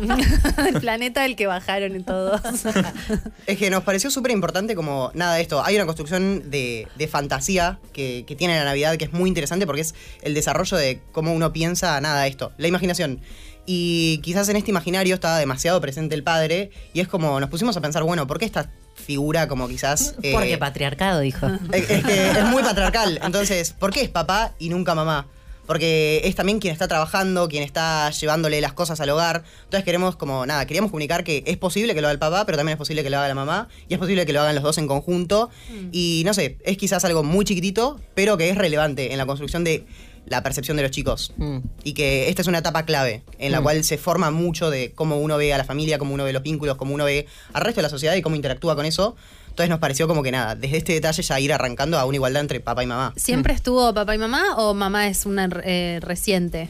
[0.68, 2.40] el planeta del que bajaron y todos.
[3.46, 5.62] Es que nos pareció súper importante como nada de esto.
[5.64, 9.66] Hay una construcción de, de fantasía que, que tiene la Navidad que es muy interesante
[9.66, 12.52] porque es el desarrollo de cómo uno piensa nada de esto.
[12.58, 13.20] La imaginación.
[13.66, 17.76] Y quizás en este imaginario estaba demasiado presente el padre y es como nos pusimos
[17.76, 20.14] a pensar, bueno, ¿por qué esta figura como quizás...
[20.22, 21.46] eh, Porque patriarcado, dijo.
[21.72, 23.20] es, es que es muy patriarcal.
[23.22, 25.26] Entonces, ¿por qué es papá y nunca mamá?
[25.66, 29.42] Porque es también quien está trabajando, quien está llevándole las cosas al hogar.
[29.64, 32.56] Entonces queremos como, nada, queríamos comunicar que es posible que lo haga el papá, pero
[32.56, 33.68] también es posible que lo haga la mamá.
[33.88, 35.50] Y es posible que lo hagan los dos en conjunto.
[35.90, 39.64] Y no sé, es quizás algo muy chiquitito, pero que es relevante en la construcción
[39.64, 39.84] de
[40.26, 41.32] la percepción de los chicos.
[41.36, 41.58] Mm.
[41.84, 43.62] Y que esta es una etapa clave, en la Mm.
[43.62, 46.42] cual se forma mucho de cómo uno ve a la familia, cómo uno ve los
[46.42, 49.16] vínculos, cómo uno ve al resto de la sociedad y cómo interactúa con eso.
[49.48, 52.42] Entonces nos pareció como que nada, desde este detalle ya ir arrancando a una igualdad
[52.42, 53.14] entre papá y mamá.
[53.16, 56.68] ¿Siempre estuvo papá y mamá o mamá es una eh, reciente?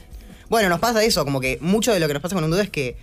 [0.49, 2.63] Bueno, nos pasa eso, como que mucho de lo que nos pasa con un duda
[2.63, 2.97] es que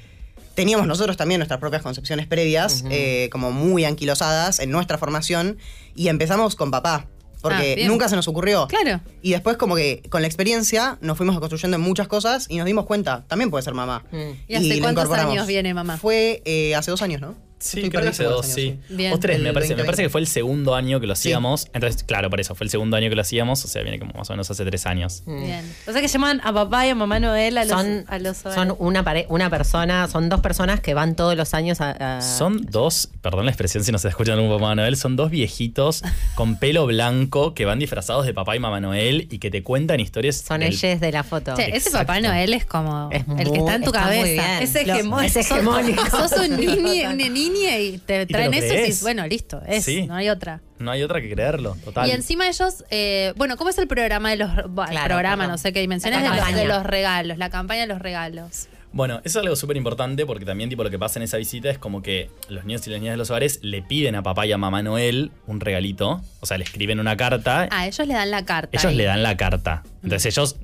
[0.56, 5.58] teníamos nosotros también nuestras propias concepciones previas, eh, como muy anquilosadas en nuestra formación,
[5.96, 7.08] y empezamos con papá,
[7.44, 8.68] porque Ah, nunca se nos ocurrió.
[8.68, 9.02] Claro.
[9.22, 12.66] Y después como que con la experiencia nos fuimos construyendo en muchas cosas y nos
[12.66, 14.04] dimos cuenta, también puede ser mamá.
[14.12, 14.18] Mm.
[14.48, 15.34] ¿Y hace lo cuántos incorporamos.
[15.34, 15.98] años viene mamá?
[15.98, 17.36] Fue eh, hace dos años, ¿no?
[17.64, 18.78] Sí, Estoy creo que hace dos, sí.
[18.90, 19.14] Bien.
[19.14, 19.74] O tres, me parece.
[19.76, 19.86] Me 2020.
[19.86, 21.68] parece que fue el segundo año que lo hacíamos.
[21.74, 23.64] Entonces, claro, por eso, fue el segundo año que lo hacíamos.
[23.64, 25.24] O sea, viene como más o menos hace tres años.
[25.26, 25.44] Mm.
[25.46, 25.76] Bien.
[25.88, 28.38] O sea que llaman a papá y a mamá Noel a los, Son, a los
[28.38, 32.18] son una, pare- una persona, son dos personas que van todos los años a.
[32.18, 35.32] a- Son dos, perdón la expresión si no se escuchan un papá Noel, son dos
[35.32, 36.04] viejitos
[36.36, 40.00] con pelo blanco que van disfrazados de papá y mamá Noel y que te cuentan
[40.00, 40.38] historias.
[40.46, 41.54] son del- ellos de la foto.
[41.58, 41.92] Ese.
[41.92, 44.24] Papá Noel es como Es el que está en tu está cabeza.
[44.24, 44.64] bien.
[44.64, 45.22] Es Lo- hegemónico.
[45.28, 46.10] es hegemónico.
[46.10, 47.14] Sos, sos un niño,
[47.56, 48.86] y te traen eso y crees.
[48.88, 50.06] dices, bueno, listo, es, Sí.
[50.08, 50.62] no hay otra.
[50.80, 52.08] No hay otra que creerlo, total.
[52.08, 55.58] Y encima ellos, eh, bueno, ¿cómo es el programa de los bueno, Claro, programa, no
[55.58, 56.62] sé qué dimensiones, La de los, campaña.
[56.62, 58.68] de los regalos, la campaña de los regalos?
[58.92, 61.68] Bueno, eso es algo súper importante porque también tipo lo que pasa en esa visita
[61.70, 64.46] es como que los niños y las niñas de los hogares le piden a papá
[64.46, 66.22] y a mamá Noel un regalito.
[66.42, 67.68] O sea, le escriben una carta.
[67.72, 68.70] Ah, ellos le dan la carta.
[68.78, 68.96] ellos ahí.
[68.96, 69.82] le dan la carta.
[70.04, 70.58] Entonces ellos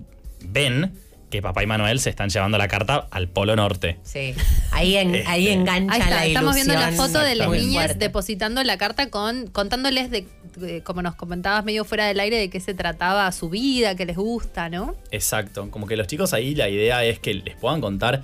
[0.45, 0.91] ven
[1.29, 3.97] que papá y Manuel se están llevando la carta al Polo Norte.
[4.03, 4.33] Sí.
[4.71, 7.99] Ahí, en- Este, ahí engancha Ahí está, la estamos viendo la foto de las niñas
[7.99, 10.25] depositando la carta con contándoles de,
[10.57, 14.05] de- como nos comentabas medio fuera del aire de qué se trataba su vida, qué
[14.05, 14.95] les gusta, ¿no?
[15.11, 15.69] Exacto.
[15.69, 18.23] Como que los chicos ahí la idea es que les puedan contar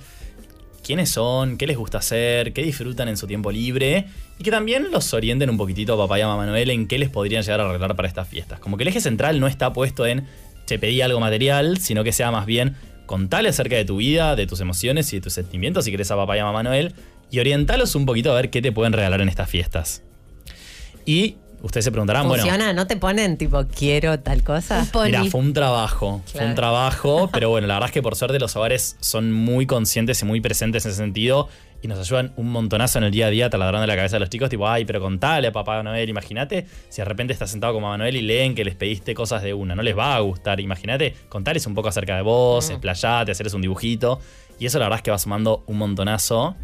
[0.84, 4.06] quiénes son, qué les gusta hacer, qué disfrutan en su tiempo libre
[4.38, 6.98] y que también los orienten un poquitito a papá y a mamá Noel en qué
[6.98, 8.60] les podrían llegar a arreglar para estas fiestas.
[8.60, 10.26] Como que el eje central no está puesto en
[10.66, 12.76] te pedí algo material, sino que sea más bien
[13.06, 16.16] contale acerca de tu vida, de tus emociones y de tus sentimientos si querés a
[16.16, 16.94] papá y a mamá Noel
[17.30, 20.02] y orientalos un poquito a ver qué te pueden regalar en estas fiestas.
[21.04, 22.72] Y ustedes se preguntarán, bueno, ¿Funciona?
[22.72, 24.86] ¿No te ponen tipo quiero tal cosa?
[25.04, 28.38] Mira, fue un trabajo, fue un trabajo, pero bueno, la verdad es que por suerte
[28.38, 31.48] los hogares son muy conscientes y muy presentes en ese sentido
[31.86, 34.28] y nos ayudan un montonazo en el día a día taladrando la cabeza a los
[34.28, 37.82] chicos, tipo, ay, pero contale a Papá Noel, imagínate si de repente estás sentado con
[37.82, 40.58] Mamá Noel y leen que les pediste cosas de una, no les va a gustar,
[40.60, 42.72] imagínate, contales un poco acerca de vos, Mm.
[42.72, 44.20] explayate, hacerles un dibujito
[44.58, 46.56] y eso la verdad es que va sumando un montonazo.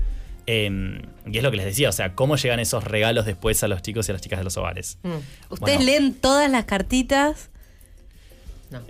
[0.48, 3.68] Eh, y es lo que les decía, o sea, cómo llegan esos regalos después a
[3.68, 4.98] los chicos y a las chicas de los hogares.
[5.04, 5.08] Mm.
[5.50, 5.84] Ustedes Bueno.
[5.84, 7.50] leen todas las cartitas.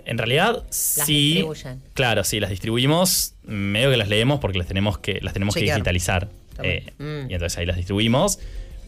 [0.05, 1.25] En realidad, sí.
[1.35, 1.81] distribuyen.
[1.93, 3.33] Claro, sí, las distribuimos.
[3.43, 6.27] Medio que las leemos porque las tenemos que, las tenemos que digitalizar.
[6.61, 7.29] Eh, Mm.
[7.31, 8.39] Y entonces ahí las distribuimos.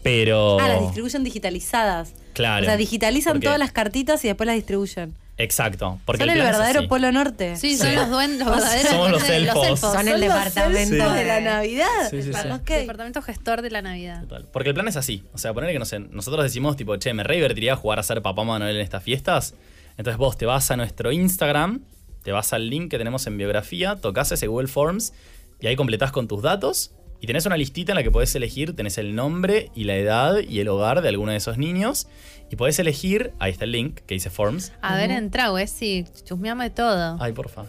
[0.02, 0.58] Pero.
[0.60, 2.12] Ah, las distribuyen digitalizadas.
[2.32, 2.62] Claro.
[2.62, 5.14] O sea, digitalizan Porque- todas las cartitas y después las distribuyen.
[5.38, 6.00] Exacto.
[6.06, 6.88] Porque Son el verdadero.
[6.88, 7.56] Polo Norte.
[7.56, 9.80] Sí, son los duendes, los verdaderos Somos los elfos.
[9.80, 11.86] Son el departamento de- la Navidad.
[12.10, 12.48] Sí, sí, sí.
[12.50, 12.68] Ok.
[12.68, 14.22] Departamento gestor de la Navidad.
[14.52, 15.24] Porque el plan es así.
[15.34, 18.02] O sea, poner que no sé, nosotros decimos tipo, che, me re divertiría jugar a
[18.02, 19.54] ser papá Manuel en estas fiestas.
[19.96, 21.84] Entonces vos te vas a nuestro Instagram,
[22.22, 25.12] te vas al link que tenemos en biografía, tocas ese Google Forms
[25.60, 28.76] y ahí completás con tus datos y tenés una listita en la que podés elegir,
[28.76, 32.08] tenés el nombre y la edad y el hogar de alguno de esos niños
[32.50, 34.72] y podés elegir, ahí está el link que dice Forms.
[34.82, 37.16] A ver, entra, güey, sí, chusmeame todo.
[37.20, 37.64] Ay, porfa.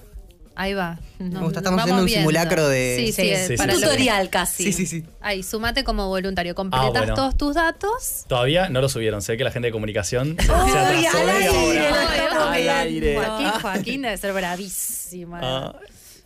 [0.59, 0.97] Ahí va.
[1.19, 3.79] Me gusta, estamos haciendo un simulacro de- Sí, sí, Sí, es sí, para sí.
[3.79, 4.63] lo que- Tutorial casi.
[4.63, 5.03] Sí, sí, sí.
[5.21, 6.55] Ahí, sumate como voluntario.
[6.55, 7.13] Completas Ah, bueno.
[7.13, 8.25] todos tus datos.
[8.27, 11.49] Todavía no lo subieron, sé que la gente de comunicación se ¡Uy, atrasó al aire!
[11.49, 11.91] hora.
[11.91, 13.15] lo estamos Al aire.
[13.17, 15.39] Joaquín, Joaquín debe ser bravísima.
[15.43, 15.75] Ah,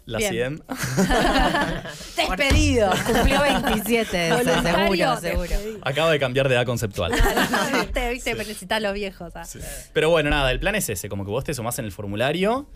[0.06, 0.32] la Bien.
[0.32, 0.64] 100.
[2.16, 2.90] Despedido.
[3.06, 5.18] Cumplió 27, ese, Voluntario.
[5.20, 5.80] seguro, seguro.
[5.84, 7.12] Acaba de cambiar de edad conceptual.
[7.12, 9.34] Viste, viste, pero necesitas los viejos.
[9.36, 9.44] ah.
[9.94, 12.68] Pero bueno, nada, el plan es ese, como que vos te sumás en el formulario,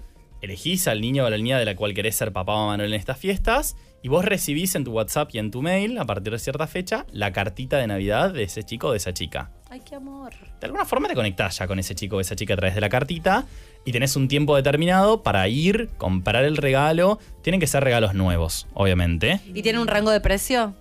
[0.45, 2.93] elegís al niño o a la niña de la cual querés ser papá o Manuel
[2.93, 6.31] en estas fiestas, y vos recibís en tu WhatsApp y en tu mail, a partir
[6.31, 9.51] de cierta fecha, la cartita de Navidad de ese chico o de esa chica.
[9.69, 10.33] Ay, qué amor.
[10.59, 12.81] De alguna forma te conectás ya con ese chico o esa chica a través de
[12.81, 13.45] la cartita
[13.83, 17.19] y tenés un tiempo determinado para ir, comprar el regalo.
[17.41, 19.41] Tienen que ser regalos nuevos, obviamente.
[19.53, 20.75] ¿Y tiene un rango de precio?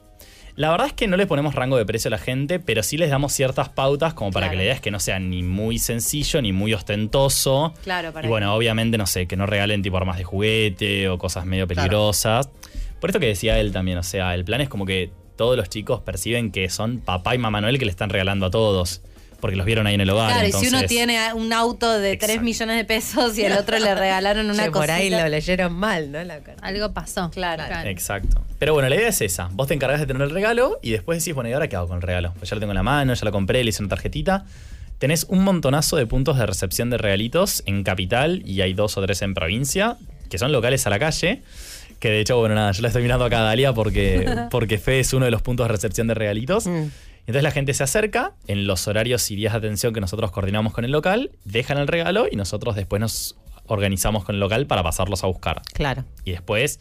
[0.56, 2.96] La verdad es que no le ponemos rango de precio a la gente, pero sí
[2.96, 4.52] les damos ciertas pautas como para Claro.
[4.52, 7.74] que la idea es que no sea ni muy sencillo ni muy ostentoso.
[7.82, 11.18] Claro, para Y bueno, obviamente, no sé, que no regalen tipo armas de juguete o
[11.18, 12.48] cosas medio peligrosas.
[13.00, 15.68] Por esto que decía él también, o sea, el plan es como que todos los
[15.68, 19.02] chicos perciben que son papá y mamá Noel que le están regalando a todos.
[19.44, 20.32] Porque los vieron ahí en el hogar.
[20.32, 23.78] Claro, y si uno tiene un auto de 3 millones de pesos y el otro
[23.78, 24.86] le regalaron una cosa.
[24.86, 26.24] por ahí lo leyeron mal, ¿no?
[26.24, 26.66] La carta.
[26.66, 27.30] Algo pasó.
[27.30, 27.62] Claro.
[27.86, 28.42] Exacto.
[28.58, 29.50] Pero bueno, la idea es esa.
[29.52, 31.88] Vos te encargás de tener el regalo y después decís, bueno, ¿y ahora qué hago
[31.88, 32.32] con el regalo?
[32.38, 34.46] Pues ya lo tengo en la mano, ya lo compré, le hice una tarjetita.
[34.98, 39.02] Tenés un montonazo de puntos de recepción de regalitos en capital y hay dos o
[39.02, 39.98] tres en provincia,
[40.30, 41.42] que son locales a la calle.
[41.98, 45.00] Que de hecho, bueno, nada, yo la estoy mirando acá a Dalia porque, porque Fe
[45.00, 46.66] es uno de los puntos de recepción de regalitos.
[47.26, 50.72] Entonces la gente se acerca en los horarios y días de atención que nosotros coordinamos
[50.74, 53.36] con el local, dejan el regalo y nosotros después nos
[53.66, 55.62] organizamos con el local para pasarlos a buscar.
[55.72, 56.04] Claro.
[56.24, 56.80] Y después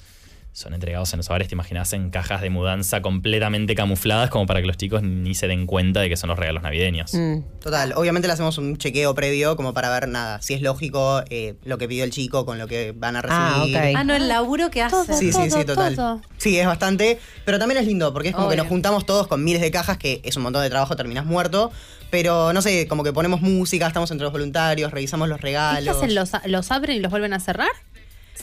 [0.53, 4.61] son entregados en los hogares, te imaginas, en cajas de mudanza completamente camufladas como para
[4.61, 7.13] que los chicos ni se den cuenta de que son los regalos navideños.
[7.13, 7.39] Mm.
[7.59, 11.55] Total, obviamente le hacemos un chequeo previo como para ver nada, si es lógico eh,
[11.63, 13.77] lo que pidió el chico con lo que van a recibir.
[13.97, 15.13] Ah, no, el laburo que hace.
[15.15, 16.21] Sí, sí, sí, total.
[16.37, 17.19] Sí, es bastante.
[17.45, 19.97] Pero también es lindo, porque es como que nos juntamos todos con miles de cajas,
[19.97, 21.71] que es un montón de trabajo, terminás muerto.
[22.11, 25.47] Pero no sé, como que ponemos música, estamos entre los voluntarios, revisamos los ¿Y qué
[25.47, 25.97] regalos.
[25.97, 26.13] hacen?
[26.13, 27.71] ¿Los, ¿Los abren y los vuelven a cerrar?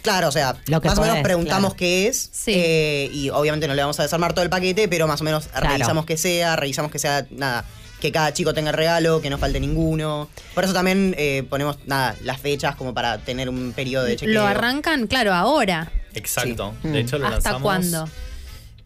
[0.02, 1.76] Claro, o sea, Lo que más o menos preguntamos claro.
[1.78, 2.30] qué es.
[2.46, 5.48] eh, y obviamente no le vamos a desarmar todo el paquete, pero más o menos
[5.54, 7.64] revisamos que sea, revisamos que sea, nada,
[8.00, 10.30] que cada chico tenga el regalo, que no falte ninguno.
[10.54, 14.34] Por eso también eh, ponemos, nada, las fechas como para tener un periodo de chequeo.
[14.34, 15.92] Lo arrancan, claro, ahora.
[16.14, 16.74] Exacto.
[16.82, 16.88] Sí.
[16.88, 17.62] De hecho, lo ¿Hasta lanzamos.
[17.62, 18.08] cuándo?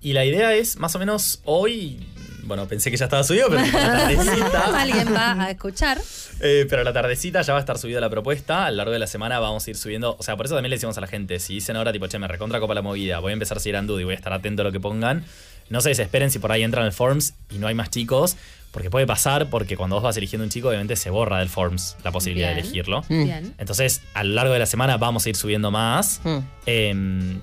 [0.01, 2.05] Y la idea es más o menos hoy.
[2.47, 4.61] Bueno, pensé que ya estaba subido, pero la tardecita.
[4.81, 5.99] Alguien va a escuchar.
[6.41, 8.67] Eh, pero a la tardecita ya va a estar subida la propuesta.
[8.67, 10.17] A lo largo de la semana vamos a ir subiendo.
[10.19, 12.19] O sea, por eso también le decimos a la gente: si dicen ahora, tipo, che,
[12.19, 14.33] me recontra copa la movida, voy a empezar a seguir Andude y voy a estar
[14.33, 15.25] atento a lo que pongan.
[15.71, 18.37] No se desesperen si por ahí entran al Forms y no hay más chicos.
[18.71, 21.97] Porque puede pasar, porque cuando vos vas eligiendo un chico, obviamente se borra del Forms
[22.03, 23.05] la posibilidad de elegirlo.
[23.09, 23.55] Bien.
[23.57, 26.21] Entonces, a lo largo de la semana vamos a ir subiendo más.
[26.67, 26.93] Eh,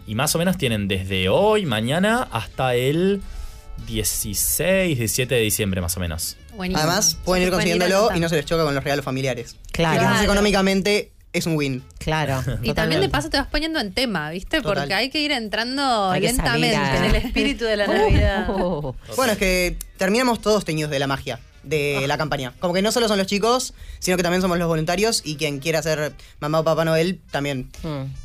[0.05, 3.21] y más o menos tienen desde hoy, mañana, hasta el
[3.87, 6.37] 16, 17 de diciembre, más o menos.
[6.55, 6.81] Buenísimo.
[6.83, 9.55] Además, pueden ir consiguiéndolo y no se les choca con los regalos familiares.
[9.71, 9.93] Claro.
[9.93, 10.23] Que quizás Claro.
[10.25, 11.83] económicamente es un win.
[11.97, 12.43] Claro.
[12.63, 14.61] Y también de paso te vas poniendo en tema, ¿viste?
[14.61, 14.75] Total.
[14.83, 17.93] Porque hay que ir entrando que lentamente salir en el espíritu de la Uh.
[17.93, 18.45] Navidad.
[18.49, 18.95] Oh.
[19.15, 22.53] Bueno, es que terminamos todos teñidos de la magia de la campaña.
[22.59, 25.59] Como que no solo son los chicos, sino que también somos los voluntarios y quien
[25.59, 27.69] quiera ser mamá o papá Noel también.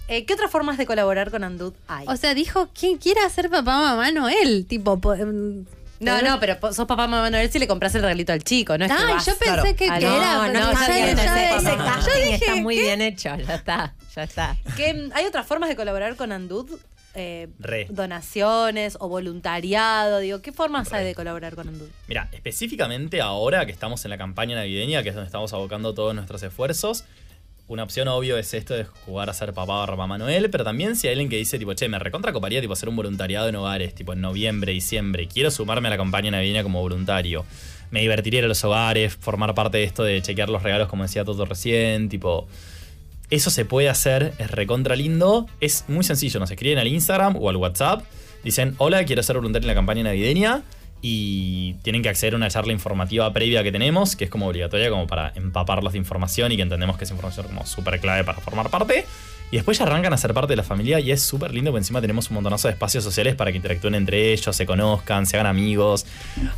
[0.09, 2.07] Eh, ¿Qué otras formas de colaborar con Andud hay?
[2.09, 4.67] O sea, dijo, ¿quién quiere hacer papá, mamá, Noel?
[4.67, 5.65] Tipo, po- em,
[6.01, 8.85] no, no, pero sos papá mamá Noel si le compras el regalito al chico, ¿no?
[8.85, 10.53] Es que Ay, vas- yo pensé que, Ah, que no, era.
[10.53, 12.83] no, está ya- bien, ya- ese- casting dije, está muy ¿qué?
[12.83, 14.57] bien hecho, ya está, ya está.
[14.77, 16.71] ¿Qué, ¿Hay otras formas de colaborar con Andud?
[17.19, 17.49] Eh,
[17.89, 21.89] donaciones o voluntariado, digo, ¿qué formas hay de colaborar con Andud?
[22.09, 26.15] Mira, específicamente ahora que estamos en la campaña navideña, que es donde estamos abocando todos
[26.15, 27.05] nuestros esfuerzos,
[27.69, 30.95] una opción obvio es esto de jugar a ser papá barra mamá Noel, pero también
[30.95, 33.57] si hay alguien que dice, tipo, che, me recontra coparía tipo, hacer un voluntariado en
[33.57, 37.47] hogares, tipo en noviembre, diciembre, quiero sumarme a la campaña navideña como voluntario.
[37.91, 41.05] Me divertiría ir a los hogares, formar parte de esto de chequear los regalos, como
[41.05, 42.47] decía Toto recién, tipo.
[43.31, 45.47] Eso se puede hacer, es recontra lindo.
[45.61, 48.03] Es muy sencillo, nos escriben al Instagram o al WhatsApp
[48.47, 50.63] Dicen, hola, quiero ser voluntario en la campaña navideña.
[51.03, 54.89] Y tienen que acceder a una charla informativa previa que tenemos, que es como obligatoria
[54.89, 58.39] como para empaparlos de información y que entendemos que es información como súper clave para
[58.39, 59.05] formar parte.
[59.51, 61.81] Y después ya arrancan a ser parte de la familia y es súper lindo porque
[61.81, 65.37] encima tenemos un montonazo de espacios sociales para que interactúen entre ellos, se conozcan, se
[65.37, 66.07] hagan amigos.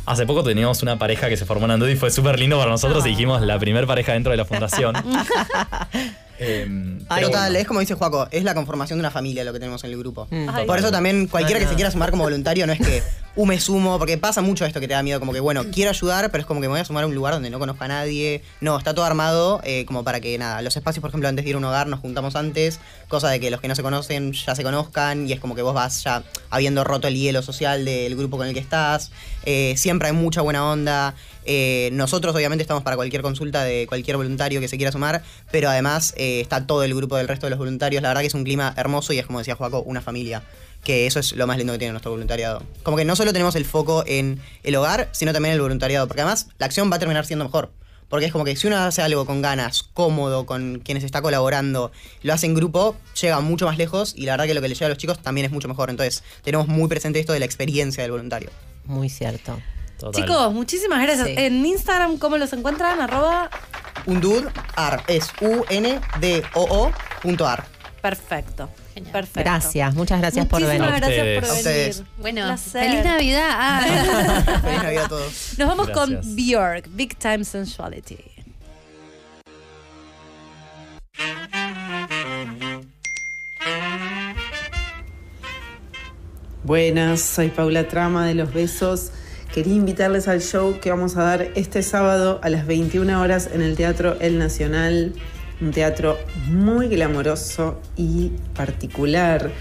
[0.05, 2.69] Hace poco teníamos una pareja que se formó en Andú y fue súper lindo para
[2.69, 4.95] nosotros y dijimos la primer pareja dentro de la fundación.
[6.39, 7.59] Em, pero Total, bueno.
[7.59, 9.97] es como dice Juaco, es la conformación de una familia lo que tenemos en el
[9.97, 10.27] grupo.
[10.31, 10.49] Mm.
[10.49, 10.65] Ay.
[10.65, 13.03] Por eso también cualquiera que se quiera sumar como voluntario no es que
[13.35, 15.91] uh, me sumo, porque pasa mucho esto que te da miedo, como que bueno, quiero
[15.91, 17.85] ayudar, pero es como que me voy a sumar a un lugar donde no conozca
[17.85, 18.41] a nadie.
[18.61, 21.49] No, está todo armado eh, como para que nada, los espacios, por ejemplo, antes de
[21.49, 24.31] ir a un hogar nos juntamos antes, cosa de que los que no se conocen
[24.31, 27.83] ya se conozcan y es como que vos vas ya habiendo roto el hielo social
[27.83, 29.11] del grupo con el que estás.
[29.45, 31.15] Eh, siempre hay mucha buena onda.
[31.45, 35.69] Eh, nosotros obviamente estamos para cualquier consulta de cualquier voluntario que se quiera sumar, pero
[35.69, 38.01] además eh, está todo el grupo del resto de los voluntarios.
[38.01, 40.43] La verdad que es un clima hermoso y es como decía Joaco, una familia.
[40.83, 42.63] Que eso es lo más lindo que tiene nuestro voluntariado.
[42.83, 46.07] Como que no solo tenemos el foco en el hogar, sino también en el voluntariado.
[46.07, 47.69] Porque además la acción va a terminar siendo mejor.
[48.09, 51.91] Porque es como que si uno hace algo con ganas, cómodo, con quienes está colaborando,
[52.23, 54.73] lo hace en grupo, llega mucho más lejos y la verdad que lo que le
[54.73, 55.89] llega a los chicos también es mucho mejor.
[55.89, 58.49] Entonces, tenemos muy presente esto de la experiencia del voluntario.
[58.85, 59.59] Muy cierto.
[59.99, 60.23] Total.
[60.23, 61.27] Chicos, muchísimas gracias.
[61.27, 61.33] Sí.
[61.37, 62.99] En Instagram, ¿cómo los encuentran?
[63.01, 63.49] Arroba.
[64.75, 67.65] Ar es U-N-D-O-O punto ar.
[68.01, 68.69] Perfecto.
[69.11, 69.39] Perfecto.
[69.49, 71.01] Gracias, muchas gracias por Muchísimas venir.
[71.01, 71.57] gracias por A venir.
[71.57, 72.03] ustedes.
[72.17, 72.89] Bueno, Placer.
[72.89, 73.49] feliz Navidad.
[73.53, 73.81] Ah.
[74.61, 75.53] Feliz Navidad a todos.
[75.57, 76.25] Nos vamos Gracias.
[76.25, 78.17] con Björk, Big Time Sensuality.
[86.63, 89.11] Buenas, soy Paula Trama de Los Besos.
[89.53, 93.63] Quería invitarles al show que vamos a dar este sábado a las 21 horas en
[93.63, 95.13] el Teatro El Nacional.
[95.59, 96.17] Un teatro
[96.49, 99.51] muy glamoroso y particular.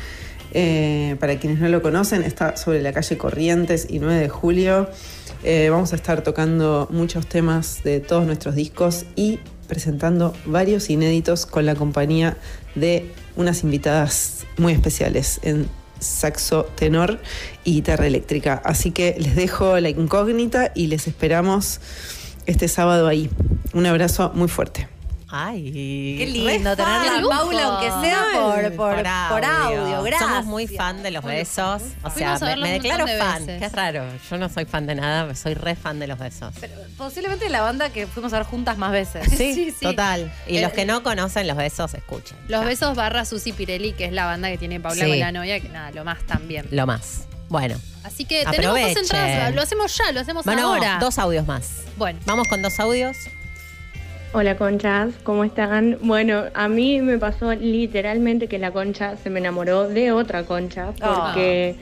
[0.52, 4.90] Eh, para quienes no lo conocen, está sobre la calle Corrientes y 9 de julio.
[5.42, 11.46] Eh, vamos a estar tocando muchos temas de todos nuestros discos y presentando varios inéditos
[11.46, 12.36] con la compañía
[12.74, 15.40] de unas invitadas muy especiales
[15.98, 17.18] saxo tenor
[17.64, 18.60] y guitarra eléctrica.
[18.64, 21.80] Así que les dejo la incógnita y les esperamos
[22.46, 23.30] este sábado ahí.
[23.72, 24.97] Un abrazo muy fuerte.
[25.30, 27.28] Ay, Qué lindo tenerla a.
[27.28, 30.02] Paula, aunque sea por, por, por audio.
[30.02, 30.28] Gracias.
[30.30, 31.82] Somos muy fan de los besos.
[32.02, 33.44] O sea, me, declaro de fan.
[33.44, 33.60] veces.
[33.60, 34.04] Qué raro.
[34.30, 36.54] Yo no soy fan de nada, soy re fan de los besos.
[36.96, 39.28] Posiblemente la banda que fuimos a ver juntas más veces.
[39.30, 39.84] Sí, Sí, sí.
[39.84, 40.32] total.
[40.46, 42.36] Y Eh, los que no conocen los besos, escuchen.
[42.48, 45.10] Los besos barra Susi Pirelli, que es la banda que tiene Paula Sí.
[45.10, 46.66] con la novia, que nada, lo más también.
[46.70, 47.26] Lo más.
[47.50, 50.98] Bueno, Así que tenemos dos entradas, lo hacemos ya, lo hacemos bueno, ahora.
[51.00, 51.82] dos audios más.
[51.98, 53.16] Bueno, Vamos con dos audios.
[54.32, 55.98] Hola conchas, ¿cómo están?
[56.02, 60.92] Bueno, a mí me pasó literalmente que la concha se me enamoró de otra concha
[61.02, 61.74] porque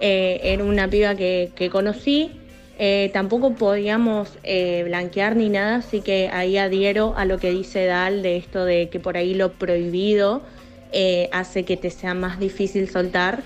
[0.00, 2.32] eh, era una piba que, que conocí.
[2.78, 7.86] eh, tampoco podíamos eh, blanquear ni nada, así que ahí adhiero a lo que dice
[7.86, 10.42] Dal de esto de que por ahí lo prohibido
[11.32, 13.42] hace que te sea más difícil soltar.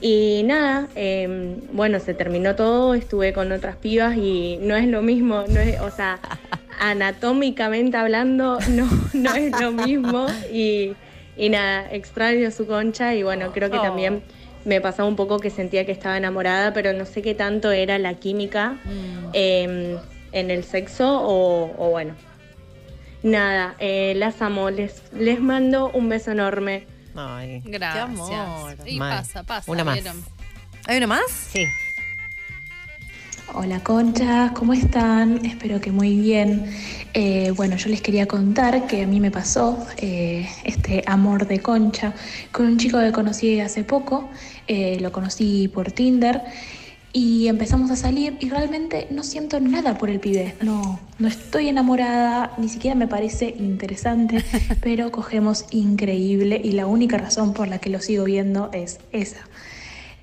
[0.00, 5.02] Y nada, eh, bueno, se terminó todo, estuve con otras pibas y no es lo
[5.02, 6.20] mismo, no es, o sea,
[6.80, 10.26] anatómicamente hablando, no, no es lo mismo.
[10.52, 10.94] Y,
[11.36, 13.82] y nada, extraño su concha y bueno, creo que Oh.
[13.82, 14.22] también
[14.64, 17.98] me pasaba un poco que sentía que estaba enamorada, pero no sé qué tanto era
[17.98, 18.76] la química
[19.32, 19.96] eh,
[20.32, 22.14] en el sexo o, o bueno.
[23.22, 26.86] Nada, eh, las amo, les, les mando un beso enorme.
[27.14, 27.62] Ay.
[27.64, 28.04] gracias.
[28.04, 28.74] amor.
[28.84, 29.18] Y Mal.
[29.18, 29.70] pasa, pasa.
[29.70, 30.00] Una más.
[30.86, 31.22] ¿Hay uno más?
[31.30, 31.64] Sí.
[33.58, 35.46] Hola conchas, ¿cómo están?
[35.46, 36.66] Espero que muy bien.
[37.14, 41.60] Eh, bueno, yo les quería contar que a mí me pasó eh, este amor de
[41.60, 42.12] concha
[42.52, 44.28] con un chico que conocí hace poco.
[44.66, 46.42] Eh, lo conocí por Tinder
[47.14, 50.54] y empezamos a salir y realmente no siento nada por el pibe.
[50.60, 54.44] No, no estoy enamorada, ni siquiera me parece interesante,
[54.82, 59.48] pero cogemos increíble y la única razón por la que lo sigo viendo es esa.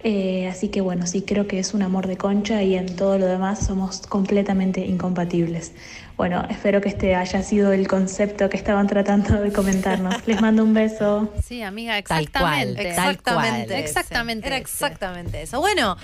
[0.06, 3.18] Eh, así que bueno, sí creo que es un amor de concha y en todo
[3.18, 5.72] lo demás somos completamente incompatibles.
[6.18, 10.16] Bueno, espero que este haya sido el concepto que estaban tratando de comentarnos.
[10.28, 11.34] Les mando un beso.
[11.44, 12.84] Sí, amiga, Tal cual, exactamente.
[12.84, 13.14] tal cual.
[13.16, 13.74] Exactamente.
[13.74, 13.84] ese.
[13.84, 15.60] Exactamente Era exactamente eso.
[15.60, 15.98] Bueno,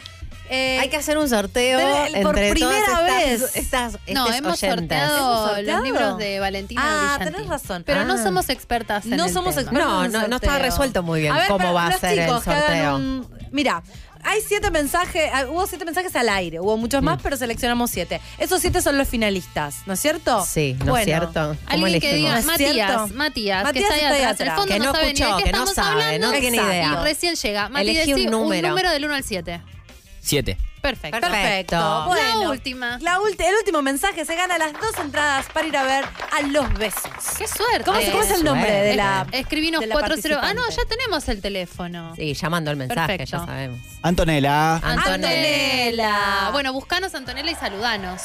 [0.50, 1.80] eh, Hay que hacer un sorteo
[2.24, 3.56] por entre primera todas estas- vez.
[3.56, 5.80] estas, No, hemos sorteado, ¿Hemos sorteado?
[5.80, 7.34] los libros de Valentina Ah, Brillanti.
[7.38, 7.84] tenés razón.
[7.86, 8.24] Pero no Ah.
[8.24, 9.62] somos expertas en no el somos tema.
[9.72, 12.30] expertos No, no, no estaba resuelto muy bien A ver, cómo va a ser el
[12.30, 12.96] sorteo.
[12.96, 13.82] un- Mira,
[14.24, 18.22] hay siete mensajes, ah, hubo siete mensajes al aire, hubo muchos más, pero seleccionamos siete.
[18.38, 20.46] Esos siete son los finalistas, ¿no es cierto?
[20.46, 21.56] Sí, ¿no es cierto?
[21.70, 22.48] ¿Cómo Alguien que diga, cierto?
[22.52, 24.40] Matías, Matías, que Matías está ahí está ahí atrás.
[24.42, 24.56] El atrás.
[24.58, 26.28] fondo Que no, no sabe ni de escuchó, qué que no sabe, hablando.
[26.32, 26.98] no tiene idea.
[27.00, 27.70] Y recién llega.
[27.70, 28.76] Matías, un decí número.
[28.92, 29.62] del 1 al 7.
[30.30, 30.58] Siete.
[30.80, 31.20] Perfecto.
[31.20, 32.04] Perfecto.
[32.06, 33.00] Bueno, La última.
[33.02, 36.42] la ulti- el último mensaje se gana las dos entradas para ir a ver a
[36.44, 37.10] los besos.
[37.38, 37.84] Qué suerte.
[37.84, 39.26] ¿Cómo, se- cómo es el nombre de la.
[39.32, 40.16] Escribinos de la 40.
[40.16, 40.76] Ah, no, participante?
[40.76, 42.16] ya tenemos el teléfono.
[42.16, 43.38] Sí, llamando el mensaje, Perfecto.
[43.40, 43.80] ya sabemos.
[44.04, 44.76] Antonella.
[44.76, 46.50] Antonella.
[46.52, 48.22] Bueno, buscanos Antonella y saludanos.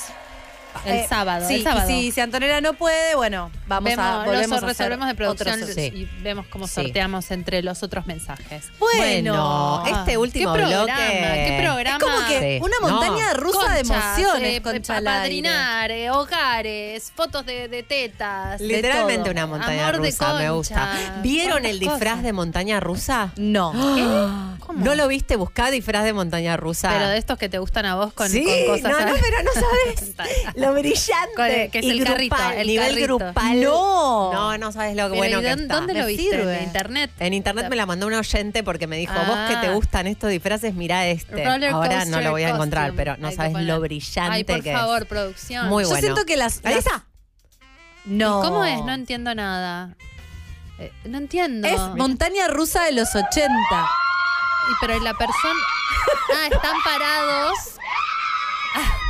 [0.85, 1.47] El Eh, sábado.
[1.49, 1.91] Sí, el sábado.
[1.91, 5.63] y si, si Antonella no puede, bueno, vamos Vemos, a volvemos a resolvemos de producción
[5.63, 6.75] otros- y vemos cómo Sí.
[6.75, 8.69] sorteamos entre los otros mensajes.
[8.79, 10.85] Bueno, este último ¿Qué programa?
[10.85, 11.47] bloque.
[11.49, 11.97] ¿Qué programa?
[11.97, 12.89] Es como que una No.
[12.91, 18.61] montaña rusa de emociones, eh, Concha apadrinar, eh, hogares, fotos de, de tetas.
[18.61, 20.91] Literalmente una montaña Amor rusa, me gusta.
[21.23, 22.23] ¿Vieron el ¿Cuántas disfraz cosas?
[22.25, 23.33] de montaña rusa?
[23.37, 23.73] No.
[24.61, 24.85] ¿Cómo?
[24.85, 25.37] ¿No lo viste?
[25.37, 26.89] Buscá disfraz de montaña rusa.
[26.91, 28.83] Pero de estos que te gustan a vos con, cosas.
[28.83, 30.15] no, no, pero no sabes
[30.67, 31.35] lo brillante.
[31.37, 33.19] Con el- que es y el grupal, carrito, el nivel carrito.
[33.19, 33.61] grupal.
[33.61, 34.33] No.
[34.33, 35.75] No, no sabes lo Pero, bueno ¿y que dónde- está.
[35.77, 36.23] ¿Dónde lo viste?
[36.31, 36.57] sirve.
[36.59, 37.11] ¿En internet?
[37.19, 39.73] En internet me la mandó un oyente porque me dijo, vos que te Ah.
[39.73, 41.45] gustan estos disfraces, mira este.
[41.45, 42.97] Roller Ahora no coaster lo voy a encontrar, costume.
[43.05, 43.67] pero no Hay que sabes poner.
[43.69, 45.09] lo brillante Ay, por que favor, es.
[45.09, 45.69] producción.
[45.69, 46.03] Muy Yo bueno.
[46.03, 46.61] siento que las.
[46.65, 47.05] Está.
[48.05, 48.43] No.
[48.43, 48.83] ¿Cómo es?
[48.85, 49.97] No entiendo nada.
[50.79, 51.69] Eh, no entiendo.
[51.69, 53.49] Es montaña rusa de los 80.
[54.71, 55.61] Y pero la persona.
[56.35, 57.59] Ah, están parados.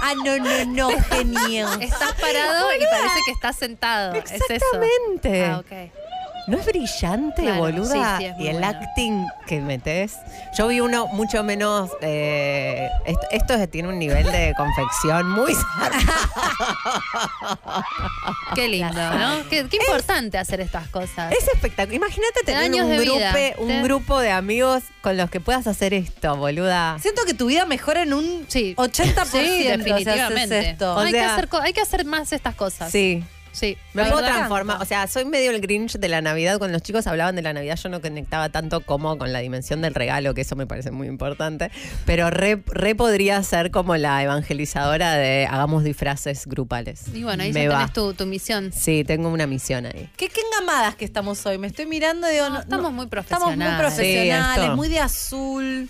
[0.02, 1.68] Ah, no, no, no, genio.
[1.80, 4.14] Estás parado y parece que estás sentado.
[4.14, 4.44] Es eso.
[4.48, 5.44] Exactamente.
[5.46, 6.03] Ah, ok.
[6.46, 8.18] ¿No es brillante, Claro, boluda?
[8.18, 8.66] sí, sí, es y el bueno.
[8.68, 10.16] acting que metes.
[10.58, 11.90] Yo vi uno mucho menos.
[12.02, 15.54] eh, esto, esto es- tiene un nivel de confección muy.
[18.54, 19.48] Qué lindo, ¿no?
[19.48, 21.32] Qué, qué importante hacer estas cosas.
[21.32, 21.94] Es espectacular.
[21.96, 23.34] Imagínate tener años un, vida.
[23.58, 26.98] un grupo de amigos con los que puedas hacer esto, boluda.
[27.00, 28.74] Siento que tu vida mejora en un Sí.
[28.76, 30.70] 80% Sí, si haces definitivamente.
[30.70, 30.94] esto.
[30.94, 32.90] O hay, que sea- hacer, hay que hacer más estas cosas.
[32.90, 33.24] Sí.
[33.54, 33.78] Sí.
[33.94, 36.58] Me puedo transformar, o sea, soy medio el Grinch de la Navidad.
[36.58, 39.80] Cuando los chicos hablaban de la Navidad, yo no conectaba tanto como con la dimensión
[39.80, 41.70] del regalo, que eso me parece muy importante.
[42.04, 47.04] Pero re, re podría ser como la evangelizadora de hagamos disfraces grupales.
[47.14, 47.78] Y bueno, ahí me ya va.
[47.78, 48.72] tenés tu, tu misión.
[48.72, 50.10] Sí, tengo una misión ahí.
[50.16, 51.56] ¿Qué, qué engamadas que estamos hoy.
[51.58, 53.72] Me estoy mirando y digo, no, estamos no, muy Estamos profesionales.
[53.72, 55.88] muy profesionales, Sí, muy de azul.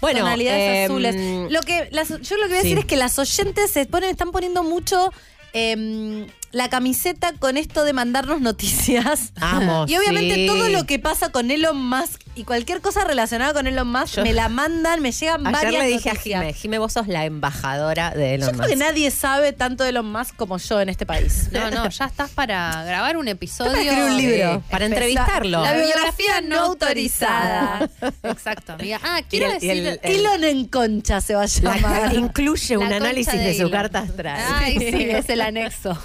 [0.00, 1.50] Bueno, tonalidades em, azules.
[1.52, 2.68] Lo que las- yo lo que voy a sí.
[2.68, 5.12] decir es que las oyentes se ponen, están poniendo mucho
[5.52, 9.32] em, la camiseta con esto de mandarnos noticias.
[9.40, 10.46] Amo, Y obviamente sí.
[10.46, 14.22] todo lo que pasa con Elon Musk y cualquier cosa relacionada con Elon Musk Yo-
[14.22, 16.40] me la mandan, me llegan Ayer varias le dije noticias.
[16.40, 18.86] a Jime, Jime, vos sos la embajadora de Elon Yo creo que Musk.
[18.88, 21.48] nadie sabe tanto de Elon Musk como yo en este país.
[21.52, 23.72] No, no, ya estás para grabar un episodio.
[23.72, 24.62] Para escribir un libro.
[24.70, 25.62] Para entrevistarlo.
[25.62, 27.88] La biografía no autorizada.
[28.22, 29.00] Exacto, amiga.
[29.02, 29.70] Ah, Y quiero el- y decir.
[29.70, 32.14] el- el- Elon en concha se va a La- llamar.
[32.14, 34.40] incluye un La análisis de de, su carta astral.
[34.54, 35.96] Ay, sí, es el anexo.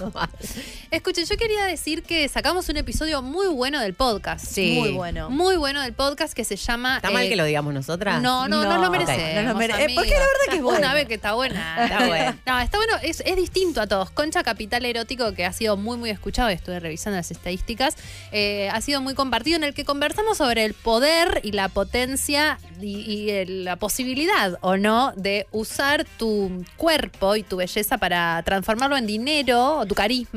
[0.91, 4.45] Escuchen, yo quería decir que sacamos un episodio muy bueno del podcast.
[4.45, 4.75] Sí.
[4.79, 5.29] Muy bueno.
[5.29, 6.97] Muy bueno del podcast que se llama.
[6.97, 8.21] ¿Está mal eh, que lo digamos nosotras?
[8.21, 9.43] No, no, no, No, lo merecemos.
[9.43, 10.79] no lo mere- eh, porque la verdad que es bueno.
[10.79, 11.83] Una vez que está buena.
[11.85, 12.35] Está bueno.
[12.45, 14.09] No, está bueno, es, es distinto a todos.
[14.11, 17.95] Concha Capital Erótico, que ha sido muy, muy escuchado, estuve revisando las estadísticas,
[18.31, 22.57] eh, ha sido muy compartido, en el que conversamos sobre el poder y la potencia
[22.81, 28.41] y, y el- la posibilidad o no de usar tu cuerpo y tu belleza para
[28.43, 30.28] transformarlo en dinero, o tu carisma,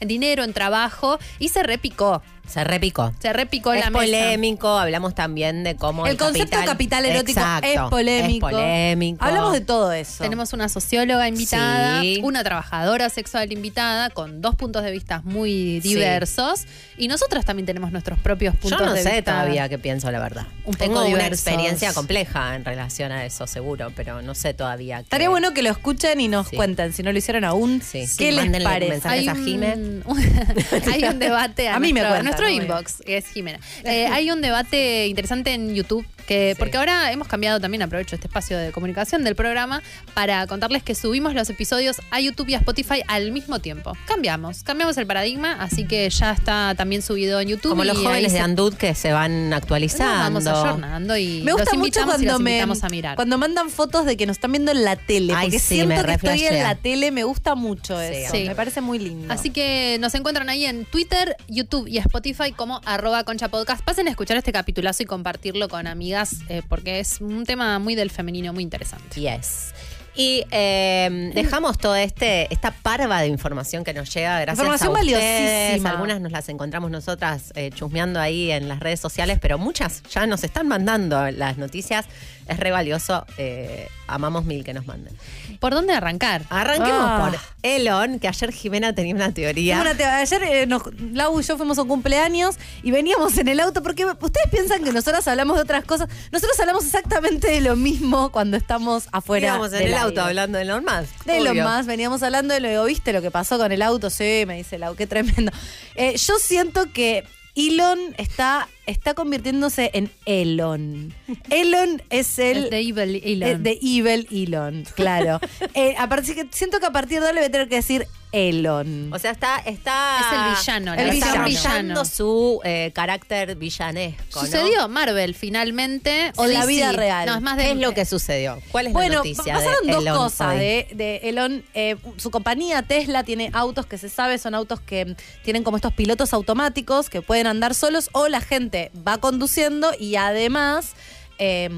[0.00, 2.22] en dinero, en trabajo, y se repicó.
[2.46, 3.12] Se repicó.
[3.20, 4.04] Se repicó es la mesa.
[4.04, 8.48] polémico, hablamos también de cómo El concepto de capital erótico Exacto, es polémico.
[8.48, 9.24] Es polémico.
[9.24, 10.22] Hablamos de todo eso.
[10.24, 12.20] Tenemos una socióloga invitada, Sí.
[12.22, 15.88] una trabajadora sexual invitada, con dos puntos de vista muy Sí.
[15.90, 16.66] diversos.
[16.96, 19.32] Y nosotros también tenemos nuestros propios Yo puntos no de sé vista.
[19.32, 20.46] todavía qué pienso, la verdad.
[20.64, 21.46] Un poco Tengo una diversos.
[21.46, 24.98] experiencia compleja en relación a eso, seguro, pero no sé todavía.
[24.98, 26.56] qué- Estaría bueno que lo escuchen y nos Sí.
[26.56, 28.00] cuenten, si no lo hicieron aún, Sí.
[28.18, 28.90] ¿qué Sí, les parece?
[28.90, 30.04] mensajes Hay a un,
[30.92, 33.60] hay un debate a, A mí me nuestro, nuestro inbox, es Jimena.
[33.84, 36.58] Eh, hay un debate interesante en YouTube, que Sí.
[36.58, 39.82] porque ahora hemos cambiado también, aprovecho este espacio de comunicación del programa,
[40.14, 43.92] para contarles que subimos los episodios a YouTube y a Spotify al mismo tiempo.
[44.06, 47.70] Cambiamos, cambiamos el paradigma, así que ya está también subido en YouTube.
[47.70, 50.30] Como los jóvenes de Andud que se van actualizando.
[50.30, 53.16] Nos vamos ayornando y Me gusta los mucho y cuando los me a mirar.
[53.16, 55.94] cuando mandan fotos de que nos están viendo en la tele, Ay, porque sí, siento
[55.96, 58.32] me que estoy en la tele, me gusta mucho eso.
[58.32, 58.44] sí.
[58.46, 59.32] Me parece muy lindo.
[59.32, 63.82] Así que nos encuentran ahí en Twitter, YouTube y Spotify como arroba concha podcast.
[63.84, 66.15] Pasen a escuchar este capitulazo y compartirlo con amigas
[66.48, 69.20] eh, porque es un tema muy del femenino, muy interesante.
[69.20, 69.72] Yes.
[70.16, 75.00] Y eh, dejamos toda este, esta parva de información que nos llega gracias Información a
[75.00, 75.84] ustedes.
[75.84, 80.26] Algunas nos las encontramos nosotras eh, chusmeando ahí en las redes sociales, pero muchas ya
[80.26, 82.06] nos están mandando las noticias.
[82.48, 83.26] Es re valioso.
[83.38, 85.16] eh, amamos mil que nos manden.
[85.58, 86.42] ¿Por dónde arrancar?
[86.48, 87.28] Arranquemos Ah.
[87.30, 89.80] por Elon, que ayer Jimena tenía una teoría.
[89.80, 90.82] Ayer eh, nos-
[91.12, 92.54] Lau y yo fuimos a un cumpleaños
[92.84, 96.08] y veníamos en el auto porque ustedes piensan que nosotros hablamos de otras cosas.
[96.30, 99.48] Nosotros hablamos exactamente de lo mismo cuando estamos afuera.
[99.48, 100.20] Íbamos en el auto aire.
[100.22, 101.24] hablando de Elon Musk.
[101.24, 101.64] De lo obvio.
[101.64, 104.08] más, veníamos hablando de lo digo, ¿viste lo que pasó con el auto?
[104.08, 105.50] Sí, me dice Lau, qué tremendo.
[105.96, 107.24] Eh, yo siento que
[107.56, 111.12] Elon está, está convirtiéndose en Elon.
[111.50, 112.64] Elon es el...
[112.64, 113.48] El de Evil Elon.
[113.48, 115.40] eh, de Evil Elon, claro.
[115.74, 117.76] Eh, a partir que siento que a partir de ahora le voy a tener que
[117.76, 119.12] decir Elon.
[119.12, 120.18] O sea, está, está.
[120.20, 122.04] Es el villano, está brillando villano.
[122.04, 124.40] su eh, carácter villanesco.
[124.40, 124.46] ¿no?
[124.46, 126.32] Sucedió Marvel finalmente.
[126.36, 127.26] O la vida real.
[127.26, 128.58] No, es más de ¿Qué es lo que sucedió?
[128.72, 129.54] ¿Cuál es Bueno, la noticia?
[129.54, 130.58] pasaron de dos Elon cosas hoy?
[130.58, 131.64] de, de Elon.
[131.74, 135.92] Eh, su compañía Tesla tiene autos que se sabe son autos que tienen como estos
[135.94, 138.75] pilotos automáticos que pueden andar solos o la gente
[139.06, 140.94] va conduciendo y además
[141.38, 141.68] eh,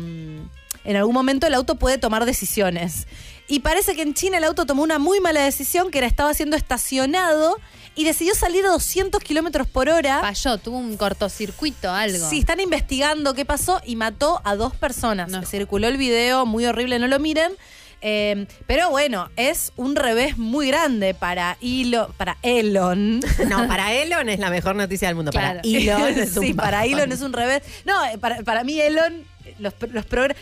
[0.85, 3.07] en algún momento el auto puede tomar decisiones.
[3.47, 6.35] Y parece que en China el auto tomó una muy mala decisión que era estaba
[6.35, 7.57] siendo estacionado
[7.95, 10.20] y decidió salir a 200 kilómetros por hora.
[10.20, 12.29] Falló, tuvo un cortocircuito, algo.
[12.29, 15.33] Sí, están investigando qué pasó y mató a dos personas.
[15.49, 17.53] Circuló el video, muy horrible, no lo miren.
[18.01, 23.20] Eh, pero bueno, es un revés muy grande para, Ilo- para Elon.
[23.49, 25.33] No, para Elon es la mejor noticia del mundo.
[25.33, 25.61] Claro.
[25.62, 26.85] Para Elon es un sí, para.
[26.85, 27.62] Elon es un revés.
[27.85, 29.25] No, eh, para, para mí Elon,
[29.59, 30.37] los, los progr-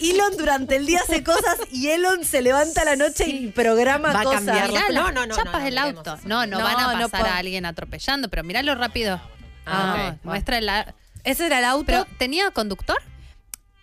[0.00, 4.12] Elon durante el día hace cosas y Elon se levanta a la noche y programa
[4.12, 4.44] Va a cosas.
[4.44, 6.18] cambiar Mirá No, no, no, chapas no, miremos auto.
[6.24, 9.20] No, no, No, van a pasar a alguien atropellando, pero miralo rápido.
[9.66, 10.94] Ah, Ok, Muestra la.
[11.24, 11.84] Ese era el auto.
[11.86, 12.96] Pero, ¿tenía conductor?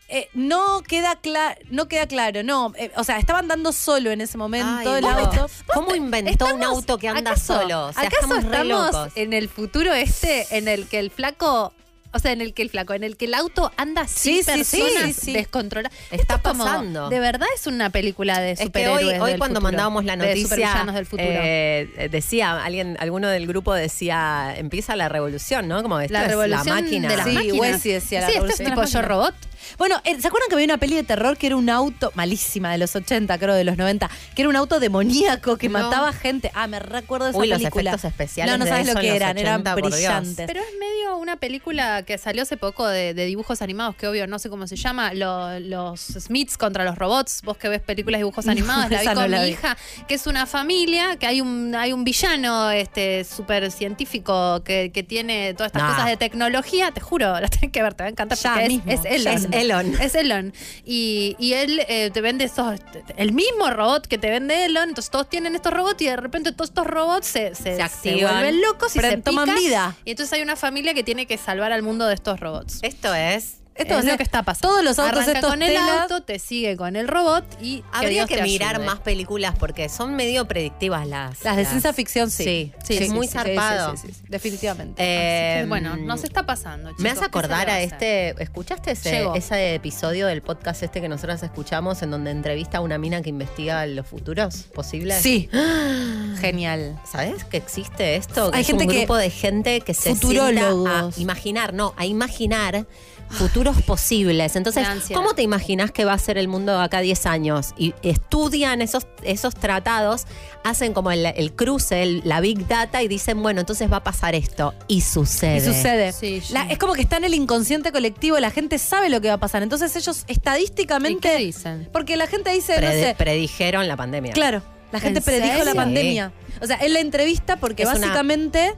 [0.08, 2.74] Eh, no queda claro, no queda claro, no.
[2.78, 5.48] Eh, o sea, estaban andando solo en ese momento Ay, el auto.
[5.74, 7.88] ¿Cómo inventó un auto que anda ¿Acaso- solo?
[7.88, 9.14] O sea, ¿Acaso estamos re estamos locos.
[9.16, 11.74] en el futuro este en el que el flaco,
[12.14, 14.58] o sea, en el que el flaco, en el que el auto anda Sí, sin
[14.58, 15.34] sí, sí, personas sí, sí.
[15.34, 15.98] descontroladas?
[16.12, 17.10] Está Esto es como- pasando.
[17.10, 20.06] de verdad es una película de Es que superhéroes hoy, hoy del cuando futuro, mandábamos
[20.06, 21.28] la noticia, supervillanos del futuro.
[21.32, 25.82] eh, decía, alguien, alguno del grupo decía, empieza la revolución, ¿no?
[25.82, 27.10] Como esto La es revolución la máquina.
[27.10, 27.60] de las Sí, máquinas.
[27.60, 29.36] Wesley decía la sí, esto es revolución tipo yo robot.
[29.78, 32.72] Bueno, eh, ¿se acuerdan que había una peli de terror que era un auto, malísima,
[32.72, 35.80] de los 80, creo, de los 90, que era un auto demoníaco que No.
[35.80, 36.52] mataba gente?
[36.54, 37.92] Ah, me recuerdo esa Uy, los película.
[37.92, 39.94] efectos especiales No, no de sabes eso lo que los eran, eran 80, por Dios.
[39.96, 40.48] brillantes.
[40.48, 44.28] Pero es medio una película que salió hace poco de, de dibujos animados, que obvio
[44.28, 47.42] no sé cómo se llama, lo- los Smiths contra los robots.
[47.44, 49.52] Vos que ves películas de dibujos No, animados, la vi no con la mi vi.
[49.52, 49.78] hija,
[50.08, 55.04] que es una familia, que hay un, hay un villano este súper científico que, que
[55.04, 55.90] tiene todas estas Nah.
[55.92, 56.92] cosas de tecnología.
[56.92, 58.38] Te juro, la tenés que ver, te va a encantar.
[58.38, 59.50] Ya porque es- mismo, es, mismo.
[59.55, 59.96] Es Elon.
[60.02, 60.54] Es Elon.
[60.86, 62.80] Y, y él eh, te vende esos,
[63.18, 64.90] el mismo robot que te vende Elon.
[64.90, 68.34] Entonces todos tienen estos robots y de repente todos estos robots se, se, Se activan.
[68.34, 69.60] vuelven locos y se toman pican.
[69.64, 69.96] vida.
[70.06, 72.80] Y entonces hay una familia que tiene que salvar al mundo de estos robots.
[72.82, 73.56] Esto es.
[73.76, 74.70] Esto es es lo que está pasando.
[74.70, 77.84] Todos los autos Arranca estos con el Tesla- auto, te sigue con el robot y
[77.92, 78.86] Habría que mirar ayude.
[78.86, 81.44] más películas porque son medio predictivas las.
[81.44, 82.44] Las de ciencia ficción, sí.
[82.44, 83.98] Sí, Sí, es sí, muy sí, zarpado.
[83.98, 85.02] sí, sí, sí, definitivamente.
[85.04, 86.90] Eh, que, bueno, nos está pasando.
[86.92, 88.44] Me chicos, hace acordar ¿qué se a este.
[88.44, 93.22] ¿Escuchaste ese, episodio del podcast este que nosotros escuchamos en donde entrevista a una mina
[93.22, 95.22] que investiga los futuros posibles?
[95.22, 95.50] Sí.
[96.40, 97.00] Genial.
[97.10, 98.52] ¿Sabes que existe esto?
[98.52, 101.94] Que Hay es gente un que- grupo de gente que se sienta a imaginar, no,
[101.98, 102.86] a imaginar
[103.30, 104.56] futuros posibles.
[104.56, 104.88] Entonces.
[105.14, 107.74] ¿cómo te imaginas que va a ser el mundo acá 10 años?
[107.78, 110.26] Y estudian esos, esos tratados,
[110.64, 114.04] hacen como el, el cruce, el- la big data y dicen, bueno, entonces va a
[114.04, 114.74] pasar esto.
[114.88, 115.58] Y sucede.
[115.58, 116.12] Y sucede.
[116.12, 116.54] Sí, sí.
[116.54, 119.36] La- es como que está en el inconsciente colectivo, la gente sabe lo que va
[119.36, 119.64] a pasar.
[119.64, 121.20] Entonces ellos ¿Y estadísticamente...
[121.20, 121.90] qué dicen?
[121.92, 124.34] Porque la gente dice, Predi- no sé, Predijeron la pandemia.
[124.34, 124.62] claro,
[124.92, 125.66] la gente ¿En predijo serio?
[125.66, 126.32] la pandemia.
[126.62, 128.74] O sea, él la entrevista porque Es básicamente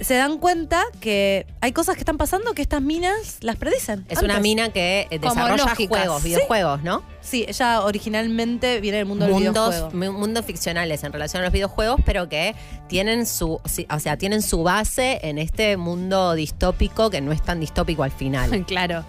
[0.00, 4.04] se dan cuenta que hay cosas que están pasando que estas minas las predicen.
[4.08, 5.88] Es una mina que eh, desarrolla lógicas.
[6.00, 6.28] juegos, Sí.
[6.30, 7.02] videojuegos, ¿no?
[7.20, 10.12] Sí, ella originalmente viene del mundo del mundos, videojuego.
[10.12, 12.54] mu- mundos ficcionales en relación a los videojuegos, pero que
[12.88, 17.60] tienen su, o sea, tienen su base en este mundo distópico que no es tan
[17.60, 18.50] distópico al final.
[18.66, 19.04] Claro.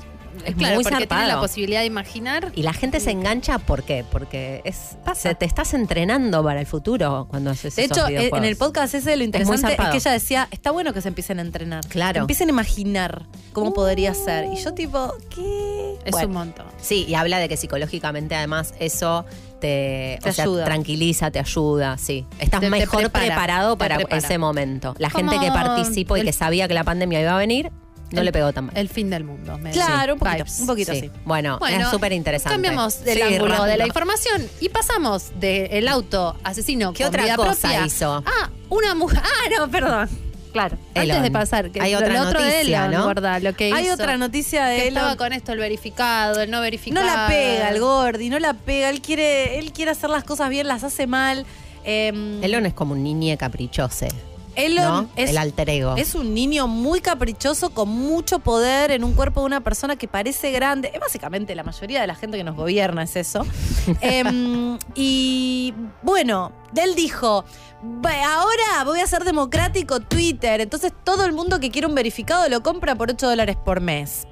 [0.45, 1.21] Es claro, muy porque zarpado.
[1.21, 2.51] tiene la posibilidad de imaginar.
[2.55, 4.03] Y la gente se engancha, ¿por qué?
[4.11, 8.29] Porque es, se, te estás entrenando para el futuro cuando haces De esos hecho, eh,
[8.33, 11.39] en el podcast ese lo interesante es, que ella decía, está bueno que se empiecen
[11.39, 11.85] a entrenar.
[11.87, 12.21] Claro.
[12.21, 14.45] Empiecen a imaginar cómo podría ser.
[14.51, 15.95] Y yo tipo, ¿qué?
[16.05, 16.27] Es Bueno.
[16.27, 16.65] un montón.
[16.81, 19.25] Sí, y habla de que psicológicamente además eso
[19.61, 20.65] te, Te o sea, ayuda.
[20.65, 22.25] tranquiliza, te ayuda, sí.
[22.39, 24.17] Estás Te- te mejor prepara, preparado para prepara.
[24.17, 24.93] ese momento.
[24.97, 27.71] La Como gente que participó y que sabía que la pandemia iba a venir,
[28.13, 28.77] no el- le pegó tan mal.
[28.77, 29.57] El fin del mundo.
[29.57, 31.11] me- Claro, un poquito, un poquito Sí.
[31.25, 32.53] Bueno, Bueno, es súper interesante.
[32.55, 37.35] Cambiamos del ángulo de la información y pasamos del auto asesino ¿Qué con otra vida
[37.35, 38.23] cosa propia hizo?
[38.25, 39.21] Ah, una mujer.
[39.23, 40.09] Ah, no, perdón.
[40.53, 40.77] Claro.
[40.93, 41.17] Elon.
[41.17, 43.03] Antes de pasar, que Hay lo- otra lo otro de noticia, Elon, ¿no?
[43.05, 44.97] gorda, lo que Hay hizo, otra noticia de que Elon.
[44.99, 47.03] estaba con esto, el verificado, el no verificado.
[47.03, 48.89] No la pega el Gordi, no la pega.
[48.89, 51.47] Él quiere, él quiere hacer las cosas bien, las hace mal.
[51.83, 54.05] Em, Elon es como un niñe caprichoso.
[54.55, 55.09] Elon ¿no?
[55.15, 55.95] es, El alter ego.
[55.97, 60.07] es un niño muy caprichoso con mucho poder en un cuerpo de una persona que
[60.07, 60.91] parece grande.
[60.93, 63.45] Es básicamente la mayoría de la gente que nos gobierna es eso.
[64.01, 67.45] Em, y bueno, él dijo,
[67.81, 70.61] "Ve, ahora voy a ser democrático Twitter.
[70.61, 74.27] Entonces todo el mundo que quiere un verificado lo compra por 8 dólares por mes.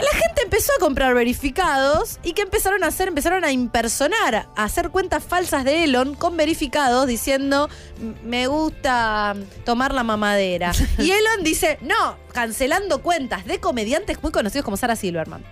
[0.00, 3.08] La gente empezó a comprar verificados y ¿qué empezaron a hacer?
[3.08, 7.68] Empezaron a impersonar, a hacer cuentas falsas de Elon con verificados diciendo
[8.00, 10.72] "M- me gusta tomar la mamadera.
[10.98, 15.44] Y Elon dice, no, cancelando cuentas de comediantes muy conocidos como Sarah Silverman.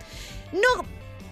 [0.53, 0.85] No.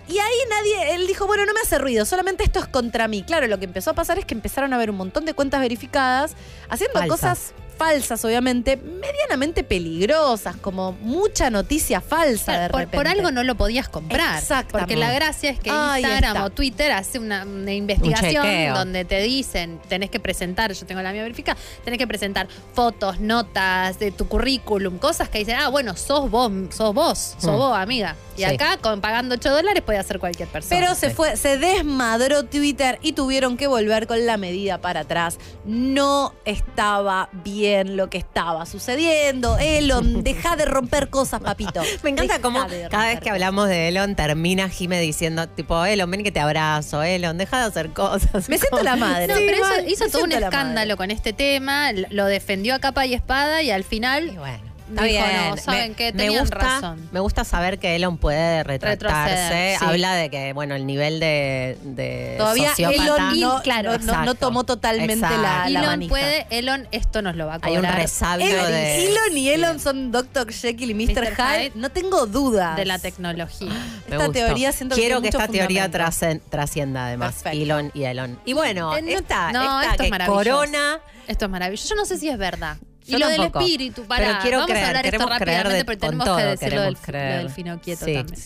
[0.08, 3.24] Y ahí nadie, él dijo, bueno, no me hace ruido, solamente esto es contra mí.
[3.24, 5.60] Claro, lo que empezó a pasar es que empezaron a ver un montón de cuentas
[5.60, 6.36] verificadas,
[6.68, 12.96] haciendo cosas falsas, obviamente, medianamente peligrosas, como mucha noticia falsa de por, repente.
[12.96, 14.38] por algo no lo podías comprar.
[14.38, 14.78] Exactamente.
[14.94, 16.44] Porque la gracia es que Ahí Instagram está.
[16.44, 21.12] o Twitter hace una, una investigación donde te dicen, tenés que presentar, yo tengo la
[21.12, 25.96] mía verificada, tenés que presentar fotos, notas de tu currículum, cosas que dicen, ah, bueno,
[25.96, 27.56] sos vos, sos vos, sos Mm.
[27.56, 28.16] vos, amiga.
[28.36, 28.44] Y Sí.
[28.44, 30.78] acá, con, pagando 8 dólares, puede hacer cualquier persona.
[30.78, 35.38] Pero se fue, se desmadró Twitter y tuvieron que volver con la medida para atrás.
[35.64, 39.56] No estaba bien lo que estaba sucediendo.
[39.58, 41.82] Elon, deja de romper cosas, papito.
[42.02, 46.10] Me encanta Deja cómo cada vez que hablamos de Elon termina Jime diciendo, tipo, Elon,
[46.10, 48.48] ven que te abrazo, Elon, deja de hacer cosas.
[48.48, 49.28] Me siento la madre.
[49.28, 53.06] No, Sí, pero mal, hizo, todo un escándalo con este tema, lo defendió a capa
[53.06, 55.50] y espada y al final Y bueno, está dijo, bien.
[55.50, 57.08] no, saben me, que me gusta, razón.
[57.12, 59.34] Me gusta saber que Elon puede retractarse.
[59.34, 59.84] Retroceder, sí.
[59.84, 64.34] Habla de que, bueno, el nivel de, de Todavía sociópata- Elon no, claro, no- no-
[64.34, 65.42] tomó totalmente la, exacto.
[65.42, 66.08] la Elon manija.
[66.10, 67.92] puede, Elon esto nos lo va a Hay cobrar.
[67.94, 69.06] un resabio Elon, de...
[69.08, 70.52] Elon y Elon son Dr.
[70.52, 71.22] Jekyll y Mr.
[71.22, 71.34] Mr.
[71.36, 71.72] Hyde.
[71.74, 72.76] No tengo dudas.
[72.76, 73.68] de la tecnología.
[73.68, 73.76] Me
[74.14, 74.32] Esta gustó.
[74.32, 77.34] teoría siento Quiero que esta teoría trascienda además.
[77.34, 77.58] Perfecto.
[77.64, 78.38] Elon y Elon.
[78.44, 80.44] Y bueno, Eh, no- esta, no, esta esto es maravilloso.
[80.44, 81.00] corona...
[81.26, 81.88] Esto es maravilloso.
[81.88, 82.76] Yo no sé si es verdad.
[83.06, 83.58] Yo y lo tampoco.
[83.58, 85.98] del espíritu, para Pero quiero vamos creer, a hablar esto queremos creer rápidamente, de- pero
[85.98, 88.14] tenemos todo que decir lo del, lo Finoquieto Sí.
[88.14, 88.40] también.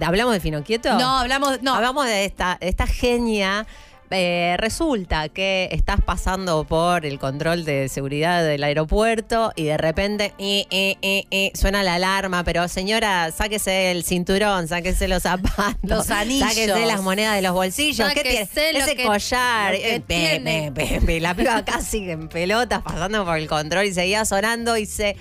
[0.00, 0.98] ¿Hablamos de Finoquieto?
[0.98, 1.60] No, hablamos.
[1.62, 3.66] No, Hablamos de esta, de esta genia.
[4.10, 10.32] Eh, resulta que estás pasando por el control de seguridad del aeropuerto y de repente
[10.38, 15.74] eh, eh, eh, eh, suena la alarma, pero señora, sáquese el cinturón, sáquese los zapatos,
[15.82, 16.48] Los anillos.
[16.48, 18.78] sáquese las monedas de los bolsillos, ¿qué tiene?
[18.78, 20.72] Ese que- collar, que eh, tiene.
[21.20, 25.16] la piba casi en pelotas pasando por el control y seguía sonando y se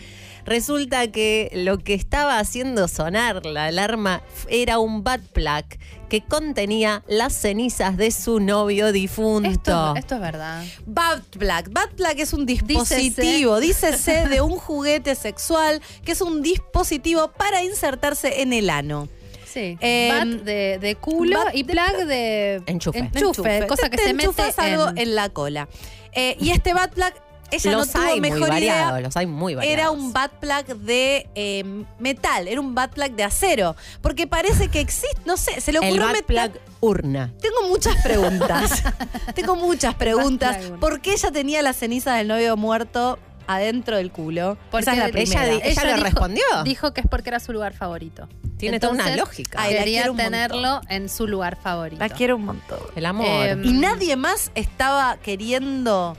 [0.48, 5.66] Resulta que lo que estaba haciendo sonar la alarma era un bad plug
[6.10, 9.50] que contenía las cenizas de su novio difunto.
[9.50, 10.64] Esto, esto es verdad.
[10.86, 11.70] Bad Plug.
[11.72, 17.62] Bad Plug es un dispositivo, dícese de un juguete sexual, que es un dispositivo para
[17.64, 19.10] insertarse en el ano.
[19.46, 19.78] Sí.
[19.82, 23.00] Eh, Bat de, de culo bat y plug de Enchufe.
[23.00, 25.68] enchufe, cosa Te- que te se mete enchufas algo en, en la cola.
[26.14, 27.12] Eh, y este Bad Plug,
[27.52, 29.00] ella los no tuvo hay muy mejor variados, idea.
[29.02, 29.80] los hay muy variados.
[29.80, 31.64] Era un bad plug de eh,
[32.00, 33.76] metal, era un bad plug de acero.
[34.02, 37.34] Porque parece que existe, no sé, se le el ocurrió bad meter- plug urna.
[37.42, 38.84] Tengo muchas preguntas.
[39.36, 40.58] Tengo muchas preguntas.
[40.80, 43.18] ¿Por qué ella tenía la ceniza del novio muerto
[43.48, 44.58] adentro del culo?
[44.70, 45.46] Porque Esa es la ella primera.
[45.66, 46.44] ella le dijo- respondió.
[46.66, 48.28] Dijo que es porque era su lugar favorito.
[48.58, 49.60] Tiene toda una lógica.
[49.62, 52.00] Ay, la Quería tenerlo en su lugar favorito.
[52.00, 52.80] La quiero un montón.
[52.96, 53.28] El amor.
[53.46, 56.18] Eh, Y nadie más estaba queriendo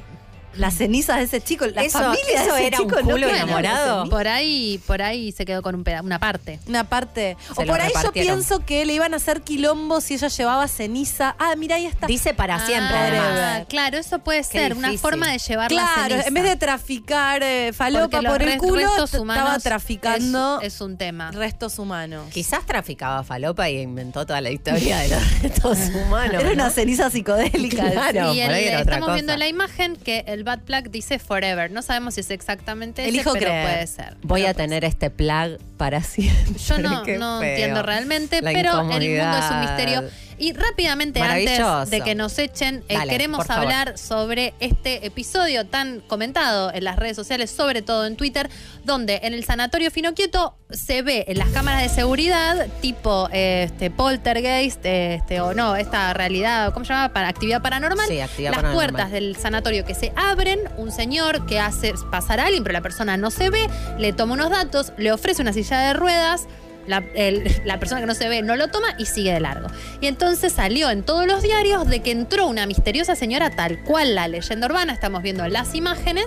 [0.59, 1.67] las cenizas de ese chico.
[1.67, 4.09] La Eso- familia eso de ese era un chico culo quería enamorado.
[4.11, 6.59] Por ahí, por ahí se quedó con un peda- una parte.
[6.67, 7.37] Una parte.
[7.57, 10.69] Se o por ahí yo pienso que le iban a hacer quilombo si ella llevaba
[10.69, 11.35] ceniza.
[11.39, 12.07] Ah, mira, ahí está.
[12.07, 13.67] Dice para siempre, Ah, además.
[13.69, 16.29] claro, eso puede ser una forma de llevar la Claro, ceniza.
[16.29, 21.31] en vez de traficar eh, falopa por el culo, estaba traficando es, es un tema.
[21.31, 22.27] restos humanos.
[22.33, 26.41] Quizás traficaba falopa y inventó toda la historia de los restos humanos.
[26.43, 27.91] Era una ceniza psicodélica.
[27.91, 28.35] Claro.
[28.35, 29.15] y el- otra estamos cosa.
[29.15, 31.71] viendo la imagen que el bad plug dice forever.
[31.71, 33.67] No sabemos si es exactamente ese, Elijo pero creer.
[33.67, 34.17] puede ser.
[34.23, 36.55] Voy Pero a tener este plug para siempre.
[36.59, 38.97] Yo no, no entiendo realmente, La pero el mundo
[39.39, 40.05] es un misterio.
[40.39, 43.65] Y rápidamente, antes de que nos echen, eh, Dale, queremos favor.
[43.65, 48.49] hablar sobre este episodio tan comentado en las redes sociales, sobre todo en Twitter,
[48.85, 53.91] donde en el sanatorio Finoquieto se ve en las cámaras de seguridad, tipo eh, este
[53.91, 57.13] poltergeist, eh, este, o no, esta realidad, ¿cómo se llama?
[57.13, 58.07] Para actividad paranormal.
[58.07, 58.91] Sí, actividad las paranormal.
[58.93, 62.83] puertas del sanatorio que se abren, un señor que hace pasar a alguien, pero la
[62.83, 66.47] persona no se ve, le toma unos datos, le ofrece una silla de ruedas.
[66.89, 69.69] La, el- la persona que no se ve no lo toma y sigue de largo.
[70.01, 74.15] Y entonces salió en todos los diarios de que entró una misteriosa señora tal cual
[74.15, 76.27] la leyenda urbana, estamos viendo las imágenes,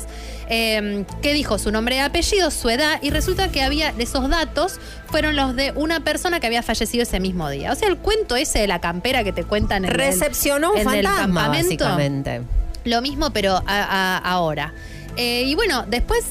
[0.49, 4.79] eh, que dijo su nombre y apellido, su edad, y resulta que había esos datos
[5.07, 7.71] fueron los de una persona que había fallecido ese mismo día.
[7.71, 10.77] O sea, el cuento ese de la campera que te cuentan en el- Recepcionó un
[10.77, 11.67] en el fantasma, campamento.
[11.85, 12.41] básicamente.
[12.85, 14.73] Lo mismo, pero a- a- ahora.
[15.17, 16.23] Eh, y bueno, después,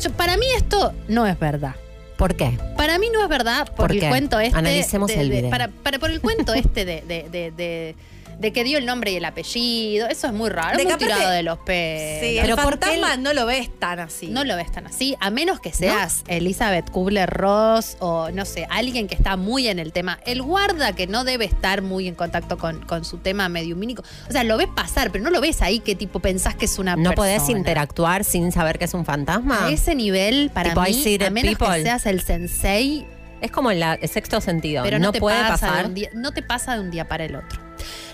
[0.00, 1.74] yo- para mí esto no es verdad.
[2.18, 2.58] ¿Por qué?
[2.76, 4.08] Para mí no es verdad por, ¿Por el qué?
[4.08, 4.58] cuento este.
[4.58, 5.50] Analicemos de- el de- video.
[5.50, 7.94] para, para- por el cuento este de, de-
[8.38, 10.06] de- que dio el nombre y el apellido.
[10.08, 10.78] Eso es muy raro.
[10.78, 12.20] De muy tirado de los pelos.
[12.20, 14.28] Sí, el fantasma no lo ves tan así.
[14.28, 19.08] No lo ves tan así, a menos que seas Elizabeth Kubler-Ross o no sé, alguien
[19.08, 20.18] que está muy en el tema.
[20.24, 24.02] El guarda que no debe estar muy en contacto con, con su tema mediumínico.
[24.28, 26.78] O sea, lo ves pasar, pero no lo ves ahí que tipo pensás que es
[26.78, 27.16] una ¿No persona.
[27.16, 29.66] podés interactuar sin saber que es un fantasma?
[29.66, 31.76] A ese nivel, para Tipo, mí, a menos people.
[31.76, 33.06] que seas el sensei,
[33.40, 34.82] Es como el, el sexto sentido.
[34.82, 35.94] pero no, no, te puede pasa de pasar.
[35.94, 37.67] día- no te pasa de un día para el otro.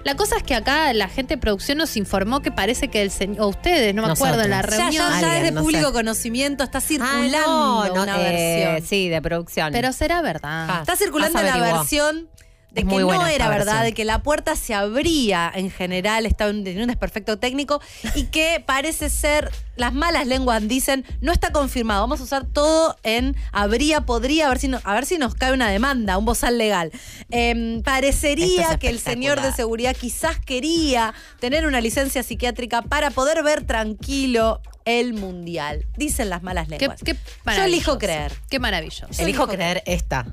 [0.05, 3.11] La cosa es que acá la gente de producción nos informó que parece que el
[3.11, 4.93] señor, o ustedes, no me acuerdo, en la Ya, reunión.
[5.13, 5.93] ya, ya es de no público sé.
[5.93, 8.89] conocimiento, está Ah, circulando no, no, una eh, versión.
[8.89, 9.73] Sí, de producción.
[9.73, 10.67] Pero será verdad.
[10.71, 12.29] Ah, Está circulando la versión
[12.75, 13.85] de Es que no era verdad, versión.
[13.85, 17.81] de que la puerta se abría en general, estaba en un desperfecto técnico
[18.15, 22.01] y que parece ser, las malas lenguas dicen, no está confirmado.
[22.01, 25.35] Vamos a usar todo en habría, podría, a ver si, no- a ver si nos
[25.35, 26.91] cae una demanda, un bozal legal.
[27.31, 33.11] Em, parecería es que el señor de seguridad quizás quería tener una licencia psiquiátrica para
[33.11, 35.87] poder ver tranquilo el mundial.
[35.97, 37.01] Dicen las malas lenguas.
[37.03, 37.17] qué
[37.57, 38.33] Yo elijo creer.
[38.51, 39.07] Qué maravilloso.
[39.23, 40.27] Elijo creer esta.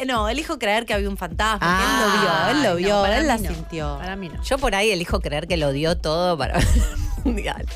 [0.00, 2.76] Eh, No, elijo creer que había un fantasma, Ah, que él lo vio, él lo
[2.76, 3.48] vio, no, para él la no.
[3.54, 3.98] sintió.
[3.98, 4.42] Para mí no.
[4.42, 6.58] Yo por ahí elijo creer que lo dio todo para
[7.24, 7.66] mundial.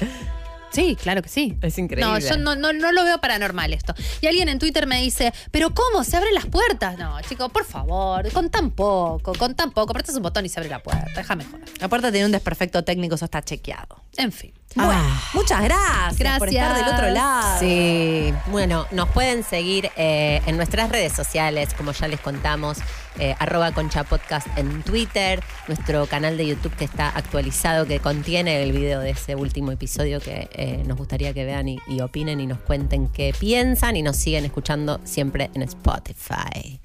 [0.70, 1.56] Sí, claro que sí.
[1.62, 2.04] Es increíble.
[2.10, 3.94] No, yo no, no, no lo veo paranormal esto.
[4.20, 6.02] Y alguien en Twitter me dice, ¿pero cómo?
[6.02, 6.98] ¿Se abren las puertas?
[6.98, 9.92] No, chico, por favor, con tan poco, con tan poco.
[9.92, 11.06] Apretas un botón y se abre la puerta.
[11.14, 11.60] Déjame joder.
[11.80, 14.02] La puerta tiene un desperfecto técnico, eso está chequeado.
[14.16, 14.52] En fin.
[14.76, 17.60] Bueno, muchas gracias, por estar del otro lado.
[17.60, 22.78] Sí, bueno, nos pueden seguir eh, en nuestras redes sociales, como ya les contamos,
[23.20, 28.64] eh, arroba concha podcast en Twitter, nuestro canal de YouTube que está actualizado, que contiene
[28.64, 32.40] el video de ese último episodio que eh, nos gustaría que vean y, y opinen
[32.40, 36.80] y nos cuenten qué piensan y nos siguen escuchando siempre en Spotify.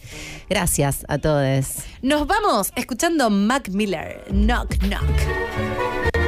[0.47, 1.39] Gracias a todos.
[2.03, 6.19] Nos vamos escuchando Mac Miller, Knock Knock.